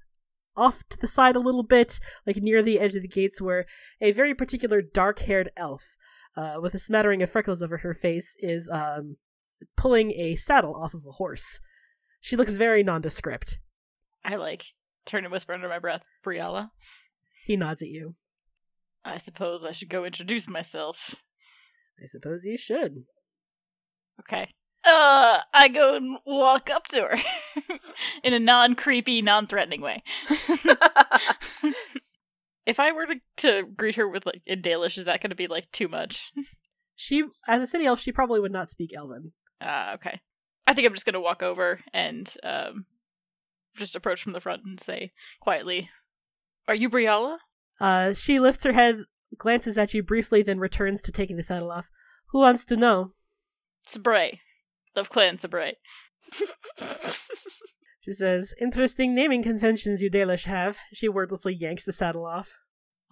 off 0.57 0.83
to 0.89 0.99
the 0.99 1.07
side 1.07 1.37
a 1.37 1.41
little 1.41 1.63
bit, 1.63 2.01
like 2.27 2.37
near 2.37 2.63
the 2.63 2.81
edge 2.81 2.95
of 2.95 3.03
the 3.03 3.09
gates, 3.09 3.41
where 3.41 3.67
a 4.01 4.13
very 4.13 4.35
particular 4.35 4.81
dark 4.81 5.19
haired 5.21 5.51
elf, 5.57 5.97
uh, 6.37 6.55
with 6.61 6.75
a 6.75 6.79
smattering 6.79 7.23
of 7.23 7.31
freckles 7.31 7.63
over 7.63 7.79
her 7.79 7.93
face, 7.93 8.35
is 8.39 8.69
um, 8.73 9.17
pulling 9.77 10.13
a 10.13 10.37
saddle 10.37 10.75
off 10.75 10.95
of 10.95 11.05
a 11.07 11.13
horse. 11.13 11.61
She 12.21 12.37
looks 12.37 12.57
very 12.57 12.83
nondescript. 12.83 13.59
I 14.25 14.37
like 14.37 14.65
turn 15.07 15.25
and 15.25 15.33
whisper 15.33 15.55
under 15.55 15.69
my 15.69 15.79
breath, 15.79 16.05
Briala. 16.25 16.71
He 17.45 17.57
nods 17.57 17.83
at 17.83 17.89
you. 17.89 18.17
I 19.05 19.19
suppose 19.19 19.65
I 19.65 19.73
should 19.73 19.89
go 19.89 20.05
introduce 20.05 20.49
myself. 20.49 21.15
I 22.03 22.07
suppose 22.07 22.45
you 22.45 22.57
should. 22.57 23.05
Okay. 24.21 24.49
Uh, 24.85 25.41
I 25.53 25.69
go 25.69 25.97
and 25.97 26.19
walk 26.27 26.71
up 26.71 26.87
to 26.89 27.03
her 27.03 27.17
in 28.25 28.33
a 28.33 28.39
non-creepy, 28.39 29.23
non-threatening 29.23 29.81
way. 29.81 30.03
if 32.67 32.79
I 32.79 32.93
were 32.93 33.07
to, 33.07 33.17
to 33.39 33.65
greet 33.65 33.97
her 33.97 34.09
with 34.09 34.27
like 34.27 34.43
in 34.47 34.63
Dalish, 34.63 34.99
is 34.99 35.05
that 35.05 35.21
going 35.21 35.31
to 35.31 35.37
be 35.37 35.49
like 35.49 35.71
too 35.73 35.89
much? 35.89 36.33
She, 36.95 37.25
as 37.47 37.63
a 37.63 37.67
city 37.67 37.87
elf, 37.87 38.01
she 38.01 38.13
probably 38.13 38.41
would 38.41 38.53
not 38.53 38.71
speak 38.71 38.93
Elven. 38.97 39.33
Uh, 39.61 39.93
okay. 39.95 40.21
I 40.67 40.75
think 40.75 40.87
I'm 40.87 40.95
just 40.95 41.07
going 41.07 41.15
to 41.15 41.21
walk 41.21 41.43
over 41.43 41.81
and 41.93 42.33
um, 42.43 42.87
just 43.77 43.97
approach 43.97 44.23
from 44.23 44.33
the 44.33 44.41
front 44.41 44.63
and 44.65 44.81
say 44.81 45.13
quietly, 45.41 45.91
"Are 46.69 46.75
you 46.75 46.91
Briala?" 46.91 47.39
Uh, 47.81 48.15
she 48.15 48.41
lifts 48.41 48.65
her 48.65 48.73
head, 48.73 49.05
glances 49.39 49.77
at 49.77 49.95
you 49.95 50.03
briefly, 50.03 50.43
then 50.43 50.59
returns 50.59 51.03
to 51.03 51.13
taking 51.13 51.37
the 51.37 51.43
saddle 51.43 51.71
off. 51.71 51.91
Who 52.31 52.41
wants 52.41 52.65
to 52.67 52.77
know? 52.77 53.13
Sabrae, 53.87 54.41
of 54.95 55.11
Clan 55.11 55.39
Sabrae. 55.39 55.75
She 58.07 58.13
says, 58.13 58.55
Interesting 58.61 59.17
naming 59.17 59.43
conventions 59.43 60.01
you 60.01 60.09
Dalish 60.09 60.45
have. 60.45 60.79
She 60.95 61.09
wordlessly 61.09 61.53
yanks 61.53 61.83
the 61.83 61.93
saddle 61.93 62.25
off. 62.25 62.57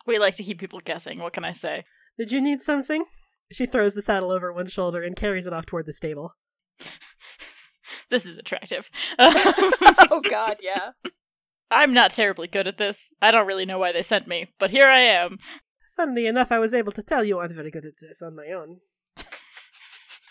We 0.06 0.20
like 0.20 0.36
to 0.36 0.44
keep 0.44 0.60
people 0.60 0.78
guessing. 0.78 1.18
What 1.18 1.32
can 1.32 1.44
I 1.44 1.52
say? 1.52 1.84
Did 2.16 2.30
you 2.30 2.40
need 2.40 2.62
something? 2.62 3.04
She 3.50 3.66
throws 3.66 3.94
the 3.94 4.02
saddle 4.02 4.30
over 4.30 4.52
one 4.52 4.68
shoulder 4.68 5.02
and 5.02 5.16
carries 5.16 5.48
it 5.48 5.52
off 5.52 5.66
toward 5.66 5.86
the 5.86 5.92
stable. 5.92 6.36
This 8.10 8.26
is 8.26 8.36
attractive. 8.36 8.90
oh 9.18 10.22
god, 10.28 10.58
yeah. 10.62 10.90
I'm 11.70 11.92
not 11.92 12.12
terribly 12.12 12.46
good 12.46 12.66
at 12.66 12.76
this. 12.76 13.12
I 13.20 13.30
don't 13.30 13.46
really 13.46 13.66
know 13.66 13.78
why 13.78 13.92
they 13.92 14.02
sent 14.02 14.26
me, 14.26 14.48
but 14.58 14.70
here 14.70 14.86
I 14.86 15.00
am. 15.00 15.38
Funnily 15.96 16.26
enough, 16.26 16.52
I 16.52 16.58
was 16.58 16.74
able 16.74 16.92
to 16.92 17.02
tell 17.02 17.24
you 17.24 17.38
aren't 17.38 17.52
very 17.52 17.70
good 17.70 17.84
at 17.84 17.94
this 18.00 18.22
on 18.22 18.36
my 18.36 18.48
own. 18.48 18.80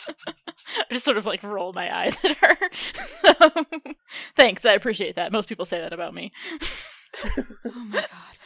I 0.08 0.94
just 0.94 1.06
sort 1.06 1.18
of 1.18 1.26
like 1.26 1.44
roll 1.44 1.74
my 1.74 1.96
eyes 1.96 2.18
at 2.24 2.38
her. 2.38 2.58
Thanks, 4.36 4.66
I 4.66 4.74
appreciate 4.74 5.16
that. 5.16 5.32
Most 5.32 5.50
people 5.50 5.66
say 5.66 5.80
that 5.80 5.94
about 5.94 6.14
me. 6.14 6.32
Oh 7.66 7.86
my 7.90 8.02
god. 8.02 8.38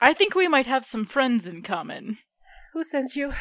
I 0.00 0.14
think 0.14 0.34
we 0.34 0.48
might 0.48 0.66
have 0.66 0.84
some 0.84 1.04
friends 1.04 1.46
in 1.46 1.62
common. 1.62 2.18
Who 2.72 2.84
sent 2.84 3.16
you? 3.16 3.32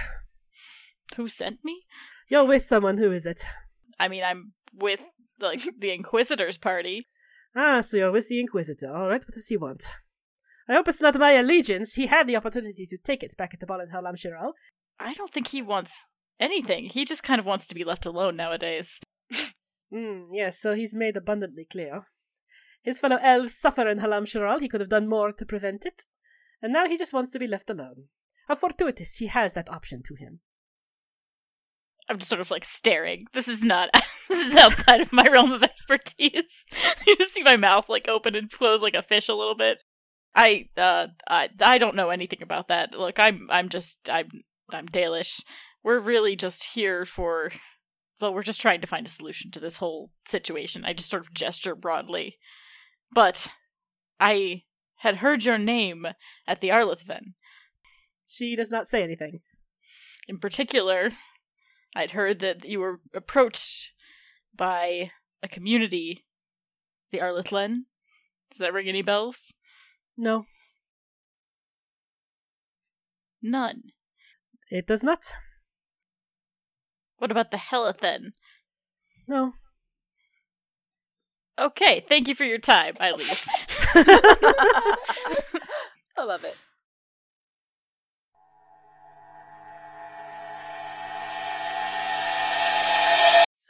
Who 1.16 1.28
sent 1.28 1.64
me? 1.64 1.82
You're 2.30 2.46
with 2.46 2.64
someone. 2.64 2.98
Who 2.98 3.12
is 3.12 3.26
it? 3.26 3.46
I 4.00 4.08
mean, 4.08 4.24
I'm 4.24 4.54
with 4.74 5.01
like 5.39 5.61
the 5.80 5.91
Inquisitor's 5.91 6.57
party. 6.57 7.07
Ah, 7.55 7.82
so 7.82 7.97
you're 7.97 8.11
with 8.11 8.30
the 8.30 8.39
Inquisitor. 8.39 8.93
All 8.93 9.09
right, 9.09 9.22
what 9.22 9.34
does 9.34 9.47
he 9.47 9.57
want? 9.57 9.84
I 10.70 10.74
hope 10.74 10.88
it's 10.88 11.01
not 11.01 11.18
my 11.18 11.32
allegiance. 11.32 11.93
He 11.93 12.07
had 12.07 12.28
the 12.28 12.36
opportunity 12.36 12.86
to 12.88 12.97
take 12.97 13.24
it 13.24 13.38
back 13.38 13.53
at 13.53 13.59
the 13.59 13.65
ball 13.65 13.80
in 13.80 13.89
Halamshiral. 13.89 14.53
I 14.99 15.13
don't 15.13 15.32
think 15.32 15.47
he 15.47 15.61
wants 15.61 16.05
anything. 16.39 16.89
He 16.89 17.05
just 17.05 17.24
kind 17.24 17.39
of 17.39 17.45
wants 17.45 17.68
to 17.68 17.76
be 17.76 17.84
left 17.84 18.05
alone 18.05 18.36
nowadays. 18.36 18.99
Hmm, 19.89 20.34
yes, 20.34 20.59
so 20.59 20.74
he's 20.74 20.93
made 20.93 21.15
abundantly 21.15 21.63
clear. 21.63 22.07
His 22.82 22.99
fellow 22.99 23.20
elves 23.22 23.57
suffer 23.57 23.88
in 23.88 23.99
Halamshiral. 23.99 24.59
He 24.59 24.68
could 24.68 24.82
have 24.82 24.89
done 24.89 25.07
more 25.07 25.32
to 25.32 25.45
prevent 25.45 25.86
it. 25.86 26.03
And 26.61 26.74
now 26.74 26.88
he 26.88 26.97
just 26.97 27.13
wants 27.13 27.32
to 27.32 27.39
be 27.39 27.47
left 27.47 27.70
alone. 27.70 28.09
How 28.49 28.55
fortuitous 28.55 29.15
he 29.15 29.28
has 29.28 29.53
that 29.53 29.72
option 29.72 30.01
to 30.03 30.15
him. 30.15 30.41
I'm 32.10 32.20
just 32.20 32.30
sort 32.30 32.41
of 32.41 32.51
like 32.51 32.66
staring. 32.66 33.26
This 33.34 33.47
is 33.47 33.64
not. 33.64 33.89
this 34.30 34.47
is 34.47 34.55
outside 34.55 35.01
of 35.01 35.12
my 35.12 35.26
realm 35.26 35.51
of 35.51 35.64
expertise. 35.64 36.66
you 37.08 37.18
just 37.18 37.34
see 37.34 37.43
my 37.43 37.58
mouth 37.58 37.89
like 37.89 38.08
open 38.08 38.36
and 38.36 38.49
close 38.51 38.82
like 38.82 38.95
a 38.95 39.01
fish 39.01 39.28
a 39.30 39.34
little 39.34 39.55
bit. 39.55 39.80
I 40.36 40.70
uh 40.78 41.08
I 41.28 41.49
I 41.62 41.78
don't 41.78 41.95
know 41.95 42.10
anything 42.10 42.41
about 42.41 42.68
that. 42.68 42.93
Look, 42.93 43.20
I'm 43.20 43.47
I'm 43.49 43.70
just 43.70 44.10
I'm 44.10 44.30
I'm 44.72 44.88
Dalish. 44.88 45.41
We're 45.84 45.99
really 45.99 46.36
just 46.36 46.64
here 46.76 47.05
for 47.05 47.51
well, 48.20 48.34
we're 48.34 48.43
just 48.43 48.62
trying 48.62 48.82
to 48.82 48.88
find 48.88 49.05
a 49.05 49.10
solution 49.10 49.51
to 49.51 49.60
this 49.60 49.78
whole 49.78 50.12
situation. 50.28 50.86
I 50.86 50.93
just 50.93 51.10
sort 51.10 51.22
of 51.22 51.34
gesture 51.34 51.76
broadly. 51.76 52.38
But 53.12 53.47
I 54.20 54.64
had 54.97 55.18
heard 55.18 55.43
your 55.43 55.58
name 55.58 56.08
at 56.47 56.62
the 56.62 56.70
Arlathvhen. 56.70 57.34
She 58.26 58.55
does 58.55 58.72
not 58.72 58.88
say 58.88 59.03
anything. 59.03 59.41
In 60.28 60.39
particular, 60.39 61.12
I'd 61.98 62.12
heard 62.12 62.38
that 62.39 62.64
you 62.64 62.80
were 62.80 63.00
approached 63.16 63.91
by 64.56 65.10
a 65.41 65.48
community, 65.48 66.26
the 67.12 67.18
Arlithlen. 67.18 67.86
Does 68.52 68.60
that 68.60 68.72
ring 68.72 68.88
any 68.88 69.02
bells? 69.02 69.52
No, 70.16 70.45
None. 73.41 73.86
it 74.70 74.86
does 74.86 75.04
not. 75.04 75.34
What 77.18 77.32
about 77.32 77.50
the 77.50 77.58
Helithen? 77.58 78.34
No. 79.28 79.54
Okay, 81.58 82.06
thank 82.08 82.28
you 82.28 82.36
for 82.36 82.43
your 82.43 82.60
time. 82.60 82.93
I 83.00 83.12
leave. 83.14 83.45
I 86.16 86.24
love 86.24 86.43
it. 86.43 86.58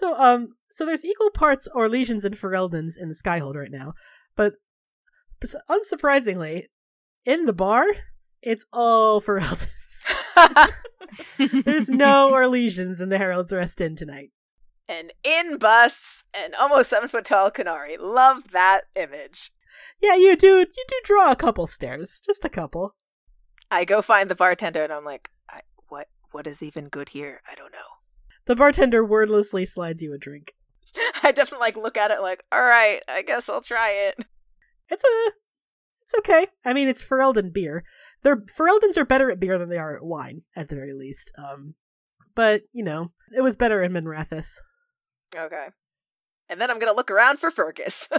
So, 0.07 0.15
um, 0.23 0.55
so 0.69 0.85
there's 0.85 1.03
equal 1.03 1.31
parts 1.31 1.67
Orlesians 1.75 2.23
and 2.23 2.33
Fereldans 2.33 2.97
in 2.97 3.09
the 3.09 3.13
Skyhold 3.13 3.55
right 3.55 3.71
now, 3.71 3.93
but 4.37 4.53
unsurprisingly, 5.69 6.63
in 7.25 7.45
the 7.45 7.51
bar, 7.51 7.85
it's 8.41 8.65
all 8.71 9.19
Fereldans. 9.27 9.67
There's 11.37 11.89
no 11.89 12.31
Orlesians 12.31 13.01
in 13.01 13.09
the 13.09 13.17
Herald's 13.17 13.51
Rest 13.51 13.81
Inn 13.81 13.97
tonight. 13.97 14.31
and 14.87 15.11
in 15.25 15.57
busts 15.57 16.23
an 16.33 16.51
almost 16.57 16.89
seven 16.89 17.09
foot 17.09 17.25
tall 17.25 17.51
Canary. 17.51 17.97
Love 17.97 18.51
that 18.51 18.83
image. 18.95 19.51
Yeah, 20.01 20.15
you 20.15 20.37
do. 20.37 20.59
You 20.59 20.85
do 20.87 20.95
draw 21.03 21.31
a 21.31 21.35
couple 21.35 21.67
stares, 21.67 22.21
just 22.25 22.45
a 22.45 22.49
couple. 22.49 22.95
I 23.69 23.83
go 23.83 24.01
find 24.01 24.29
the 24.29 24.35
bartender 24.35 24.85
and 24.85 24.93
I'm 24.93 25.03
like, 25.03 25.31
I, 25.49 25.59
what? 25.89 26.07
What 26.31 26.47
is 26.47 26.63
even 26.63 26.87
good 26.87 27.09
here? 27.09 27.41
I 27.51 27.55
don't 27.55 27.73
know. 27.73 27.96
The 28.47 28.55
bartender 28.55 29.05
wordlessly 29.05 29.65
slides 29.65 30.01
you 30.01 30.13
a 30.13 30.17
drink. 30.17 30.55
I 31.23 31.31
definitely 31.31 31.65
like 31.65 31.77
look 31.77 31.97
at 31.97 32.11
it 32.11 32.21
like, 32.21 32.43
all 32.51 32.63
right, 32.63 33.01
I 33.07 33.21
guess 33.21 33.49
I'll 33.49 33.61
try 33.61 33.91
it. 33.91 34.25
It's 34.89 35.03
a, 35.03 35.31
it's 36.01 36.13
okay. 36.19 36.47
I 36.63 36.73
mean, 36.73 36.87
it's 36.87 37.03
Ferelden 37.03 37.53
beer. 37.53 37.83
They're 38.23 38.37
Fereldans 38.37 38.97
are 38.97 39.03
better 39.03 39.29
at 39.29 39.39
beer 39.39 39.57
than 39.57 39.67
they 39.67 39.77
are 39.77 39.97
at 39.97 40.05
wine, 40.05 40.43
at 40.55 40.69
the 40.69 40.75
very 40.75 40.93
least. 40.93 41.31
Um, 41.37 41.75
but 42.35 42.61
you 42.71 42.85
know, 42.85 43.11
it 43.35 43.41
was 43.41 43.57
better 43.57 43.83
in 43.83 43.91
Minrathous. 43.91 44.59
Okay. 45.35 45.67
And 46.47 46.61
then 46.61 46.71
I'm 46.71 46.79
gonna 46.79 46.93
look 46.93 47.11
around 47.11 47.39
for 47.39 47.51
Fergus. 47.51 48.07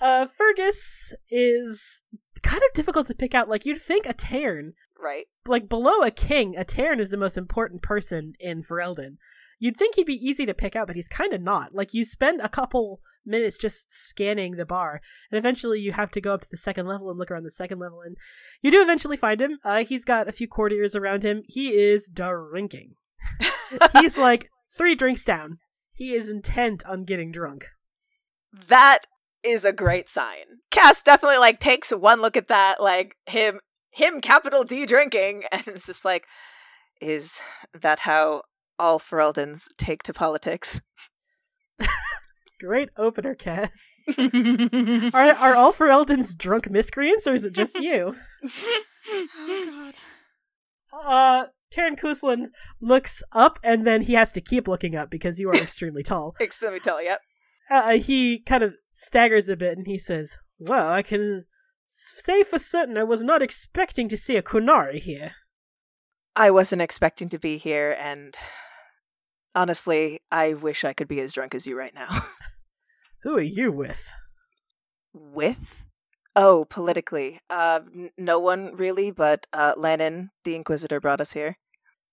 Uh, 0.00 0.26
Fergus 0.26 1.12
is 1.28 2.02
kind 2.44 2.62
of 2.62 2.72
difficult 2.72 3.08
to 3.08 3.16
pick 3.16 3.34
out. 3.34 3.48
Like 3.48 3.66
you'd 3.66 3.82
think 3.82 4.06
a 4.06 4.14
Teyrn, 4.14 4.74
right. 4.96 5.26
like 5.46 5.68
below 5.68 6.02
a 6.02 6.12
king, 6.12 6.56
a 6.56 6.64
Teyrn 6.64 7.00
is 7.00 7.10
the 7.10 7.16
most 7.16 7.36
important 7.36 7.82
person 7.82 8.34
in 8.38 8.62
Ferelden. 8.62 9.16
You'd 9.58 9.76
think 9.76 9.96
he'd 9.96 10.06
be 10.06 10.14
easy 10.14 10.46
to 10.46 10.54
pick 10.54 10.76
out, 10.76 10.86
but 10.86 10.96
he's 10.96 11.08
kind 11.08 11.32
of 11.32 11.40
not. 11.40 11.74
Like 11.74 11.92
you 11.92 12.04
spend 12.04 12.40
a 12.40 12.48
couple 12.48 13.00
minutes 13.26 13.58
just 13.58 13.90
scanning 13.90 14.52
the 14.52 14.66
bar, 14.66 15.00
and 15.30 15.38
eventually 15.38 15.80
you 15.80 15.92
have 15.92 16.10
to 16.12 16.20
go 16.20 16.34
up 16.34 16.42
to 16.42 16.50
the 16.50 16.56
second 16.56 16.86
level 16.86 17.10
and 17.10 17.18
look 17.18 17.30
around 17.30 17.44
the 17.44 17.50
second 17.50 17.78
level, 17.78 18.00
and 18.00 18.16
you 18.62 18.70
do 18.70 18.82
eventually 18.82 19.16
find 19.16 19.40
him. 19.40 19.58
Uh, 19.64 19.84
he's 19.84 20.04
got 20.04 20.28
a 20.28 20.32
few 20.32 20.46
courtiers 20.46 20.94
around 20.94 21.24
him. 21.24 21.42
He 21.46 21.70
is 21.70 22.08
drinking. 22.08 22.94
he's 24.00 24.16
like 24.16 24.48
three 24.76 24.94
drinks 24.94 25.24
down. 25.24 25.58
He 25.92 26.12
is 26.12 26.30
intent 26.30 26.84
on 26.86 27.04
getting 27.04 27.32
drunk. 27.32 27.66
that 28.68 29.06
is 29.44 29.64
a 29.64 29.72
great 29.72 30.08
sign. 30.10 30.44
Cass 30.70 31.02
definitely 31.02 31.38
like 31.38 31.60
takes 31.60 31.90
one 31.90 32.20
look 32.20 32.36
at 32.36 32.48
that, 32.48 32.80
like 32.80 33.16
him 33.26 33.60
him 33.90 34.20
capital 34.20 34.64
D 34.64 34.86
drinking, 34.86 35.44
and 35.52 35.66
it's 35.68 35.86
just 35.86 36.04
like, 36.04 36.26
is 37.00 37.40
that 37.74 38.00
how 38.00 38.42
all 38.78 38.98
Fereldans 38.98 39.66
take 39.76 40.02
to 40.04 40.12
politics? 40.12 40.80
Great 42.60 42.88
opener, 42.96 43.34
Cass. 43.34 43.78
Are 44.18 45.30
are 45.30 45.54
all 45.54 45.72
Fereldans 45.72 46.36
drunk 46.36 46.68
miscreants, 46.70 47.26
or 47.26 47.34
is 47.34 47.44
it 47.44 47.54
just 47.54 47.78
you? 47.78 48.14
Oh 49.10 49.26
god. 49.32 49.94
Uh, 50.92 51.46
Teyrn 51.72 51.96
Cousland 51.96 52.48
looks 52.80 53.22
up, 53.32 53.58
and 53.62 53.86
then 53.86 54.02
he 54.02 54.14
has 54.14 54.32
to 54.32 54.40
keep 54.42 54.68
looking 54.68 54.94
up 54.94 55.10
because 55.10 55.38
you 55.38 55.48
are 55.48 55.54
extremely 55.56 56.02
tall. 56.02 56.34
Extremely 56.40 56.80
tall. 56.80 57.00
yep. 57.02 57.20
Uh, 57.70 57.98
he 57.98 58.40
kind 58.40 58.62
of 58.62 58.74
staggers 58.92 59.48
a 59.48 59.56
bit, 59.56 59.78
and 59.78 59.86
he 59.86 59.96
says, 59.98 60.36
"Well, 60.58 60.90
I 60.90 61.02
can 61.02 61.46
say 61.86 62.42
for 62.42 62.58
certain 62.58 62.98
I 62.98 63.04
was 63.04 63.22
not 63.22 63.40
expecting 63.40 64.08
to 64.08 64.16
see 64.18 64.36
a 64.36 64.42
Qunari 64.42 64.98
here." 64.98 65.32
I 66.36 66.50
wasn't 66.50 66.82
expecting 66.82 67.28
to 67.30 67.38
be 67.38 67.56
here, 67.56 67.96
and 67.98 68.34
honestly, 69.54 70.20
I 70.30 70.54
wish 70.54 70.84
I 70.84 70.92
could 70.92 71.08
be 71.08 71.20
as 71.20 71.32
drunk 71.32 71.54
as 71.54 71.66
you 71.66 71.78
right 71.78 71.94
now. 71.94 72.08
Who 73.22 73.36
are 73.36 73.40
you 73.40 73.72
with? 73.72 74.08
With? 75.12 75.84
Oh, 76.36 76.66
politically. 76.66 77.40
Uh, 77.50 77.80
n- 77.92 78.10
no 78.16 78.38
one 78.38 78.74
really, 78.76 79.10
but 79.10 79.46
uh, 79.52 79.74
Lennon, 79.76 80.30
the 80.44 80.54
Inquisitor, 80.54 81.00
brought 81.00 81.20
us 81.20 81.32
here. 81.32 81.58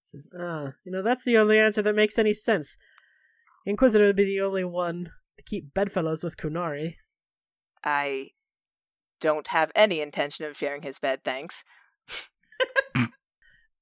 Says, 0.04 0.28
"Ah, 0.40 0.74
you 0.84 0.92
know 0.92 1.02
that's 1.02 1.24
the 1.24 1.38
only 1.38 1.60
answer 1.60 1.82
that 1.82 1.96
makes 1.96 2.18
any 2.18 2.34
sense. 2.34 2.76
Inquisitor 3.66 4.06
would 4.06 4.16
be 4.16 4.26
the 4.26 4.42
only 4.42 4.64
one 4.64 5.12
to 5.38 5.44
keep 5.44 5.74
bedfellows 5.74 6.24
with 6.24 6.38
Qunari." 6.38 6.96
I 7.84 8.32
don't 9.20 9.48
have 9.50 9.72
any 9.76 10.02
intention 10.02 10.46
of 10.46 10.58
sharing 10.58 10.82
his 10.82 11.00
bed, 11.00 11.24
thanks. 11.24 11.64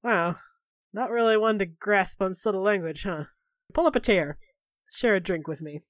Wow, 0.03 0.35
not 0.91 1.11
really 1.11 1.37
one 1.37 1.59
to 1.59 1.65
grasp 1.65 2.21
on 2.21 2.33
subtle 2.33 2.61
language, 2.61 3.03
huh? 3.03 3.25
Pull 3.73 3.87
up 3.87 3.95
a 3.95 3.99
chair. 3.99 4.37
Share 4.91 5.15
a 5.15 5.19
drink 5.19 5.47
with 5.47 5.61
me. 5.61 5.81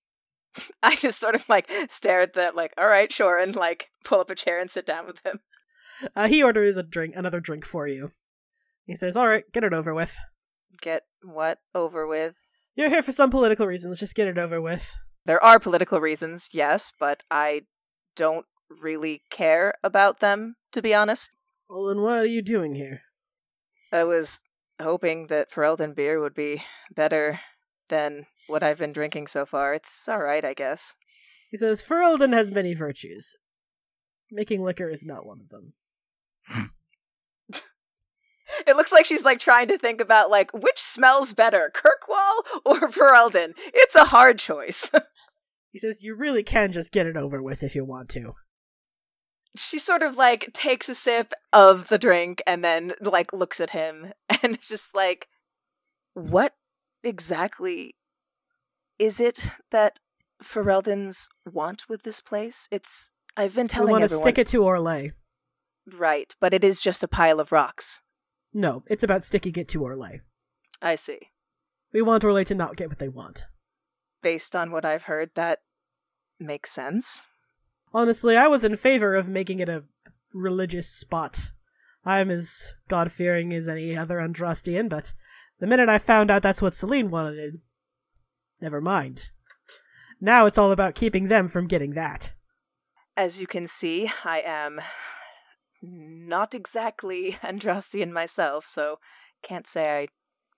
I 0.84 0.96
just 0.96 1.20
sort 1.20 1.36
of 1.36 1.48
like 1.50 1.70
stare 1.90 2.22
at 2.22 2.34
that, 2.34 2.56
like, 2.56 2.74
all 2.78 2.88
right, 2.88 3.12
sure, 3.12 3.38
and 3.38 3.56
like 3.56 3.90
pull 4.04 4.20
up 4.20 4.30
a 4.30 4.36
chair 4.36 4.60
and 4.60 4.72
sit 4.72 4.86
down 4.86 5.08
with 5.08 5.24
him. 5.26 5.40
Uh, 6.16 6.28
he 6.28 6.42
orders 6.42 6.78
a 6.78 6.84
drink, 6.84 7.16
another 7.16 7.40
drink 7.40 7.66
for 7.66 7.88
you. 7.88 8.12
He 8.86 8.96
says, 8.96 9.16
"All 9.16 9.28
right, 9.28 9.44
get 9.54 9.64
it 9.64 9.74
over 9.74 9.94
with. 9.94 10.16
Get 10.82 11.04
what 11.22 11.60
over 11.74 12.08
with? 12.08 12.36
You're 12.76 12.90
here 12.90 13.02
for 13.02 13.12
some 13.12 13.30
political 13.30 13.68
reason. 13.68 13.90
Let's 13.90 14.00
just 14.00 14.16
get 14.16 14.28
it 14.28 14.38
over 14.38 14.62
with." 14.62 14.92
There 15.26 15.44
are 15.44 15.60
political 15.60 16.02
reasons, 16.02 16.50
yes, 16.52 16.92
but 17.00 17.24
I 17.32 17.62
don't 18.16 18.46
really 18.70 19.22
care 19.30 19.74
about 19.84 20.20
them, 20.20 20.56
to 20.74 20.82
be 20.82 20.94
honest. 20.94 21.32
Well, 21.70 21.86
then 21.86 22.02
what 22.02 22.18
are 22.18 22.26
you 22.26 22.42
doing 22.42 22.76
here? 22.76 23.02
I 23.92 24.04
was 24.04 24.44
hoping 24.82 25.28
that 25.28 25.52
Ferelden 25.52 25.96
beer 25.96 26.20
would 26.20 26.34
be 26.34 26.64
better 26.94 27.40
than 27.90 28.26
what 28.48 28.64
I've 28.64 28.80
been 28.80 28.94
drinking 28.94 29.28
so 29.28 29.46
far. 29.46 29.74
It's 29.74 30.08
alright, 30.10 30.46
I 30.46 30.54
guess. 30.54 30.96
He 31.50 31.58
says, 31.58 31.84
Ferelden 31.84 32.34
has 32.34 32.52
many 32.52 32.74
virtues. 32.74 33.36
Making 34.32 34.64
liquor 34.64 34.90
is 34.90 35.06
not 35.06 35.26
one 35.26 35.40
of 35.42 35.50
them. 35.50 35.74
It 38.68 38.76
looks 38.76 38.92
like 38.92 39.06
she's 39.06 39.26
like 39.26 39.40
trying 39.40 39.68
to 39.70 39.78
think 39.78 40.00
about 40.00 40.30
like 40.30 40.52
which 40.54 40.80
smells 40.80 41.34
better, 41.34 41.72
Kirkwall 41.74 42.44
or 42.66 42.88
Ferelden. 42.88 43.54
It's 43.74 43.96
a 43.96 44.06
hard 44.06 44.38
choice. 44.40 44.92
He 45.72 45.80
says, 45.80 46.04
You 46.04 46.14
really 46.14 46.44
can 46.44 46.72
just 46.72 46.92
get 46.92 47.08
it 47.08 47.18
over 47.18 47.42
with 47.42 47.64
if 47.64 47.74
you 47.74 47.84
want 47.84 48.08
to. 48.10 48.34
she 49.58 49.80
sort 49.80 50.04
of 50.04 50.16
like 50.18 50.52
takes 50.54 50.88
a 50.88 50.94
sip 50.94 51.34
of 51.52 51.88
the 51.88 51.98
drink 51.98 52.44
and 52.46 52.64
then 52.64 52.94
like 53.02 53.34
looks 53.34 53.60
at 53.60 53.72
him 53.72 54.14
and 54.30 54.54
it's 54.54 54.68
just 54.70 54.94
like 54.94 55.28
what 56.14 56.54
exactly 57.04 57.96
is 59.00 59.20
it 59.20 59.50
that 59.72 60.00
Ferelden's 60.42 61.28
want 61.46 61.90
with 61.90 62.04
this 62.04 62.22
place? 62.22 62.68
It's 62.72 63.14
I've 63.36 63.56
been 63.56 63.68
telling 63.68 63.88
We 63.88 64.00
want 64.00 64.10
to 64.10 64.18
stick 64.18 64.38
it 64.38 64.48
to 64.48 64.62
Orlais. 64.62 65.12
right, 65.92 66.34
but 66.40 66.54
it 66.54 66.64
is 66.64 66.80
just 66.80 67.04
a 67.04 67.08
pile 67.08 67.40
of 67.40 67.52
rocks. 67.52 68.02
No, 68.54 68.84
it's 68.88 69.04
about 69.04 69.26
sticking 69.26 69.56
it 69.56 69.68
to 69.70 69.80
Orlais. 69.80 70.22
I 70.82 70.96
see. 70.96 71.20
We 71.92 72.02
want 72.02 72.24
Orlais 72.24 72.46
to 72.46 72.56
not 72.56 72.76
get 72.76 72.90
what 72.90 73.00
they 73.00 73.10
want. 73.10 73.46
Based 74.22 74.56
on 74.56 74.72
what 74.72 74.86
I've 74.86 75.04
heard, 75.04 75.32
that 75.36 75.60
makes 76.40 76.72
sense. 76.72 77.22
Honestly, 77.94 78.38
I 78.38 78.48
was 78.48 78.64
in 78.64 78.76
favor 78.76 79.16
of 79.16 79.30
making 79.30 79.60
it 79.60 79.70
a 79.70 79.84
religious 80.34 80.88
spot. 80.88 81.52
I'm 82.06 82.30
as 82.30 82.74
God 82.88 83.12
fearing 83.12 83.54
as 83.54 83.68
any 83.68 83.96
other 83.96 84.18
Andrastian, 84.18 84.90
but 84.90 85.14
the 85.64 85.68
minute 85.68 85.88
I 85.88 85.98
found 85.98 86.30
out 86.30 86.42
that's 86.42 86.62
what 86.62 86.74
Celene 86.74 87.10
wanted, 87.10 87.62
never 88.60 88.82
mind. 88.82 89.30
Now 90.20 90.46
it's 90.46 90.58
all 90.58 90.74
about 90.74 90.94
keeping 90.94 91.30
them 91.30 91.48
from 91.48 91.68
getting 91.68 91.92
that. 91.92 92.34
As 93.16 93.40
you 93.40 93.48
can 93.48 93.68
see, 93.68 94.12
I 94.26 94.42
am 94.42 94.82
not 95.82 96.54
exactly 96.54 97.38
Andrastian 97.42 98.12
myself, 98.12 98.68
so 98.68 99.00
can't 99.42 99.66
say 99.66 100.02
I 100.02 100.08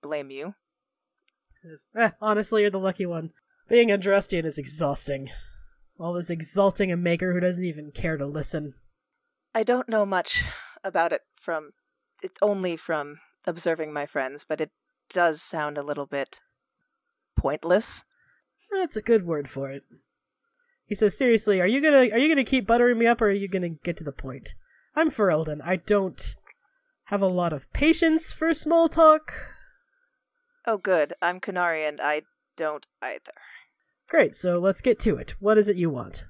blame 0.01 0.32
you. 0.32 0.56
Eh, 1.95 2.10
honestly, 2.20 2.64
you're 2.64 2.72
the 2.72 2.80
lucky 2.80 3.06
one. 3.06 3.30
Being 3.70 3.89
Andrastian 3.89 4.43
is 4.43 4.58
exhausting. 4.58 5.30
All 5.99 6.14
this 6.14 6.32
exalting 6.32 6.91
a 6.91 6.97
maker 6.97 7.32
who 7.32 7.39
doesn't 7.39 7.64
even 7.64 7.91
care 7.91 8.18
to 8.18 8.26
listen. 8.26 8.74
I 9.53 9.62
don't 9.62 9.88
know 9.88 10.08
much 10.08 10.45
about 10.84 11.14
it 11.14 11.22
from 11.39 11.74
it's 12.24 12.39
only 12.41 12.76
from 12.76 13.20
observing 13.45 13.93
my 13.93 14.08
friends, 14.08 14.43
but 14.43 14.60
it 14.60 14.72
does 15.10 15.41
sound 15.41 15.78
a 15.78 15.84
little 15.84 16.06
bit 16.06 16.41
pointless. 17.38 18.03
That's 18.72 18.95
a 18.95 19.01
good 19.01 19.26
word 19.26 19.47
for 19.49 19.70
it. 19.72 19.84
He 20.86 20.95
says, 20.95 21.18
"Seriously, 21.18 21.62
are 21.62 21.68
you 21.68 21.82
gonna 21.82 22.10
are 22.10 22.18
you 22.18 22.28
gonna 22.28 22.43
keep 22.43 22.68
buttering 22.68 22.97
me 22.97 23.08
up, 23.08 23.22
or 23.22 23.28
are 23.28 23.32
you 23.32 23.47
gonna 23.47 23.70
get 23.70 23.97
to 23.97 24.03
the 24.03 24.12
point? 24.12 24.56
I'm 24.95 25.10
Ferelden. 25.10 25.62
I 25.64 25.78
don't 25.78 26.36
have 27.06 27.22
a 27.22 27.28
lot 27.28 27.53
of 27.53 27.72
patience 27.74 28.32
for 28.32 28.53
small 28.53 28.88
talk. 28.89 29.34
Oh, 30.66 30.78
good. 30.78 31.14
I'm 31.22 31.39
Qunari, 31.39 31.88
and 31.88 32.01
I 32.01 32.24
don't 32.56 32.86
either. 33.01 33.34
Great. 34.08 34.36
So 34.36 34.60
let's 34.60 34.82
get 34.82 34.99
to 35.01 35.18
it. 35.18 35.36
What 35.39 35.58
is 35.58 35.68
it 35.68 35.76
you 35.76 35.89
want? 35.89 36.26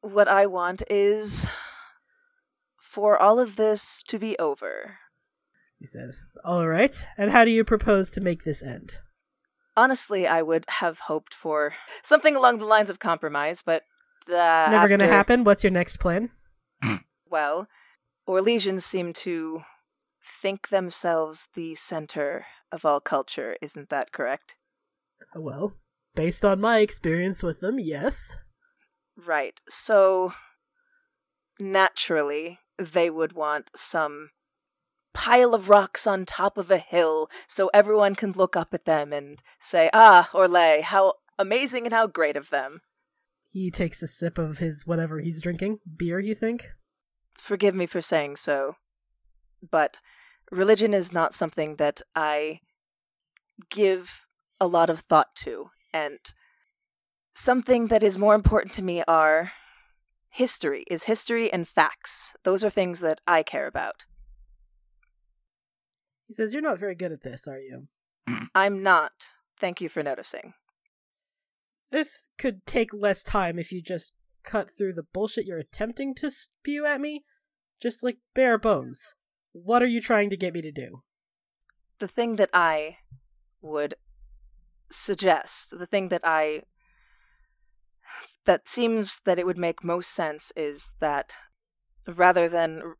What 0.00 0.28
I 0.28 0.46
want 0.46 0.82
is 0.90 1.48
for 2.78 3.16
all 3.16 3.38
of 3.38 3.56
this 3.56 4.02
to 4.04 4.18
be 4.18 4.38
over. 4.38 4.98
He 5.82 5.86
says, 5.86 6.26
"All 6.44 6.68
right. 6.68 7.04
And 7.18 7.32
how 7.32 7.44
do 7.44 7.50
you 7.50 7.64
propose 7.64 8.12
to 8.12 8.20
make 8.20 8.44
this 8.44 8.62
end?" 8.62 8.98
Honestly, 9.76 10.28
I 10.28 10.40
would 10.40 10.64
have 10.78 11.00
hoped 11.00 11.34
for 11.34 11.74
something 12.04 12.36
along 12.36 12.58
the 12.58 12.66
lines 12.66 12.88
of 12.88 13.00
compromise, 13.00 13.62
but 13.66 13.82
uh, 14.28 14.68
Never 14.70 14.86
gonna 14.86 15.08
happen. 15.08 15.42
What's 15.42 15.64
your 15.64 15.72
next 15.72 15.96
plan? 15.98 16.30
Well, 17.28 17.66
Orlesians 18.28 18.82
seem 18.82 19.12
to 19.14 19.62
think 20.40 20.68
themselves 20.68 21.48
the 21.54 21.74
center 21.74 22.44
of 22.70 22.84
all 22.84 23.00
culture. 23.00 23.56
Isn't 23.60 23.88
that 23.88 24.12
correct? 24.12 24.54
Well, 25.34 25.78
based 26.14 26.44
on 26.44 26.60
my 26.60 26.80
experience 26.80 27.42
with 27.42 27.60
them, 27.60 27.80
yes. 27.80 28.36
Right. 29.16 29.60
So 29.68 30.34
naturally, 31.58 32.58
they 32.78 33.08
would 33.08 33.32
want 33.32 33.70
some 33.74 34.28
pile 35.14 35.54
of 35.54 35.68
rocks 35.68 36.06
on 36.06 36.24
top 36.24 36.56
of 36.56 36.70
a 36.70 36.78
hill 36.78 37.30
so 37.46 37.70
everyone 37.74 38.14
can 38.14 38.32
look 38.32 38.56
up 38.56 38.72
at 38.74 38.84
them 38.84 39.12
and 39.12 39.42
say, 39.58 39.90
"Ah, 39.92 40.30
Orlais, 40.32 40.82
how 40.82 41.14
amazing 41.38 41.84
and 41.84 41.94
how 41.94 42.06
great 42.06 42.36
of 42.36 42.50
them." 42.50 42.80
He 43.44 43.70
takes 43.70 44.02
a 44.02 44.08
sip 44.08 44.38
of 44.38 44.58
his 44.58 44.86
whatever 44.86 45.20
he's 45.20 45.42
drinking. 45.42 45.80
Beer, 45.96 46.18
you 46.18 46.34
think? 46.34 46.70
Forgive 47.34 47.74
me 47.74 47.86
for 47.86 48.00
saying 48.00 48.36
so, 48.36 48.76
but 49.62 50.00
religion 50.50 50.94
is 50.94 51.12
not 51.12 51.34
something 51.34 51.76
that 51.76 52.02
I 52.14 52.60
give 53.68 54.26
a 54.60 54.66
lot 54.66 54.90
of 54.90 55.00
thought 55.00 55.34
to, 55.36 55.70
and 55.92 56.18
something 57.34 57.88
that 57.88 58.02
is 58.02 58.16
more 58.16 58.34
important 58.34 58.72
to 58.74 58.82
me 58.82 59.02
are 59.08 59.52
history, 60.30 60.84
is 60.90 61.04
history 61.04 61.52
and 61.52 61.68
facts. 61.68 62.34
Those 62.42 62.64
are 62.64 62.70
things 62.70 63.00
that 63.00 63.20
I 63.26 63.42
care 63.42 63.66
about. 63.66 64.04
He 66.32 66.36
says, 66.36 66.54
You're 66.54 66.62
not 66.62 66.78
very 66.78 66.94
good 66.94 67.12
at 67.12 67.20
this, 67.20 67.46
are 67.46 67.58
you? 67.58 67.88
I'm 68.54 68.82
not. 68.82 69.28
Thank 69.58 69.82
you 69.82 69.90
for 69.90 70.02
noticing. 70.02 70.54
This 71.90 72.30
could 72.38 72.64
take 72.64 72.94
less 72.94 73.22
time 73.22 73.58
if 73.58 73.70
you 73.70 73.82
just 73.82 74.14
cut 74.42 74.70
through 74.70 74.94
the 74.94 75.02
bullshit 75.02 75.44
you're 75.44 75.58
attempting 75.58 76.14
to 76.14 76.30
spew 76.30 76.86
at 76.86 77.02
me. 77.02 77.24
Just 77.82 78.02
like 78.02 78.16
bare 78.34 78.56
bones. 78.56 79.14
What 79.52 79.82
are 79.82 79.86
you 79.86 80.00
trying 80.00 80.30
to 80.30 80.36
get 80.38 80.54
me 80.54 80.62
to 80.62 80.72
do? 80.72 81.02
The 81.98 82.08
thing 82.08 82.36
that 82.36 82.48
I 82.54 82.96
would 83.60 83.96
suggest, 84.90 85.78
the 85.78 85.86
thing 85.86 86.08
that 86.08 86.22
I 86.24 86.62
that 88.46 88.68
seems 88.68 89.20
that 89.26 89.38
it 89.38 89.44
would 89.44 89.58
make 89.58 89.84
most 89.84 90.14
sense 90.14 90.50
is 90.56 90.88
that 91.00 91.34
rather 92.08 92.48
than 92.48 92.94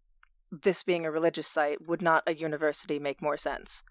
this 0.53 0.83
being 0.83 1.07
a 1.07 1.11
religious 1.11 1.49
site, 1.49 1.87
would 1.87 2.03
not 2.03 2.23
a 2.27 2.35
university 2.35 2.99
make 2.99 3.23
more 3.23 3.37
sense? 3.37 3.83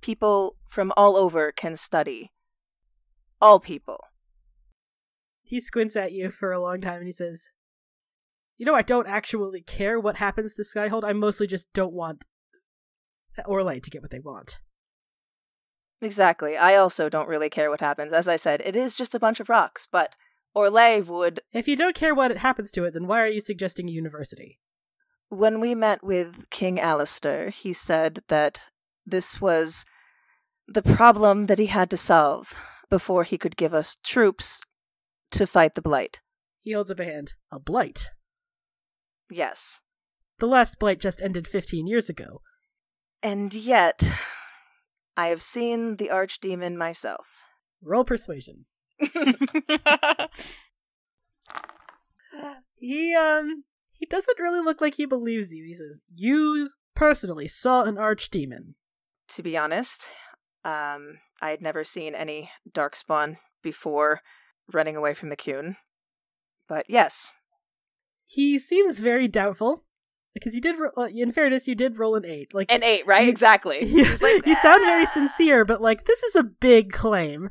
People 0.00 0.56
from 0.66 0.92
all 0.96 1.16
over 1.16 1.52
can 1.52 1.76
study. 1.76 2.32
All 3.40 3.60
people. 3.60 4.00
He 5.42 5.60
squints 5.60 5.94
at 5.94 6.12
you 6.12 6.30
for 6.30 6.52
a 6.52 6.60
long 6.60 6.80
time 6.80 6.98
and 6.98 7.06
he 7.06 7.12
says, 7.12 7.50
You 8.56 8.64
know, 8.64 8.74
I 8.74 8.82
don't 8.82 9.06
actually 9.06 9.60
care 9.60 10.00
what 10.00 10.16
happens 10.16 10.54
to 10.54 10.62
Skyhold. 10.62 11.04
I 11.04 11.12
mostly 11.12 11.46
just 11.46 11.70
don't 11.74 11.92
want 11.92 12.24
Orlais 13.46 13.82
to 13.82 13.90
get 13.90 14.00
what 14.00 14.10
they 14.10 14.20
want. 14.20 14.60
Exactly. 16.00 16.56
I 16.56 16.76
also 16.76 17.08
don't 17.08 17.28
really 17.28 17.50
care 17.50 17.70
what 17.70 17.80
happens. 17.80 18.12
As 18.12 18.28
I 18.28 18.36
said, 18.36 18.62
it 18.64 18.76
is 18.76 18.96
just 18.96 19.14
a 19.14 19.20
bunch 19.20 19.40
of 19.40 19.48
rocks, 19.48 19.86
but 19.90 20.16
Orlais 20.54 21.04
would 21.06 21.40
If 21.52 21.66
you 21.66 21.76
don't 21.76 21.96
care 21.96 22.14
what 22.14 22.36
happens 22.38 22.70
to 22.72 22.84
it, 22.84 22.94
then 22.94 23.06
why 23.06 23.22
are 23.22 23.28
you 23.28 23.40
suggesting 23.40 23.88
a 23.88 23.92
university? 23.92 24.60
When 25.28 25.60
we 25.60 25.74
met 25.74 26.04
with 26.04 26.48
King 26.50 26.78
Alistair, 26.78 27.50
he 27.50 27.72
said 27.72 28.20
that 28.28 28.62
this 29.06 29.40
was 29.40 29.84
the 30.66 30.82
problem 30.82 31.46
that 31.46 31.58
he 31.58 31.66
had 31.66 31.90
to 31.90 31.96
solve 31.96 32.54
before 32.90 33.24
he 33.24 33.38
could 33.38 33.56
give 33.56 33.74
us 33.74 33.96
troops 34.02 34.60
to 35.32 35.46
fight 35.46 35.74
the 35.74 35.82
Blight. 35.82 36.20
He 36.60 36.72
holds 36.72 36.90
up 36.90 37.00
a 37.00 37.04
hand. 37.04 37.34
A 37.52 37.60
blight. 37.60 38.08
Yes. 39.30 39.80
The 40.38 40.46
last 40.46 40.78
blight 40.78 41.00
just 41.00 41.20
ended 41.20 41.46
15 41.46 41.86
years 41.86 42.08
ago. 42.08 42.40
And 43.22 43.52
yet, 43.52 44.02
I 45.16 45.26
have 45.26 45.42
seen 45.42 45.96
the 45.96 46.08
Archdemon 46.08 46.76
myself. 46.76 47.26
Roll 47.82 48.04
persuasion. 48.04 48.64
He, 52.84 53.14
um, 53.14 53.64
he 54.04 54.16
doesn't 54.16 54.38
really 54.38 54.60
look 54.62 54.82
like 54.82 54.96
he 54.96 55.06
believes 55.06 55.54
you. 55.54 55.64
He 55.64 55.72
says, 55.72 56.02
You 56.14 56.68
personally 56.94 57.48
saw 57.48 57.84
an 57.84 57.94
archdemon. 57.96 58.74
To 59.28 59.42
be 59.42 59.56
honest, 59.56 60.06
um, 60.62 61.20
I 61.40 61.48
had 61.50 61.62
never 61.62 61.84
seen 61.84 62.14
any 62.14 62.50
Darkspawn 62.70 63.38
before 63.62 64.20
running 64.70 64.94
away 64.94 65.14
from 65.14 65.30
the 65.30 65.36
Qun. 65.38 65.76
But 66.68 66.84
yes, 66.88 67.32
He 68.26 68.58
seems 68.58 68.98
very 68.98 69.26
doubtful. 69.26 69.84
Because 70.34 70.54
you 70.54 70.60
did, 70.60 70.76
ro- 70.78 71.04
in 71.06 71.32
fairness, 71.32 71.66
you 71.66 71.74
did 71.74 71.98
roll 71.98 72.14
an 72.16 72.26
eight. 72.26 72.52
Like 72.52 72.70
an 72.70 72.82
eight, 72.82 73.06
right? 73.06 73.22
You- 73.24 73.30
exactly. 73.30 73.78
You, 73.84 74.04
like, 74.20 74.44
you 74.44 74.54
sound 74.56 74.82
very 74.82 75.06
sincere, 75.06 75.64
but 75.64 75.80
like 75.80 76.04
this 76.04 76.22
is 76.24 76.34
a 76.34 76.42
big 76.42 76.92
claim. 76.92 77.48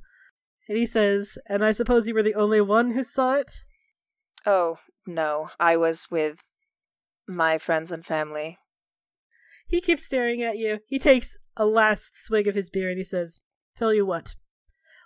And 0.69 0.77
he 0.77 0.85
says, 0.85 1.37
"And 1.49 1.65
I 1.65 1.71
suppose 1.71 2.07
you 2.07 2.13
were 2.13 2.21
the 2.23 2.35
only 2.35 2.61
one 2.61 2.91
who 2.91 3.03
saw 3.03 3.33
it." 3.35 3.51
Oh, 4.45 4.77
no. 5.05 5.49
I 5.59 5.77
was 5.77 6.07
with 6.09 6.43
my 7.27 7.57
friends 7.57 7.91
and 7.91 8.05
family. 8.05 8.57
He 9.65 9.81
keeps 9.81 10.05
staring 10.05 10.41
at 10.43 10.57
you. 10.57 10.79
He 10.87 10.99
takes 10.99 11.37
a 11.55 11.65
last 11.65 12.21
swig 12.21 12.47
of 12.47 12.55
his 12.55 12.69
beer 12.69 12.89
and 12.89 12.97
he 12.97 13.03
says, 13.03 13.39
"Tell 13.75 13.93
you 13.93 14.05
what, 14.05 14.35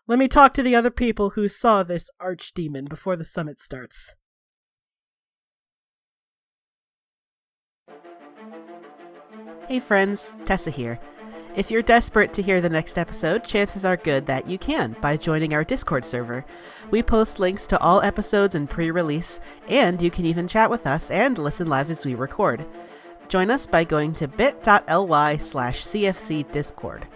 let 0.07 0.19
me 0.19 0.27
talk 0.27 0.53
to 0.55 0.63
the 0.63 0.75
other 0.75 0.91
people 0.91 1.31
who 1.31 1.47
saw 1.47 1.83
this 1.83 2.09
archdemon 2.21 2.89
before 2.89 3.15
the 3.15 3.25
summit 3.25 3.59
starts." 3.59 4.15
Hey 9.67 9.79
friends, 9.79 10.35
Tessa 10.45 10.71
here. 10.71 10.99
If 11.57 11.71
you're 11.71 11.81
desperate 11.81 12.33
to 12.33 12.43
hear 12.43 12.61
the 12.61 12.69
next 12.69 12.99
episode, 12.99 13.43
chances 13.43 13.83
are 13.83 13.97
good 13.97 14.27
that 14.27 14.47
you 14.47 14.59
can 14.59 14.95
by 15.01 15.17
joining 15.17 15.55
our 15.55 15.63
Discord 15.63 16.05
server. 16.05 16.45
We 16.91 17.01
post 17.01 17.39
links 17.39 17.65
to 17.65 17.79
all 17.79 17.99
episodes 18.03 18.53
and 18.53 18.69
pre 18.69 18.91
release, 18.91 19.39
and 19.67 19.99
you 19.99 20.11
can 20.11 20.27
even 20.27 20.47
chat 20.47 20.69
with 20.69 20.85
us 20.85 21.09
and 21.09 21.35
listen 21.35 21.67
live 21.67 21.89
as 21.89 22.05
we 22.05 22.13
record. 22.13 22.63
Join 23.27 23.49
us 23.49 23.65
by 23.65 23.85
going 23.85 24.13
to 24.13 24.27
bit.ly 24.27 25.37
slash 25.37 25.83
CFC 25.83 26.51
Discord. 26.51 27.07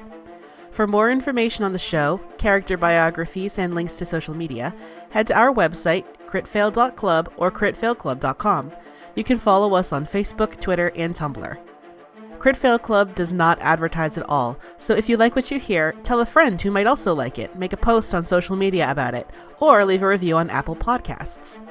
For 0.71 0.87
more 0.87 1.11
information 1.11 1.63
on 1.63 1.73
the 1.73 1.77
show, 1.77 2.19
character 2.39 2.77
biographies, 2.77 3.59
and 3.59 3.75
links 3.75 3.97
to 3.97 4.07
social 4.07 4.33
media, 4.33 4.73
head 5.11 5.27
to 5.27 5.37
our 5.37 5.53
website, 5.53 6.05
critfail.club 6.25 7.31
or 7.37 7.51
critfailclub.com. 7.51 8.71
You 9.13 9.23
can 9.23 9.37
follow 9.37 9.75
us 9.75 9.93
on 9.93 10.07
Facebook, 10.07 10.59
Twitter, 10.59 10.91
and 10.95 11.13
Tumblr. 11.13 11.59
Crit 12.41 12.57
Fail 12.57 12.79
Club 12.79 13.13
does 13.13 13.31
not 13.31 13.59
advertise 13.61 14.17
at 14.17 14.27
all, 14.27 14.57
so 14.75 14.95
if 14.95 15.07
you 15.07 15.15
like 15.15 15.35
what 15.35 15.51
you 15.51 15.59
hear, 15.59 15.91
tell 16.01 16.21
a 16.21 16.25
friend 16.25 16.59
who 16.59 16.71
might 16.71 16.87
also 16.87 17.13
like 17.13 17.37
it, 17.37 17.55
make 17.55 17.71
a 17.71 17.77
post 17.77 18.15
on 18.15 18.25
social 18.25 18.55
media 18.55 18.89
about 18.89 19.13
it, 19.13 19.29
or 19.59 19.85
leave 19.85 20.01
a 20.01 20.07
review 20.07 20.35
on 20.37 20.49
Apple 20.49 20.75
Podcasts. 20.75 21.63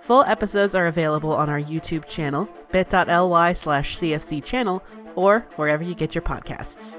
Full 0.00 0.24
episodes 0.24 0.74
are 0.74 0.86
available 0.86 1.34
on 1.34 1.50
our 1.50 1.60
YouTube 1.60 2.06
channel, 2.06 2.48
bit.ly 2.72 3.52
slash 3.52 3.98
CFC 3.98 4.42
channel, 4.42 4.82
or 5.16 5.40
wherever 5.56 5.84
you 5.84 5.94
get 5.94 6.14
your 6.14 6.22
podcasts. 6.22 6.98